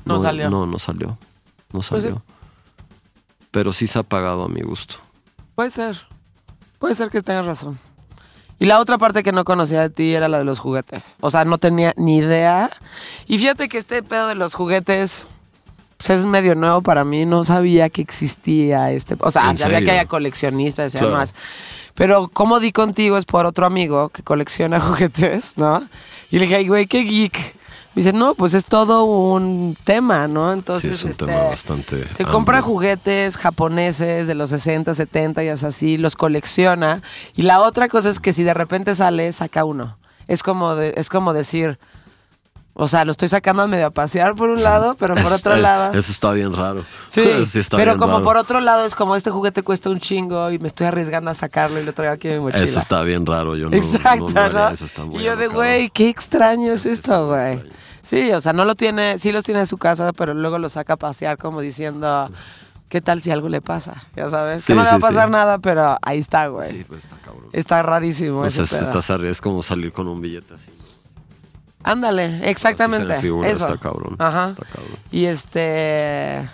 No 0.05 0.21
salió. 0.21 0.51
No, 0.51 0.67
no 0.67 0.79
salió. 0.79 1.19
No 1.73 1.81
Pues 1.81 1.87
salió. 1.87 2.23
Pero 3.51 3.73
sí 3.73 3.87
se 3.87 3.99
ha 3.99 4.03
apagado 4.03 4.45
a 4.45 4.49
mi 4.49 4.61
gusto. 4.61 4.97
Puede 5.55 5.71
ser. 5.71 6.07
Puede 6.79 6.95
ser 6.95 7.11
que 7.11 7.23
tengas 7.23 7.47
razón. 7.47 7.79
Y 8.59 8.67
la 8.67 8.81
otra 8.81 8.97
parte 8.97 9.23
que 9.23 9.33
no 9.33 9.45
conocía 9.45 9.83
de 9.83 9.91
ti 9.91 10.15
era 10.15 10.29
la 10.29 10.39
de 10.39 10.45
los 10.45 10.59
juguetes. 10.59 11.17
O 11.21 11.31
sea, 11.31 11.45
no 11.45 11.59
tenía 11.59 11.93
ni 11.97 12.19
idea. 12.19 12.71
Y 13.27 13.39
fíjate 13.39 13.69
que 13.69 13.77
este 13.77 14.03
pedo 14.03 14.29
de 14.29 14.35
los 14.35 14.55
juguetes 14.55 15.27
es 16.15 16.25
medio 16.25 16.55
nuevo 16.55 16.83
para 16.83 17.05
mí. 17.05 17.27
No 17.27 17.45
sabía 17.45 17.89
que 17.91 18.03
existía 18.03 18.91
este. 18.93 19.17
O 19.21 19.31
sea, 19.31 19.51
¿En 19.51 19.57
sabía 19.57 19.79
serio? 19.79 19.87
que 19.87 19.99
haya 19.99 20.07
coleccionistas 20.09 20.95
y 20.95 20.99
Claro. 20.99 21.13
demás. 21.15 21.35
Pero 21.95 22.29
como 22.29 22.61
di 22.61 22.73
contigo 22.73 23.17
es 23.17 23.25
por 23.25 23.47
otro 23.47 23.67
amigo 23.67 24.11
que 24.11 24.23
colecciona 24.23 24.81
juguetes, 24.81 25.55
¿no? 25.57 25.83
Y 26.31 26.37
le 26.39 26.43
dije, 26.43 26.57
ay, 26.57 26.69
güey, 26.69 26.87
qué 26.87 27.01
geek. 27.03 27.57
Me 27.95 28.01
dice, 28.03 28.13
no, 28.13 28.35
pues 28.35 28.53
es 28.53 28.67
todo 28.67 29.05
un 29.05 29.75
tema, 29.85 30.29
¿no? 30.29 30.53
Entonces, 30.53 30.91
sí, 30.91 30.95
es 30.97 31.05
un 31.05 31.11
este, 31.13 31.25
tema 31.25 31.45
bastante. 31.45 32.13
se 32.13 32.27
compra 32.27 32.61
juguetes 32.61 33.39
japoneses 33.39 34.27
de 34.27 34.35
los 34.35 34.51
60, 34.51 34.95
70 34.95 35.43
y 35.45 35.49
es 35.49 35.65
así, 35.65 35.97
los 35.97 36.15
colecciona. 36.15 37.01
Y 37.37 37.43
la 37.43 37.61
otra 37.63 37.89
cosa 37.89 38.11
es 38.11 38.21
que 38.21 38.35
si 38.35 38.43
de 38.45 38.53
repente 38.53 38.95
sale, 38.95 39.33
saca 39.33 39.65
uno. 39.65 39.97
Es 40.29 40.43
como, 40.43 40.75
de- 40.75 40.93
es 40.99 41.09
como 41.09 41.33
decir, 41.33 41.79
o 42.79 42.89
sea, 42.89 43.07
lo 43.07 43.13
estoy 43.13 43.29
sacando 43.29 43.63
a 43.63 43.67
medio 43.67 43.87
a 43.87 43.91
pasear 43.91 44.35
por 44.35 44.51
un 44.51 44.63
lado, 44.63 44.97
pero 44.99 45.15
por 45.15 45.33
otro 45.33 45.57
lado... 45.57 45.95
Eso 45.99 46.13
está 46.13 46.31
bien 46.33 46.53
raro. 46.53 46.85
Sí, 47.09 47.23
está 47.23 47.79
pero 47.79 47.93
bien 47.93 47.99
como 47.99 48.13
raro. 48.15 48.25
por 48.25 48.37
otro 48.37 48.61
lado 48.61 48.85
es 48.85 48.95
como 48.95 49.17
este 49.17 49.31
juguete 49.31 49.63
cuesta 49.63 49.89
un 49.89 49.99
chingo 49.99 50.51
y 50.51 50.59
me 50.59 50.67
estoy 50.67 50.87
arriesgando 50.89 51.31
a 51.31 51.35
sacarlo 51.35 51.81
y 51.81 51.85
lo 51.85 51.95
traigo 51.95 52.13
aquí 52.13 52.29
en 52.29 52.35
mi 52.35 52.41
mochila. 52.45 52.65
Eso 52.65 52.79
está 52.81 53.01
bien 53.03 53.25
raro. 53.25 53.57
Yo 53.57 53.71
no, 53.71 53.77
Exacto, 53.77 54.27
no, 54.27 54.31
no 54.35 54.41
haría 54.41 54.59
¿no? 54.69 54.69
eso, 54.75 54.85
está 54.85 55.05
muy 55.05 55.21
y 55.21 55.25
yo 55.25 55.37
de, 55.37 55.47
güey, 55.49 55.89
qué 55.89 56.11
extraño 56.11 56.71
es 56.73 56.85
esto, 56.85 57.29
güey. 57.29 57.63
Sí, 58.03 58.31
o 58.33 58.41
sea, 58.43 58.53
no 58.53 58.65
lo 58.67 58.75
tiene, 58.75 59.19
sí 59.19 59.33
los 59.33 59.45
tiene 59.45 59.61
en 59.61 59.67
su 59.67 59.79
casa, 59.79 60.13
pero 60.13 60.35
luego 60.35 60.59
lo 60.59 60.69
saca 60.69 60.93
a 60.93 60.97
pasear 60.97 61.39
como 61.39 61.61
diciendo, 61.63 62.31
¿qué 62.91 63.01
tal 63.01 63.23
si 63.23 63.31
algo 63.31 63.49
le 63.49 63.63
pasa? 63.63 64.05
Ya 64.15 64.29
sabes, 64.29 64.65
que 64.67 64.75
Sí, 64.75 64.77
no 64.77 64.85
le 64.85 64.91
va 64.91 64.97
a 64.97 64.99
sí, 64.99 65.03
pasar 65.03 65.27
sí. 65.29 65.33
nada, 65.33 65.59
pero 65.59 65.97
ahí 66.03 66.19
está, 66.19 66.47
güey. 66.49 66.71
Sí, 66.71 66.85
pues 66.87 67.03
está 67.05 67.17
cabrón. 67.25 67.49
Está 67.53 67.83
rarísimo 67.83 68.41
O 68.41 68.45
ese 68.45 68.65
sea, 68.67 68.79
pedo. 68.81 68.89
estás 68.91 69.11
arri- 69.11 69.27
es 69.29 69.41
como 69.41 69.63
salir 69.63 69.93
con 69.93 70.07
un 70.09 70.21
billete 70.21 70.55
así. 70.55 70.71
Ándale, 71.87 72.25
Así 72.25 72.39
se 72.39 72.51
exactamente. 72.51 73.07
le 73.07 73.21
figura, 73.21 73.49
eso. 73.49 73.67
Está 73.67 73.79
cabrón. 73.79 74.17
Ajá. 74.19 74.49
Está 74.49 74.65
cabrón. 74.65 74.97
Y 75.11 75.27
este... 75.27 76.49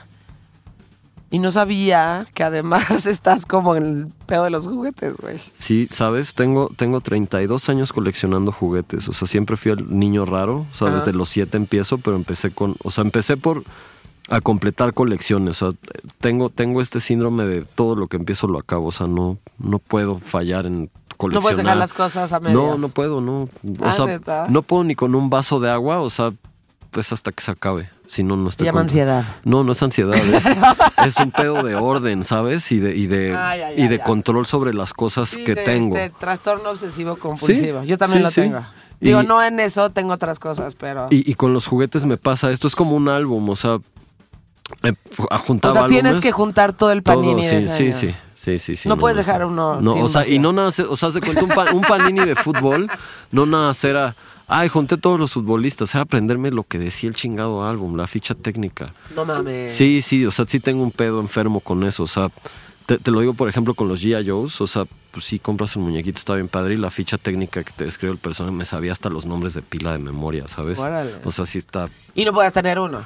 Y 1.31 1.39
no 1.39 1.51
sabía 1.51 2.27
que 2.35 2.45
además 2.45 3.07
estás 3.07 3.47
como 3.47 3.75
en 3.75 3.85
el 3.85 4.07
pedo 4.27 4.45
de 4.45 4.51
los 4.51 4.67
juguetes, 4.67 5.17
güey. 5.17 5.39
Sí, 5.59 5.89
sabes, 5.91 6.35
tengo, 6.35 6.71
tengo 6.77 7.01
32 7.01 7.71
años 7.71 7.95
coleccionando 7.95 8.53
juguetes. 8.53 9.09
O 9.09 9.15
sea, 9.15 9.27
siempre 9.27 9.57
fui 9.57 9.73
el 9.73 9.99
niño 9.99 10.27
raro. 10.27 10.67
O 10.71 10.75
sea, 10.75 10.89
Ajá. 10.89 10.99
desde 10.99 11.15
los 11.15 11.31
7 11.31 11.57
empiezo, 11.57 11.97
pero 11.97 12.17
empecé 12.17 12.51
con. 12.51 12.77
O 12.85 12.91
sea, 12.91 13.03
empecé 13.03 13.39
por 13.39 13.65
a 14.29 14.43
completar 14.43 14.93
colecciones. 14.93 15.63
O 15.63 15.71
sea, 15.71 15.79
tengo, 16.21 16.51
tengo 16.51 16.83
este 16.83 17.01
síndrome 17.01 17.45
de 17.45 17.63
todo 17.63 17.97
lo 17.97 18.09
que 18.09 18.19
empiezo 18.19 18.47
lo 18.47 18.59
acabo. 18.59 18.89
O 18.89 18.93
sea, 18.93 19.07
no, 19.07 19.39
no 19.59 19.79
puedo 19.79 20.19
fallar 20.19 20.67
en 20.67 20.91
No 21.33 21.41
puedes 21.41 21.59
dejar 21.59 21.77
las 21.77 21.93
cosas 21.93 22.33
a 22.33 22.41
medias. 22.41 22.55
No, 22.55 22.77
no 22.79 22.89
puedo, 22.89 23.21
no. 23.21 23.43
O 23.43 23.49
Ah, 23.83 24.47
no 24.49 24.63
puedo 24.63 24.85
ni 24.85 24.95
con 24.95 25.15
un 25.15 25.31
vaso 25.31 25.61
de 25.61 25.71
agua, 25.71 26.01
o 26.01 26.11
sea, 26.11 26.33
pues 26.91 27.13
hasta 27.13 27.33
que 27.33 27.43
se 27.43 27.51
acabe. 27.51 27.89
Si 28.07 28.23
no, 28.23 28.37
no 28.37 28.45
Se 28.45 28.51
estoy 28.51 28.65
llama 28.67 28.81
con- 28.81 28.87
ansiedad. 28.89 29.25
No, 29.45 29.65
no 29.65 29.73
es 29.73 29.83
ansiedad, 29.83 30.15
es, 30.15 30.45
es 31.07 31.17
un 31.17 31.31
pedo 31.31 31.63
de 31.63 31.75
orden, 31.75 32.25
¿sabes? 32.25 32.71
Y 32.73 32.79
de, 32.81 32.95
y 32.97 33.07
de, 33.07 33.37
y 33.77 33.89
de 33.89 33.99
control 34.01 34.45
sobre 34.47 34.75
las 34.75 34.93
cosas 34.93 35.31
Sí, 35.31 35.45
que 35.45 35.55
de 35.55 35.65
tengo. 35.65 35.97
Este, 35.97 36.15
trastorno 36.19 36.71
obsesivo 36.71 37.17
compulsivo. 37.17 37.81
Sí, 37.83 37.87
Yo 37.87 37.97
también 37.99 38.19
sí, 38.19 38.25
lo 38.25 38.31
tengo. 38.31 38.59
Y- 39.01 39.07
Digo, 39.07 39.23
no 39.23 39.43
en 39.43 39.59
eso, 39.61 39.91
tengo 39.91 40.13
otras 40.13 40.39
cosas, 40.39 40.75
pero... 40.77 41.09
Y, 41.11 41.29
y 41.29 41.35
con 41.35 41.53
los 41.55 41.67
juguetes 41.67 42.05
me 42.05 42.17
pasa 42.19 42.51
esto, 42.53 42.69
es 42.69 42.77
como 42.77 42.95
un 42.95 43.09
álbum, 43.09 43.49
o 43.49 43.57
sea, 43.57 43.79
eh, 44.83 44.93
o 45.19 45.39
juntaba 45.39 45.75
sea, 45.75 45.87
tienes 45.87 46.13
álbumes, 46.13 46.21
que 46.23 46.33
juntar 46.33 46.73
todo 46.73 46.93
el 46.93 47.03
todo, 47.03 47.17
panini 47.17 47.45
de 47.45 47.51
sí, 47.51 47.57
ese 47.57 47.77
sí, 47.77 47.83
año. 47.85 47.93
sí, 47.99 48.15
sí, 48.35 48.59
sí, 48.59 48.77
sí, 48.77 48.89
No 48.89 48.97
puedes 48.99 49.17
no 49.17 49.23
dejar 49.25 49.45
uno 49.45 49.81
No, 49.81 49.93
sin 49.95 50.03
o 50.03 50.09
sea, 50.09 50.27
y 50.27 50.39
no 50.39 50.53
nada, 50.53 50.71
o 50.89 50.97
sea, 50.97 51.11
se 51.11 51.21
cuenta 51.21 51.45
un, 51.45 51.51
pa- 51.51 51.73
un 51.73 51.83
panini 51.83 52.21
de 52.25 52.35
fútbol, 52.35 52.91
no 53.31 53.47
nada 53.47 53.71
hacer 53.71 53.97
a, 53.97 54.17
ay, 54.49 54.69
junté 54.69 54.97
todos 54.99 55.19
los 55.21 55.33
futbolistas, 55.33 55.95
era 55.95 56.03
aprenderme 56.03 56.51
lo 56.51 56.65
que 56.65 56.79
decía 56.79 57.09
el 57.09 57.15
chingado 57.15 57.65
álbum, 57.65 57.97
la 57.97 58.07
ficha 58.07 58.35
técnica. 58.35 58.93
No 59.15 59.25
mames. 59.25 59.73
Sí, 59.73 60.03
sí, 60.03 60.27
o 60.27 60.31
sea, 60.31 60.45
sí 60.49 60.61
tengo 60.61 60.83
un 60.83 60.91
pedo 60.91 61.21
enfermo 61.21 61.61
con 61.61 61.85
eso. 61.85 62.03
O 62.03 62.07
sea, 62.09 62.29
te, 62.87 62.99
te 62.99 63.11
lo 63.11 63.21
digo, 63.21 63.35
por 63.35 63.49
ejemplo, 63.49 63.75
con 63.75 63.89
los 63.89 64.03
G.I. 64.05 64.29
Joes. 64.29 64.61
O 64.61 64.67
sea, 64.67 64.85
pues 65.13 65.25
sí 65.25 65.39
compras 65.39 65.77
el 65.77 65.83
muñequito, 65.83 66.19
está 66.19 66.35
bien 66.35 66.49
padre. 66.49 66.75
Y 66.75 66.77
la 66.77 66.91
ficha 66.91 67.17
técnica 67.17 67.63
que 67.63 67.73
te 67.73 67.85
describe 67.85 68.13
el 68.13 68.19
personaje, 68.19 68.55
me 68.55 68.65
sabía 68.65 68.93
hasta 68.93 69.09
los 69.09 69.25
nombres 69.25 69.55
de 69.55 69.63
pila 69.63 69.93
de 69.93 69.99
memoria, 69.99 70.49
¿sabes? 70.49 70.79
Órale. 70.79 71.15
O 71.25 71.31
sea, 71.33 71.47
sí 71.47 71.59
está. 71.59 71.89
Y 72.15 72.25
no 72.25 72.33
puedes 72.35 72.53
tener 72.53 72.79
uno. 72.79 73.03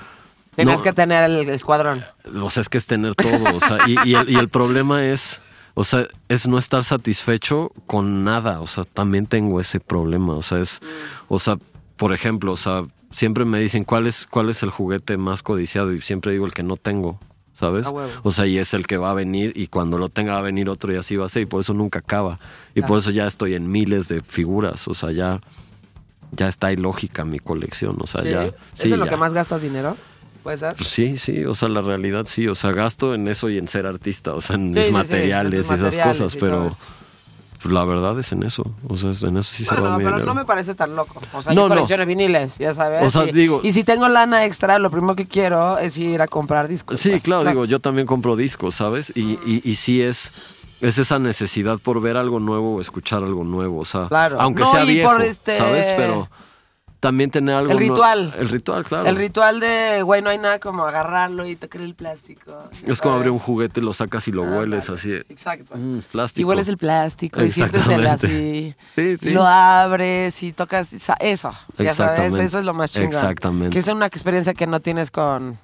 Tienes 0.57 0.79
No. 0.79 0.83
que 0.83 0.93
tener 0.93 1.31
el 1.31 1.49
escuadrón. 1.51 2.03
O 2.43 2.51
sea, 2.51 2.63
es 2.63 2.69
que 2.69 2.79
es 2.79 2.87
tener 2.87 3.15
todo. 3.15 3.57
O 3.57 3.61
sea, 3.61 3.79
y, 3.87 3.97
y 4.09 4.15
el, 4.15 4.29
y 4.31 4.37
el 4.37 4.49
problema 4.49 5.05
es. 5.05 5.41
O 5.75 5.85
sea, 5.85 6.09
es 6.29 6.49
no 6.49 6.57
estar 6.59 6.83
satisfecho 6.85 7.71
con 7.87 8.25
nada. 8.25 8.61
O 8.61 8.67
sea, 8.67 8.85
también 8.85 9.27
tengo 9.27 9.61
ese 9.61 9.79
problema. 9.81 10.35
O 10.35 10.43
sea, 10.43 10.59
es. 10.59 10.81
O 11.29 11.39
sea, 11.39 11.59
por 11.97 12.13
ejemplo, 12.15 12.53
o 12.53 12.57
sea, 12.57 12.85
siempre 13.13 13.45
me 13.45 13.61
dicen 13.61 13.85
cuál 13.85 14.07
es, 14.07 14.27
cuál 14.27 14.49
es 14.49 14.63
el 14.63 14.71
juguete 14.71 15.17
más 15.19 15.43
codiciado. 15.43 15.93
Y 15.93 16.01
siempre 16.01 16.33
digo 16.33 16.47
el 16.47 16.53
que 16.55 16.63
no 16.63 16.77
tengo. 16.77 17.21
¿Sabes? 17.53 17.87
O 18.23 18.33
sea, 18.33 18.45
y 18.47 18.59
es 18.59 18.75
el 18.75 18.87
que 18.87 18.99
va 18.99 19.11
a 19.11 19.15
venir 19.15 19.53
y 19.57 19.69
cuando 19.69 19.97
lo 19.97 20.11
tenga 20.11 20.35
va 20.35 20.41
a 20.41 20.43
venir 20.43 20.69
otro 20.69 20.93
y 20.93 20.97
así 20.97 21.17
va 21.17 21.25
a 21.25 21.29
ser 21.31 21.41
y 21.41 21.47
por 21.47 21.63
eso 21.63 21.73
nunca 21.73 22.01
acaba. 22.01 22.39
Y 22.75 22.83
por 22.83 22.99
eso 22.99 23.11
ya 23.11 23.27
estoy 23.27 23.55
en 23.55 23.71
miles 23.73 24.09
de 24.09 24.21
figuras, 24.21 24.87
o 24.89 24.93
sea, 24.93 25.11
ya 25.11 25.41
ya 26.33 26.49
está 26.49 26.71
ilógica 26.71 27.25
mi 27.25 27.39
colección, 27.39 27.97
o 27.99 28.07
sea, 28.07 28.21
¿Sí? 28.21 28.29
ya 28.29 28.43
¿Eso 28.43 28.55
sí, 28.75 28.93
es 28.93 28.99
lo 28.99 29.07
ya. 29.07 29.11
que 29.13 29.17
más 29.17 29.33
gastas 29.33 29.63
dinero? 29.63 29.97
¿Puede 30.47 30.59
ser? 30.59 30.77
Pues 30.77 30.89
sí, 30.91 31.19
sí, 31.19 31.45
o 31.45 31.57
sea, 31.57 31.69
la 31.69 31.81
realidad 31.81 32.25
sí, 32.27 32.47
o 32.47 32.55
sea, 32.55 32.71
gasto 32.71 33.15
en 33.17 33.27
eso 33.27 33.51
y 33.51 33.59
en 33.59 33.67
ser 33.67 33.85
artista, 33.85 34.33
o 34.33 34.41
sea, 34.41 34.55
en 34.55 34.73
Sí, 34.73 34.79
mis 34.79 34.87
sí, 34.87 34.93
materiales 34.93 35.53
en 35.53 35.59
y 35.59 35.75
esas 35.75 35.81
materiales 35.81 36.19
cosas, 36.23 36.37
pero 36.39 36.71
pues, 37.61 37.75
la 37.75 37.85
verdad 37.85 38.17
es 38.21 38.31
en 38.31 38.45
eso, 38.45 38.63
o 38.89 38.97
sea, 38.97 39.11
en 39.29 39.39
eso 39.39 39.51
sí 39.53 39.65
se 39.65 39.75
Bueno, 39.75 39.91
va 39.91 39.99
mi 39.99 40.05
pero 40.05 40.17
dinero. 40.19 40.33
no 40.33 40.41
me 40.41 40.45
parece 40.45 40.77
tan 40.77 40.95
loco. 40.95 41.21
O 41.33 41.43
sea, 41.43 41.53
No, 41.53 41.63
yo 41.63 41.69
no. 41.69 41.75
colecciono 41.75 42.07
viniles, 42.07 42.59
ya 42.59 42.73
sabes. 42.73 43.03
O 43.03 43.11
sea, 43.11 43.29
y, 43.29 43.33
digo- 43.33 43.61
y 43.65 43.73
si 43.73 43.83
tengo 43.83 44.09
lana 44.09 44.45
extra, 44.45 44.79
lo 44.79 44.89
primero 44.89 45.17
que 45.17 45.27
quiero 45.27 45.79
es 45.79 45.99
ir 45.99 46.23
a 46.23 46.29
comprar 46.29 46.69
discos. 46.69 47.01
Sí, 47.01 47.21
claro, 47.21 47.45
digo, 47.45 47.65
yo 47.65 47.81
también 47.81 48.07
compro 48.07 48.37
discos, 48.37 48.77
¿sabes? 48.77 49.13
Y, 49.17 49.41
y, 49.45 49.63
y 49.65 49.75
sí 49.75 50.01
es, 50.01 50.31
es 50.81 50.97
esa 50.99 51.19
necesidad 51.19 51.79
por 51.81 52.01
ver 52.01 52.17
algo 52.17 52.39
nuevo 52.39 52.77
o 52.77 52.81
escuchar 52.81 53.25
algo 53.25 53.43
nuevo, 53.43 53.81
o 53.81 53.85
sea, 53.85 54.07
Claro. 54.07 54.41
aunque 54.41 54.63
No, 54.63 54.71
sea 54.71 54.85
viejo, 54.85 55.17
este- 55.19 55.59
¿sabes? 55.59 55.87
Pero 55.97 56.29
también 57.01 57.31
tener 57.31 57.55
algo. 57.55 57.71
El 57.73 57.77
no- 57.77 57.81
ritual. 57.81 58.35
el 58.39 58.49
ritual, 58.49 58.85
claro. 58.85 59.07
El 59.07 59.17
ritual 59.17 59.61
de, 59.61 60.03
güey, 60.03 60.23
no 60.23 60.31
hay 60.31 60.39
nada 60.39 60.59
como 60.59 60.85
agarrarlo 60.87 61.47
y 61.47 61.55
tocar 61.57 61.83
el 61.83 61.95
plástico. 61.95 62.57
es 62.87 63.01
como 63.01 63.17
abrir 63.17 63.31
un 63.31 63.39
juguete, 63.39 63.81
lo 63.81 63.93
sacas 63.93 64.27
y 64.29 64.33
lo 64.33 64.43
hueles 64.43 64.89
así. 64.91 65.13
Exacto. 65.13 65.75
"Mm, 65.77 65.99
plástico. 66.11 66.41
Y 66.41 66.45
hueles 66.45 66.69
el 66.69 66.79
plástico 66.79 67.43
y 67.45 67.51
sientes 67.51 67.87
el 67.89 68.07
así. 68.07 68.75
Sí, 68.95 69.17
sí. 69.19 69.29
Y 69.29 69.33
lo 69.33 69.45
abres 69.47 70.43
y 70.43 70.53
tocas 70.53 70.93
eso. 71.21 71.53
Ya 71.79 71.95
sabes, 71.95 72.35
eso 72.35 72.59
es 72.59 72.65
lo 72.65 72.75
más 72.75 72.91
chingón. 72.93 73.13
Exactamente. 73.15 73.73
Que 73.75 73.79
es 73.81 73.89
una 73.89 74.07
experiencia 74.07 74.55
que 74.55 74.67
no 74.67 74.81
tienes 74.81 75.11
con 75.11 75.59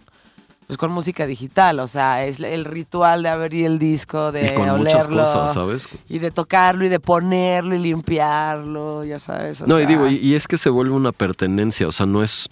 pues 0.67 0.79
con 0.79 0.91
música 0.91 1.27
digital, 1.27 1.81
o 1.81 1.89
sea, 1.89 2.25
es 2.25 2.41
el 2.41 2.65
ritual 2.65 3.23
de 3.23 3.29
abrir 3.29 3.67
el 3.67 3.79
disco, 3.79 4.33
de 4.33 4.53
y 4.53 4.55
con 4.55 4.69
muchas 4.79 5.07
olerlo 5.07 5.25
cosas, 5.25 5.55
¿sabes? 5.55 5.89
y 6.09 6.19
de 6.19 6.31
tocarlo 6.31 6.85
y 6.85 6.89
de 6.89 7.01
ponerlo 7.01 7.75
y 7.75 7.79
limpiarlo, 7.79 9.05
ya 9.05 9.19
sabes. 9.19 9.63
o 9.63 9.67
No, 9.67 9.81
y 9.81 9.87
digo, 9.87 10.09
y, 10.09 10.17
y 10.17 10.35
es 10.35 10.47
que 10.47 10.59
se 10.59 10.71
vuelve 10.71 10.95
una 10.95 11.13
pertenencia, 11.13 11.89
o 11.89 11.93
sea, 11.93 12.07
no 12.07 12.23
es, 12.23 12.49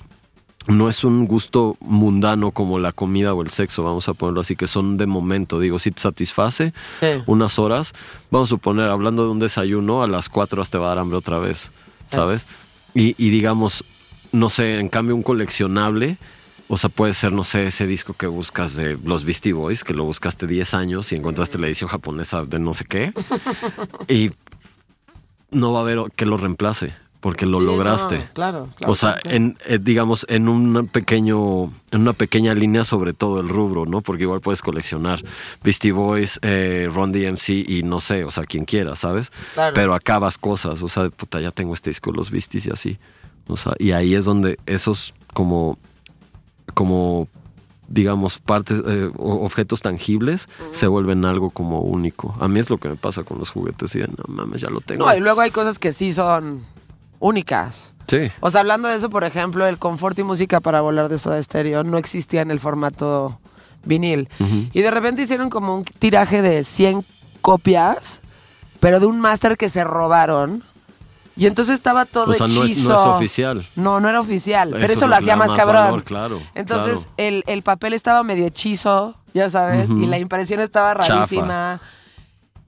no 0.66 0.88
es 0.88 1.04
un 1.04 1.26
gusto 1.26 1.76
mundano 1.80 2.50
como 2.50 2.78
la 2.78 2.92
comida 2.92 3.32
o 3.32 3.42
el 3.42 3.50
sexo, 3.50 3.82
vamos 3.82 4.08
a 4.08 4.14
ponerlo 4.14 4.40
así, 4.40 4.56
que 4.56 4.66
son 4.66 4.96
de 4.96 5.06
momento, 5.06 5.58
digo, 5.58 5.78
si 5.78 5.90
te 5.90 6.00
satisface 6.02 6.74
sí. 6.98 7.06
unas 7.26 7.58
horas, 7.58 7.92
vamos 8.30 8.48
a 8.48 8.50
suponer, 8.50 8.90
hablando 8.90 9.24
de 9.24 9.30
un 9.30 9.38
desayuno, 9.38 10.02
a 10.02 10.06
las 10.06 10.28
cuatro 10.28 10.58
horas 10.58 10.70
te 10.70 10.78
va 10.78 10.86
a 10.86 10.88
dar 10.90 10.98
hambre 10.98 11.16
otra 11.16 11.38
vez, 11.38 11.70
¿sabes? 12.10 12.46
Y, 12.94 13.14
y 13.24 13.30
digamos, 13.30 13.84
no 14.32 14.50
sé, 14.50 14.78
en 14.78 14.88
cambio 14.88 15.14
un 15.14 15.22
coleccionable, 15.22 16.18
o 16.72 16.76
sea, 16.76 16.88
puede 16.88 17.14
ser, 17.14 17.32
no 17.32 17.42
sé, 17.42 17.66
ese 17.66 17.84
disco 17.88 18.14
que 18.14 18.28
buscas 18.28 18.76
de 18.76 18.96
los 19.02 19.24
Beastie 19.24 19.52
Boys, 19.52 19.82
que 19.82 19.92
lo 19.92 20.04
buscaste 20.04 20.46
10 20.46 20.72
años 20.74 21.10
y 21.10 21.16
encontraste 21.16 21.58
la 21.58 21.66
edición 21.66 21.90
japonesa 21.90 22.44
de 22.44 22.60
no 22.60 22.74
sé 22.74 22.84
qué, 22.84 23.12
y 24.08 24.30
no 25.50 25.72
va 25.72 25.80
a 25.80 25.82
haber 25.82 25.98
que 26.14 26.26
lo 26.26 26.36
reemplace, 26.36 26.94
porque 27.18 27.44
lo 27.44 27.58
Sí, 27.58 27.66
lograste. 27.66 28.18
no, 28.18 28.24
claro, 28.34 28.68
claro. 28.76 28.92
O 28.92 28.94
sea, 28.94 29.14
claro. 29.16 29.36
en, 29.36 29.58
eh, 29.66 29.80
digamos, 29.82 30.24
en 30.28 30.48
un 30.48 30.86
pequeño, 30.86 31.64
en 31.90 32.00
una 32.02 32.12
pequeña 32.12 32.54
línea 32.54 32.84
sobre 32.84 33.14
todo 33.14 33.40
el 33.40 33.48
rubro, 33.48 33.84
¿no? 33.84 34.00
Porque 34.00 34.22
igual 34.22 34.40
puedes 34.40 34.62
coleccionar 34.62 35.24
Beastie 35.64 35.90
Boys, 35.90 36.38
eh, 36.42 36.88
Ron 36.88 37.10
DMC 37.10 37.48
y 37.68 37.82
no 37.82 37.98
sé, 37.98 38.22
o 38.22 38.30
sea, 38.30 38.44
quien 38.44 38.64
quiera, 38.64 38.94
¿sabes? 38.94 39.32
Claro. 39.54 39.74
Pero 39.74 39.92
acabas 39.92 40.38
cosas, 40.38 40.80
o 40.84 40.88
sea, 40.88 41.10
puta, 41.10 41.40
ya 41.40 41.50
tengo 41.50 41.74
este 41.74 41.90
disco, 41.90 42.12
de 42.12 42.16
los 42.16 42.30
Beasties 42.30 42.66
y 42.66 42.70
así. 42.70 42.98
O 43.48 43.56
sea, 43.56 43.72
y 43.80 43.90
ahí 43.90 44.14
es 44.14 44.24
donde 44.24 44.56
esos 44.66 45.12
como, 45.34 45.76
como, 46.70 47.28
digamos, 47.88 48.38
partes, 48.38 48.82
eh, 48.86 49.10
objetos 49.16 49.82
tangibles 49.82 50.48
se 50.72 50.86
vuelven 50.86 51.24
algo 51.24 51.50
como 51.50 51.80
único. 51.80 52.34
A 52.40 52.48
mí 52.48 52.60
es 52.60 52.70
lo 52.70 52.78
que 52.78 52.88
me 52.88 52.96
pasa 52.96 53.24
con 53.24 53.38
los 53.38 53.50
juguetes 53.50 53.94
y 53.94 54.00
de, 54.00 54.06
no 54.08 54.24
mames, 54.28 54.60
ya 54.60 54.70
lo 54.70 54.80
tengo. 54.80 55.06
No, 55.06 55.14
y 55.14 55.20
luego 55.20 55.40
hay 55.40 55.50
cosas 55.50 55.78
que 55.78 55.92
sí 55.92 56.12
son 56.12 56.62
únicas. 57.18 57.94
Sí. 58.08 58.30
O 58.40 58.50
sea, 58.50 58.60
hablando 58.62 58.88
de 58.88 58.96
eso, 58.96 59.10
por 59.10 59.24
ejemplo, 59.24 59.66
el 59.66 59.78
confort 59.78 60.18
y 60.18 60.24
música 60.24 60.60
para 60.60 60.80
volar 60.80 61.08
de 61.08 61.18
Soda 61.18 61.40
Stereo 61.42 61.84
no 61.84 61.98
existía 61.98 62.42
en 62.42 62.50
el 62.50 62.58
formato 62.58 63.38
vinil. 63.84 64.28
Y 64.72 64.82
de 64.82 64.90
repente 64.90 65.22
hicieron 65.22 65.50
como 65.50 65.76
un 65.76 65.84
tiraje 65.84 66.42
de 66.42 66.64
100 66.64 67.04
copias, 67.40 68.20
pero 68.80 69.00
de 69.00 69.06
un 69.06 69.20
máster 69.20 69.56
que 69.56 69.68
se 69.68 69.84
robaron. 69.84 70.64
Y 71.36 71.46
entonces 71.46 71.74
estaba 71.74 72.04
todo 72.04 72.32
O 72.32 72.34
sea, 72.34 72.46
no 72.46 72.64
es, 72.64 72.70
hechizo. 72.72 72.88
no 72.92 73.00
es 73.00 73.16
oficial. 73.16 73.66
No, 73.76 74.00
no 74.00 74.08
era 74.08 74.20
oficial. 74.20 74.70
pero 74.72 74.84
Eso 74.84 74.92
eso 74.92 75.04
es 75.06 75.10
lo 75.10 75.16
hacía 75.16 75.36
más 75.36 75.52
cabrón. 75.54 75.84
valor, 75.84 76.04
claro, 76.04 76.42
Entonces, 76.54 76.94
claro. 77.06 77.10
El, 77.16 77.44
el 77.46 77.62
papel 77.62 77.92
estaba 77.94 78.22
medio 78.22 78.46
hechizo, 78.46 79.16
ya 79.32 79.48
sabes, 79.48 79.90
y 79.90 80.06
la 80.06 80.18
impresión 80.18 80.60
estaba 80.60 80.94
Chafa. 80.96 81.08
rarísima. 81.14 81.80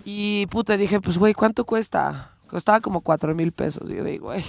Y 0.05 0.47
puta, 0.47 0.77
dije, 0.77 1.01
pues 1.01 1.19
güey, 1.19 1.35
¿cuánto 1.35 1.65
cuesta? 1.65 2.31
Costaba 2.49 2.81
como 2.81 3.01
cuatro 3.03 3.35
mil 3.35 3.53
pesos. 3.53 3.89
Y 3.91 3.97
yo 3.97 4.05
digo, 4.05 4.27
güey. 4.27 4.45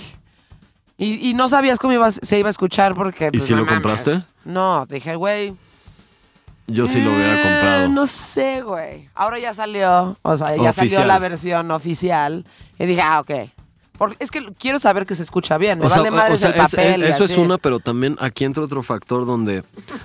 Y, 0.97 1.29
y 1.29 1.33
no 1.33 1.49
sabías 1.49 1.79
cómo 1.79 1.93
iba, 1.93 2.09
se 2.11 2.39
iba 2.39 2.49
a 2.49 2.51
escuchar 2.51 2.93
porque. 2.95 3.27
¿Y 3.27 3.37
pues, 3.37 3.43
si 3.45 3.53
no 3.53 3.59
lo 3.59 3.65
mames. 3.65 3.81
compraste? 3.81 4.23
No, 4.45 4.85
dije, 4.85 5.15
güey. 5.15 5.55
Yo 6.67 6.87
sí 6.87 7.01
lo 7.01 7.11
hubiera 7.13 7.39
eh, 7.39 7.43
comprado. 7.43 7.87
No 7.89 8.07
sé, 8.07 8.61
güey. 8.61 9.09
Ahora 9.15 9.37
ya 9.37 9.53
salió, 9.53 10.15
o 10.21 10.37
sea, 10.37 10.55
ya 10.55 10.71
salió 10.71 11.03
la 11.03 11.19
versión 11.19 11.69
oficial. 11.71 12.45
Y 12.79 12.85
dije, 12.85 13.01
ah, 13.01 13.19
ok. 13.19 13.31
Porque 13.97 14.15
es 14.19 14.31
que 14.31 14.43
quiero 14.57 14.79
saber 14.79 15.05
que 15.05 15.13
se 15.15 15.21
escucha 15.23 15.57
bien. 15.57 15.79
Me 15.79 15.85
O 15.85 15.89
sea, 15.89 15.99
vale 15.99 16.11
madres 16.11 16.35
o 16.35 16.37
sea, 16.39 16.49
el 16.49 16.55
es- 16.55 16.71
papel. 16.71 17.03
eso 17.03 17.23
es 17.25 17.37
una, 17.37 17.57
pero 17.57 17.79
también 17.79 18.17
aquí 18.19 18.43
entra 18.43 18.63
otro 18.63 18.81
factor 18.83 19.25
donde, 19.25 19.63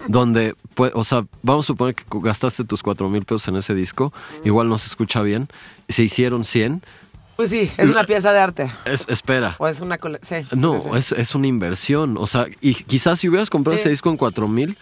donde 0.09 0.55
pues, 0.75 0.93
o 0.95 1.05
sea, 1.05 1.25
vamos 1.43 1.65
a 1.65 1.69
suponer 1.69 1.95
que 1.95 2.05
gastaste 2.21 2.65
tus 2.65 2.83
cuatro 2.83 3.09
mil 3.09 3.25
pesos 3.25 3.49
en 3.49 3.57
ese 3.57 3.75
disco, 3.75 4.13
igual 4.45 4.69
no 4.69 4.77
se 4.79 4.89
escucha 4.89 5.23
bien, 5.23 5.49
se 5.89 6.03
hicieron 6.03 6.45
100, 6.45 6.83
Pues 7.37 7.51
sí, 7.51 7.71
es 7.79 7.89
una 7.89 8.05
pieza 8.05 8.33
de 8.33 8.39
arte. 8.41 8.71
es, 8.85 9.05
espera. 9.09 9.57
O 9.59 9.67
es 9.69 9.81
una 9.81 9.99
sí, 10.23 10.35
No, 10.53 10.81
sí, 10.81 10.89
sí. 10.93 10.97
Es, 10.99 11.13
es 11.13 11.35
una 11.35 11.47
inversión. 11.47 12.17
O 12.19 12.27
sea, 12.27 12.47
y 12.61 12.75
quizás 12.75 13.21
si 13.21 13.29
hubieras 13.29 13.49
comprado 13.49 13.79
ese 13.79 13.89
disco 13.89 14.11
en 14.11 14.17
cuatro 14.19 14.49
mil, 14.49 14.77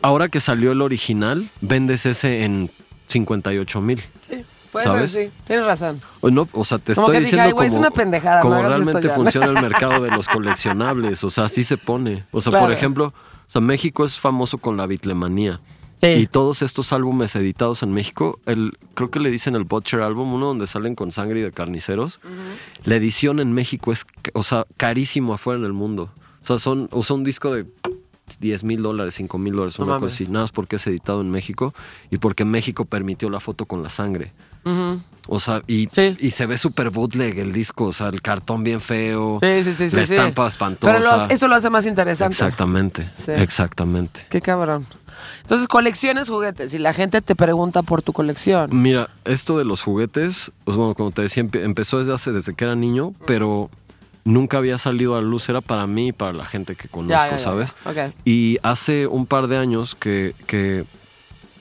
ahora 0.00 0.28
que 0.28 0.40
salió 0.40 0.72
el 0.72 0.80
original, 0.82 1.50
vendes 1.60 2.06
ese 2.06 2.44
en 2.44 2.70
58 3.08 3.80
mil. 3.80 4.02
Sí, 4.28 4.44
puede 4.74 4.84
¿sabes? 4.86 5.10
ser, 5.12 5.26
sí. 5.30 5.32
Tienes 5.46 5.64
razón. 5.64 6.02
O 6.20 6.30
no, 6.30 6.46
o 6.52 6.64
sea, 6.64 6.78
te 6.78 6.94
Como 6.94 7.06
estoy 7.06 7.14
que 7.14 7.20
dije, 7.24 7.36
diciendo 7.36 7.46
"Ay, 7.46 7.52
güey, 7.52 7.68
es 7.68 7.72
como, 7.74 7.86
una 7.86 7.90
pendejada, 7.90 8.36
no 8.36 8.42
como 8.50 8.62
realmente 8.62 9.08
ya". 9.08 9.14
funciona 9.14 9.46
el 9.46 9.52
mercado 9.62 10.02
de 10.02 10.10
los 10.10 10.28
coleccionables. 10.28 11.24
O 11.24 11.30
sea, 11.30 11.44
así 11.44 11.64
se 11.64 11.76
pone. 11.78 12.24
O 12.32 12.40
sea, 12.40 12.50
Claro. 12.50 12.66
por 12.66 12.74
ejemplo, 12.74 13.06
o 13.06 13.50
sea, 13.50 13.60
México 13.60 14.04
es 14.04 14.18
famoso 14.20 14.58
con 14.58 14.76
la 14.76 14.86
bitlemanía. 14.86 15.58
Sí. 16.00 16.08
Y 16.08 16.26
todos 16.26 16.60
estos 16.60 16.92
álbumes 16.92 17.34
editados 17.36 17.82
en 17.82 17.92
México, 17.94 18.38
el, 18.44 18.76
creo 18.94 19.10
que 19.10 19.20
le 19.20 19.30
dicen 19.30 19.54
el 19.54 19.64
Butcher 19.64 20.02
Album, 20.02 20.34
uno 20.34 20.46
donde 20.46 20.66
salen 20.66 20.94
con 20.94 21.12
sangre 21.12 21.40
y 21.40 21.42
de 21.42 21.50
carniceros. 21.52 22.20
La 22.84 22.96
edición 22.96 23.40
en 23.40 23.52
México 23.52 23.90
es, 23.92 24.04
o 24.34 24.42
sea, 24.42 24.66
carísimo 24.76 25.32
afuera 25.32 25.58
en 25.60 25.64
el 25.64 25.72
mundo. 25.72 26.10
O 26.42 26.46
sea, 26.46 26.58
son, 26.58 26.88
o 26.90 27.02
sea, 27.02 27.16
un 27.16 27.24
disco 27.24 27.54
de 27.54 27.64
10 28.40 28.64
mil 28.64 28.82
dólares, 28.82 29.14
5 29.14 29.38
mil 29.38 29.54
dólares, 29.54 29.78
No 29.78 29.84
una 29.86 29.94
mames. 29.94 30.12
cosa 30.12 30.24
así. 30.24 30.32
Nada 30.32 30.44
más 30.44 30.52
porque 30.52 30.76
es 30.76 30.86
editado 30.86 31.20
en 31.22 31.30
México 31.30 31.72
y 32.10 32.18
porque 32.18 32.44
México 32.44 32.84
permitió 32.84 33.30
la 33.30 33.40
foto 33.40 33.64
con 33.64 33.82
la 33.82 33.88
sangre. 33.88 34.32
O 35.26 35.40
sea, 35.40 35.62
y, 35.66 35.88
Sí. 35.92 36.16
y 36.20 36.30
se 36.32 36.44
ve 36.46 36.58
súper 36.58 36.90
bootleg 36.90 37.38
el 37.38 37.52
disco, 37.52 37.86
o 37.86 37.92
sea, 37.92 38.08
el 38.08 38.20
cartón 38.20 38.62
bien 38.62 38.80
feo, 38.80 39.38
Sí, 39.40 39.64
sí, 39.64 39.74
sí, 39.74 39.96
la 39.96 40.04
sí. 40.06 40.14
estampa 40.14 40.46
espantosa. 40.48 40.92
Pero 40.92 41.26
eso 41.30 41.48
lo 41.48 41.54
hace 41.54 41.70
más 41.70 41.86
interesante. 41.86 42.34
Exactamente, 42.34 43.10
Sí. 43.14 43.32
exactamente. 43.32 44.26
Qué 44.28 44.40
cabrón. 44.42 44.86
Entonces, 45.40 45.66
colecciones 45.68 46.28
juguetes 46.28 46.74
y 46.74 46.78
la 46.78 46.92
gente 46.92 47.22
te 47.22 47.34
pregunta 47.34 47.82
por 47.82 48.02
tu 48.02 48.12
colección. 48.12 48.68
Mira, 48.72 49.08
esto 49.24 49.56
de 49.56 49.64
los 49.64 49.80
juguetes, 49.80 50.52
pues 50.64 50.76
bueno, 50.76 50.94
como 50.94 51.10
te 51.12 51.22
decía, 51.22 51.42
empe- 51.42 51.62
empezó 51.64 51.98
desde 51.98 52.12
hace, 52.12 52.30
desde 52.32 52.52
que 52.54 52.64
era 52.64 52.74
niño, 52.74 53.12
pero 53.26 53.70
nunca 54.24 54.58
había 54.58 54.76
salido 54.76 55.16
a 55.16 55.22
la 55.22 55.26
luz, 55.26 55.48
era 55.48 55.62
para 55.62 55.86
mí 55.86 56.08
y 56.08 56.12
para 56.12 56.32
la 56.34 56.44
gente 56.44 56.76
que 56.76 56.88
conozco, 56.88 57.12
Ya, 57.14 57.30
ya, 57.30 57.36
ya, 57.36 57.38
¿sabes? 57.38 57.74
Y 58.26 58.58
hace 58.62 59.06
un 59.06 59.24
par 59.24 59.46
de 59.46 59.56
años 59.56 59.94
que, 59.94 60.34
que 60.46 60.84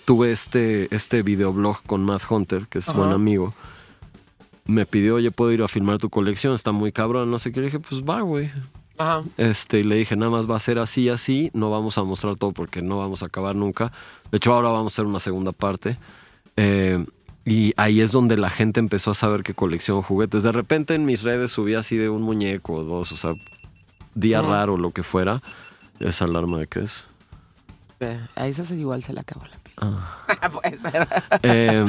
tuve 0.06 0.32
este, 0.32 0.94
este 0.96 1.24
videoblog 1.24 1.82
con 1.86 2.04
Matt 2.04 2.24
Hunter, 2.30 2.68
que 2.68 2.80
es 2.80 2.90
Ajá. 2.90 2.98
buen 2.98 3.12
amigo, 3.12 3.54
me 4.66 4.86
pidió, 4.86 5.16
oye, 5.16 5.32
puedo 5.32 5.52
ir 5.52 5.62
a 5.62 5.68
filmar 5.68 5.98
tu 5.98 6.10
colección, 6.10 6.56
está 6.56 6.72
muy 6.72 6.92
cabrón, 6.92 7.30
no 7.32 7.40
sé 7.40 7.52
qué, 7.52 7.60
le 7.60 7.66
dije, 7.68 7.80
pues 7.80 8.04
va, 8.04 8.22
güey. 8.22 8.52
Ajá. 8.98 9.24
Este, 9.38 9.80
y 9.80 9.84
le 9.84 9.96
dije, 9.96 10.16
nada 10.16 10.32
más 10.32 10.50
va 10.50 10.56
a 10.56 10.60
ser 10.60 10.78
así, 10.80 11.10
así, 11.10 11.50
no 11.54 11.70
vamos 11.72 11.98
a 11.98 12.04
mostrar 12.04 12.36
todo 12.36 12.52
porque 12.52 12.82
no 12.82 12.98
vamos 13.00 13.24
a 13.24 13.26
acabar 13.26 13.56
nunca. 13.56 13.92
De 14.32 14.38
hecho, 14.38 14.54
ahora 14.54 14.70
vamos 14.70 14.94
a 14.94 14.96
hacer 14.96 15.06
una 15.06 15.20
segunda 15.20 15.52
parte. 15.52 15.98
Eh, 16.56 17.04
y 17.46 17.74
ahí 17.76 18.00
es 18.00 18.12
donde 18.12 18.38
la 18.38 18.50
gente 18.50 18.80
empezó 18.80 19.12
a 19.12 19.16
saber 19.16 19.44
que 19.44 19.54
colecciono 19.54 20.02
juguetes. 20.02 20.44
De 20.44 20.52
repente 20.52 20.94
en 20.96 21.06
mis 21.06 21.24
redes 21.24 21.52
subí 21.52 21.74
así 21.74 21.98
de 21.98 22.08
un 22.10 22.22
muñeco 22.22 22.74
o 22.74 22.84
dos, 22.84 23.12
o 23.12 23.18
sea, 23.18 23.34
día 24.14 24.42
raro, 24.42 24.78
lo 24.78 24.92
que 24.92 25.04
fuera. 25.04 25.42
¿Esa 26.00 26.26
alarma 26.26 26.60
de 26.60 26.68
qué 26.68 26.82
es? 26.82 27.04
Eh, 28.00 28.20
A 28.36 28.48
esa 28.48 28.64
se 28.64 28.76
igual 28.76 29.04
se 29.04 29.12
le 29.14 29.20
acabó 29.20 29.46
la. 29.46 29.63
Ah. 29.84 30.50
Puede 30.52 30.78
ser. 30.78 31.08
Eh, 31.44 31.86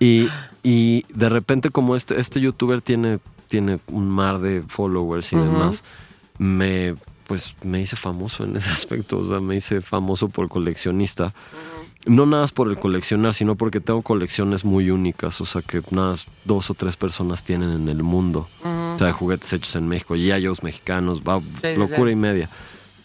y, 0.00 0.28
y 0.62 1.04
de 1.14 1.28
repente 1.28 1.70
como 1.70 1.96
este, 1.96 2.20
este 2.20 2.40
youtuber 2.40 2.82
tiene, 2.82 3.18
tiene 3.48 3.78
un 3.88 4.08
mar 4.08 4.38
de 4.40 4.62
followers 4.62 5.32
y 5.32 5.36
demás, 5.36 5.82
me 6.38 6.94
pues 7.26 7.54
me 7.62 7.80
hice 7.80 7.96
famoso 7.96 8.44
en 8.44 8.56
ese 8.56 8.70
aspecto, 8.72 9.18
o 9.18 9.24
sea, 9.24 9.40
me 9.40 9.56
hice 9.56 9.80
famoso 9.80 10.28
por 10.28 10.48
coleccionista. 10.48 11.32
No 12.04 12.26
nada 12.26 12.42
más 12.42 12.52
por 12.52 12.68
el 12.68 12.78
coleccionar, 12.78 13.32
sino 13.32 13.54
porque 13.54 13.80
tengo 13.80 14.02
colecciones 14.02 14.64
muy 14.64 14.90
únicas, 14.90 15.40
o 15.40 15.44
sea, 15.44 15.62
que 15.62 15.80
nada 15.92 16.10
más 16.10 16.26
dos 16.44 16.68
o 16.68 16.74
tres 16.74 16.96
personas 16.96 17.44
tienen 17.44 17.70
en 17.70 17.88
el 17.88 18.02
mundo. 18.02 18.48
O 18.64 18.98
sea, 18.98 19.12
juguetes 19.12 19.52
hechos 19.52 19.76
en 19.76 19.86
México, 19.86 20.16
yayos 20.16 20.64
mexicanos, 20.64 21.22
va, 21.22 21.40
sí, 21.62 21.76
locura 21.76 22.10
sí. 22.10 22.12
y 22.12 22.16
media. 22.16 22.50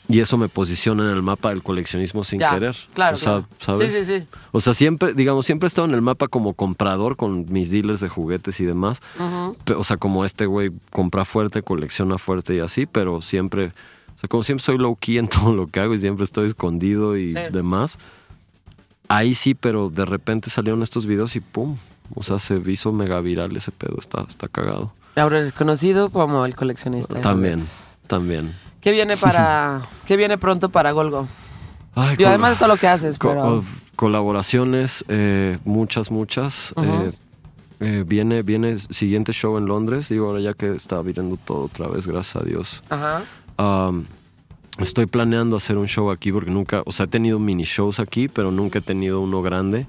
Y 0.10 0.22
eso 0.22 0.38
me 0.38 0.47
posiciona 0.47 1.03
en 1.03 1.10
el 1.10 1.22
mapa 1.22 1.49
del 1.49 1.62
coleccionismo 1.64 2.24
sin 2.24 2.39
Ya, 2.39 2.53
querer. 2.53 2.76
Claro, 2.93 3.18
O 3.18 3.20
sea, 3.20 3.32
claro. 3.34 3.47
¿sabes? 3.60 3.93
Sí, 3.93 4.05
sí, 4.05 4.20
sí. 4.20 4.26
O 4.53 4.62
sea, 4.62 4.74
siempre, 4.74 5.14
digamos, 5.14 5.45
siempre 5.45 5.68
he 5.68 5.70
estado 5.70 5.86
en 5.88 5.93
el 5.93 6.01
mapa 6.01 6.30
como 6.30 6.53
comprador 6.53 7.18
con 7.18 7.45
mis 7.51 7.72
dealers 7.72 7.99
de 7.99 8.08
juguetes 8.08 8.60
y 8.62 8.66
demás. 8.66 9.01
O 9.76 9.84
sea, 9.84 9.97
como 9.97 10.24
este 10.24 10.45
güey 10.45 10.72
compra 10.91 11.26
fuerte, 11.26 11.62
colecciona 11.62 12.18
fuerte 12.18 12.55
y 12.55 12.60
así, 12.60 12.86
pero 12.86 13.22
siempre, 13.22 13.74
o 14.16 14.20
sea, 14.20 14.30
como 14.30 14.43
siempre 14.43 14.64
soy 14.64 14.78
low 14.78 14.95
key 14.95 15.18
en 15.18 15.28
todo 15.30 15.53
lo 15.53 15.68
que 15.68 15.82
hago 15.82 15.93
y 15.93 15.99
siempre 15.99 16.24
estoy 16.24 16.47
escondido 16.47 17.18
y 17.18 17.34
Sí. 17.34 17.39
demás. 17.51 17.99
Ahí 19.10 19.36
sí, 19.36 19.55
pero 19.55 19.89
de 19.89 20.05
repente 20.05 20.49
salieron 20.49 20.84
estos 20.84 21.05
videos 21.05 21.36
y 21.36 21.39
pum. 21.41 21.78
O 22.16 22.24
sea, 22.24 22.39
se 22.39 22.62
hizo 22.68 22.93
mega 22.93 23.20
viral 23.20 23.55
ese 23.58 23.72
pedo, 23.72 23.97
está, 23.99 24.22
está 24.30 24.47
cagado. 24.47 24.93
Ahora 25.18 25.39
eres 25.39 25.51
conocido 25.51 26.10
como 26.10 26.45
el 26.45 26.55
coleccionista. 26.55 27.20
También. 27.20 27.62
También. 28.08 28.53
¿Qué 28.82 28.92
viene 28.92 29.18
para, 29.18 29.82
qué 30.06 30.18
viene 30.18 30.38
pronto 30.38 30.70
para 30.70 30.92
Golgo? 30.92 31.28
Ay, 31.96 32.14
Y 32.14 32.18
col- 32.18 32.28
además 32.28 32.52
de 32.52 32.56
todo 32.58 32.68
lo 32.70 32.78
que 32.78 32.88
haces, 32.88 33.18
co- 33.18 33.30
pero 33.30 33.42
co- 33.42 33.64
colaboraciones, 33.96 35.04
eh, 35.08 35.58
muchas, 35.66 36.12
muchas. 36.12 36.74
Eh, 36.78 37.12
eh, 37.80 38.04
viene, 38.08 38.42
viene 38.44 38.78
siguiente 38.80 39.34
show 39.34 39.58
en 39.58 39.66
Londres. 39.66 40.10
Digo, 40.10 40.28
ahora 40.28 40.40
ya 40.40 40.54
que 40.54 40.70
está 40.76 41.02
viendo 41.02 41.38
todo 41.38 41.66
otra 41.66 41.88
vez, 41.88 42.08
gracias 42.08 42.36
a 42.42 42.46
Dios. 42.46 42.84
ajá. 42.90 43.24
Um, 43.60 44.06
estoy 44.78 45.08
planeando 45.08 45.58
hacer 45.58 45.78
un 45.78 45.88
show 45.88 46.12
aquí 46.12 46.32
porque 46.32 46.52
nunca, 46.52 46.84
o 46.86 46.92
sea, 46.92 47.06
he 47.06 47.10
tenido 47.10 47.40
mini 47.40 47.64
shows 47.64 48.00
aquí, 48.00 48.28
pero 48.28 48.52
nunca 48.52 48.78
he 48.78 48.82
tenido 48.84 49.20
uno 49.22 49.42
grande. 49.42 49.88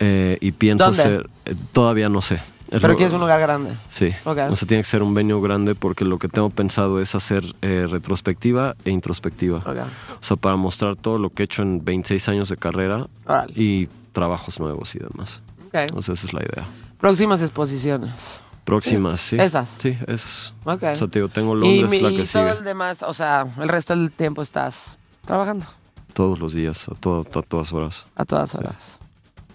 Eh, 0.00 0.36
y 0.40 0.52
pienso 0.52 0.84
¿Dónde? 0.86 1.02
hacer, 1.02 1.30
eh, 1.46 1.54
todavía 1.72 2.08
no 2.10 2.20
sé. 2.20 2.42
Es 2.70 2.80
Pero 2.80 2.88
lo- 2.88 2.96
quieres 2.96 3.12
un 3.12 3.20
lugar 3.20 3.40
grande. 3.40 3.76
Sí. 3.88 4.10
Ok. 4.24 4.38
O 4.50 4.56
sea, 4.56 4.66
tiene 4.66 4.82
que 4.82 4.88
ser 4.88 5.02
un 5.02 5.14
venue 5.14 5.40
grande 5.40 5.74
porque 5.74 6.04
lo 6.04 6.18
que 6.18 6.28
tengo 6.28 6.50
pensado 6.50 7.00
es 7.00 7.14
hacer 7.14 7.44
eh, 7.62 7.86
retrospectiva 7.88 8.74
e 8.84 8.90
introspectiva. 8.90 9.58
Ok. 9.58 9.76
O 10.20 10.24
sea, 10.24 10.36
para 10.36 10.56
mostrar 10.56 10.96
todo 10.96 11.18
lo 11.18 11.30
que 11.30 11.42
he 11.42 11.46
hecho 11.46 11.62
en 11.62 11.84
26 11.84 12.28
años 12.30 12.48
de 12.48 12.56
carrera 12.56 13.06
Órale. 13.26 13.52
y 13.54 13.88
trabajos 14.12 14.58
nuevos 14.60 14.94
y 14.94 14.98
demás. 14.98 15.40
Ok. 15.68 15.94
O 15.96 16.02
sea, 16.02 16.14
esa 16.14 16.26
es 16.26 16.32
la 16.32 16.40
idea. 16.40 16.66
Próximas 16.98 17.42
exposiciones. 17.42 18.40
Próximas, 18.64 19.20
sí. 19.20 19.36
Esas. 19.38 19.68
Sí, 19.78 19.96
esas. 20.06 20.54
Ok. 20.64 20.82
O 20.84 20.96
sea, 20.96 21.06
te 21.08 21.18
digo, 21.18 21.28
tengo 21.28 21.54
y 21.58 21.60
Londres, 21.80 21.90
mi- 21.90 22.00
la 22.00 22.10
y 22.10 22.16
que 22.16 22.22
todo 22.26 22.44
sigue. 22.48 22.58
el 22.58 22.64
demás, 22.64 23.02
o 23.02 23.12
sea, 23.12 23.46
el 23.60 23.68
resto 23.68 23.94
del 23.94 24.10
tiempo 24.10 24.40
estás 24.40 24.96
trabajando 25.26 25.66
Todos 26.14 26.38
los 26.38 26.54
días, 26.54 26.88
a, 26.88 26.94
todo- 26.94 27.20
a 27.20 27.42
todas 27.42 27.72
horas. 27.74 28.04
a 28.16 28.24
todas 28.24 28.54
horas. 28.54 28.98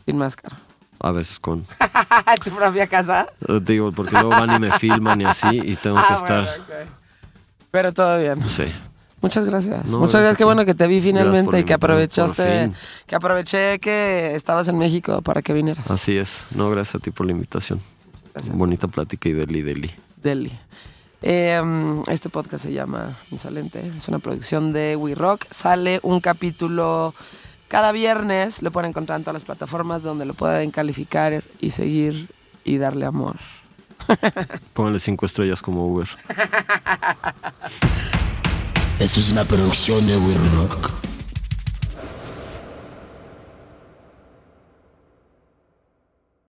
Sin 0.05 0.17
máscara. 0.17 0.57
A 1.01 1.11
veces 1.11 1.39
con... 1.39 1.65
¿En 1.79 2.39
tu 2.43 2.51
propia 2.51 2.87
casa? 2.87 3.27
eh, 3.47 3.59
Digo, 3.61 3.91
porque 3.91 4.11
luego 4.13 4.29
van 4.29 4.55
y 4.55 4.59
me 4.59 4.77
filman 4.79 5.21
y 5.21 5.25
así 5.25 5.47
y 5.63 5.75
tengo 5.75 5.95
que 5.97 6.03
Ah, 6.13 6.15
estar... 6.15 6.43
bueno, 6.45 6.63
ok. 6.63 6.89
Pero 7.71 7.93
todo 7.93 8.17
bien. 8.17 8.49
Sí. 8.49 8.65
Muchas 9.21 9.45
gracias. 9.45 9.85
No, 9.87 9.99
Muchas 9.99 10.21
gracias 10.21 10.37
Qué 10.37 10.45
bueno 10.45 10.63
que 10.65 10.73
te 10.73 10.87
vi 10.87 11.01
finalmente 11.01 11.59
y 11.59 11.63
que 11.65 11.73
aprovechaste, 11.73 12.71
que 13.05 13.15
aproveché 13.15 13.77
que 13.79 14.33
estabas 14.35 14.67
en 14.69 14.77
México 14.77 15.21
para 15.21 15.41
que 15.41 15.53
vinieras. 15.53 15.89
Así 15.91 16.17
es. 16.17 16.45
No, 16.51 16.69
gracias 16.69 16.95
a 16.95 16.99
ti 16.99 17.11
por 17.11 17.25
la 17.25 17.33
invitación. 17.33 17.81
Gracias. 18.33 18.55
Bonita 18.57 18.87
plática 18.87 19.27
y 19.29 19.33
deli, 19.33 19.61
deli. 19.61 19.91
Delhi. 20.23 20.51
Eh, 21.21 21.61
mm, 21.61 22.03
este 22.07 22.29
podcast 22.29 22.63
se 22.63 22.71
llama 22.71 23.17
Insolente. 23.29 23.91
Es 23.97 24.07
una 24.07 24.19
producción 24.19 24.71
de 24.71 24.95
We 24.95 25.15
Rock. 25.15 25.45
Sale 25.51 25.99
un 26.03 26.21
capítulo 26.21 27.13
cada 27.69 27.93
viernes. 27.93 28.61
Lo 28.61 28.71
pueden 28.71 28.89
encontrar 28.89 29.17
en 29.17 29.23
todas 29.23 29.35
las 29.35 29.43
plataformas 29.43 30.03
donde 30.03 30.25
lo 30.25 30.33
pueden 30.33 30.71
calificar 30.71 31.41
y 31.61 31.69
seguir 31.69 32.29
y 32.65 32.77
darle 32.77 33.05
amor. 33.05 33.37
Pónganle 34.73 34.99
cinco 34.99 35.25
estrellas 35.25 35.61
como 35.61 35.87
Uber. 35.87 36.09
Esto 38.99 39.19
es 39.21 39.31
una 39.31 39.45
producción 39.45 40.05
de 40.05 40.17
We 40.17 40.33
Rock. 40.55 41.08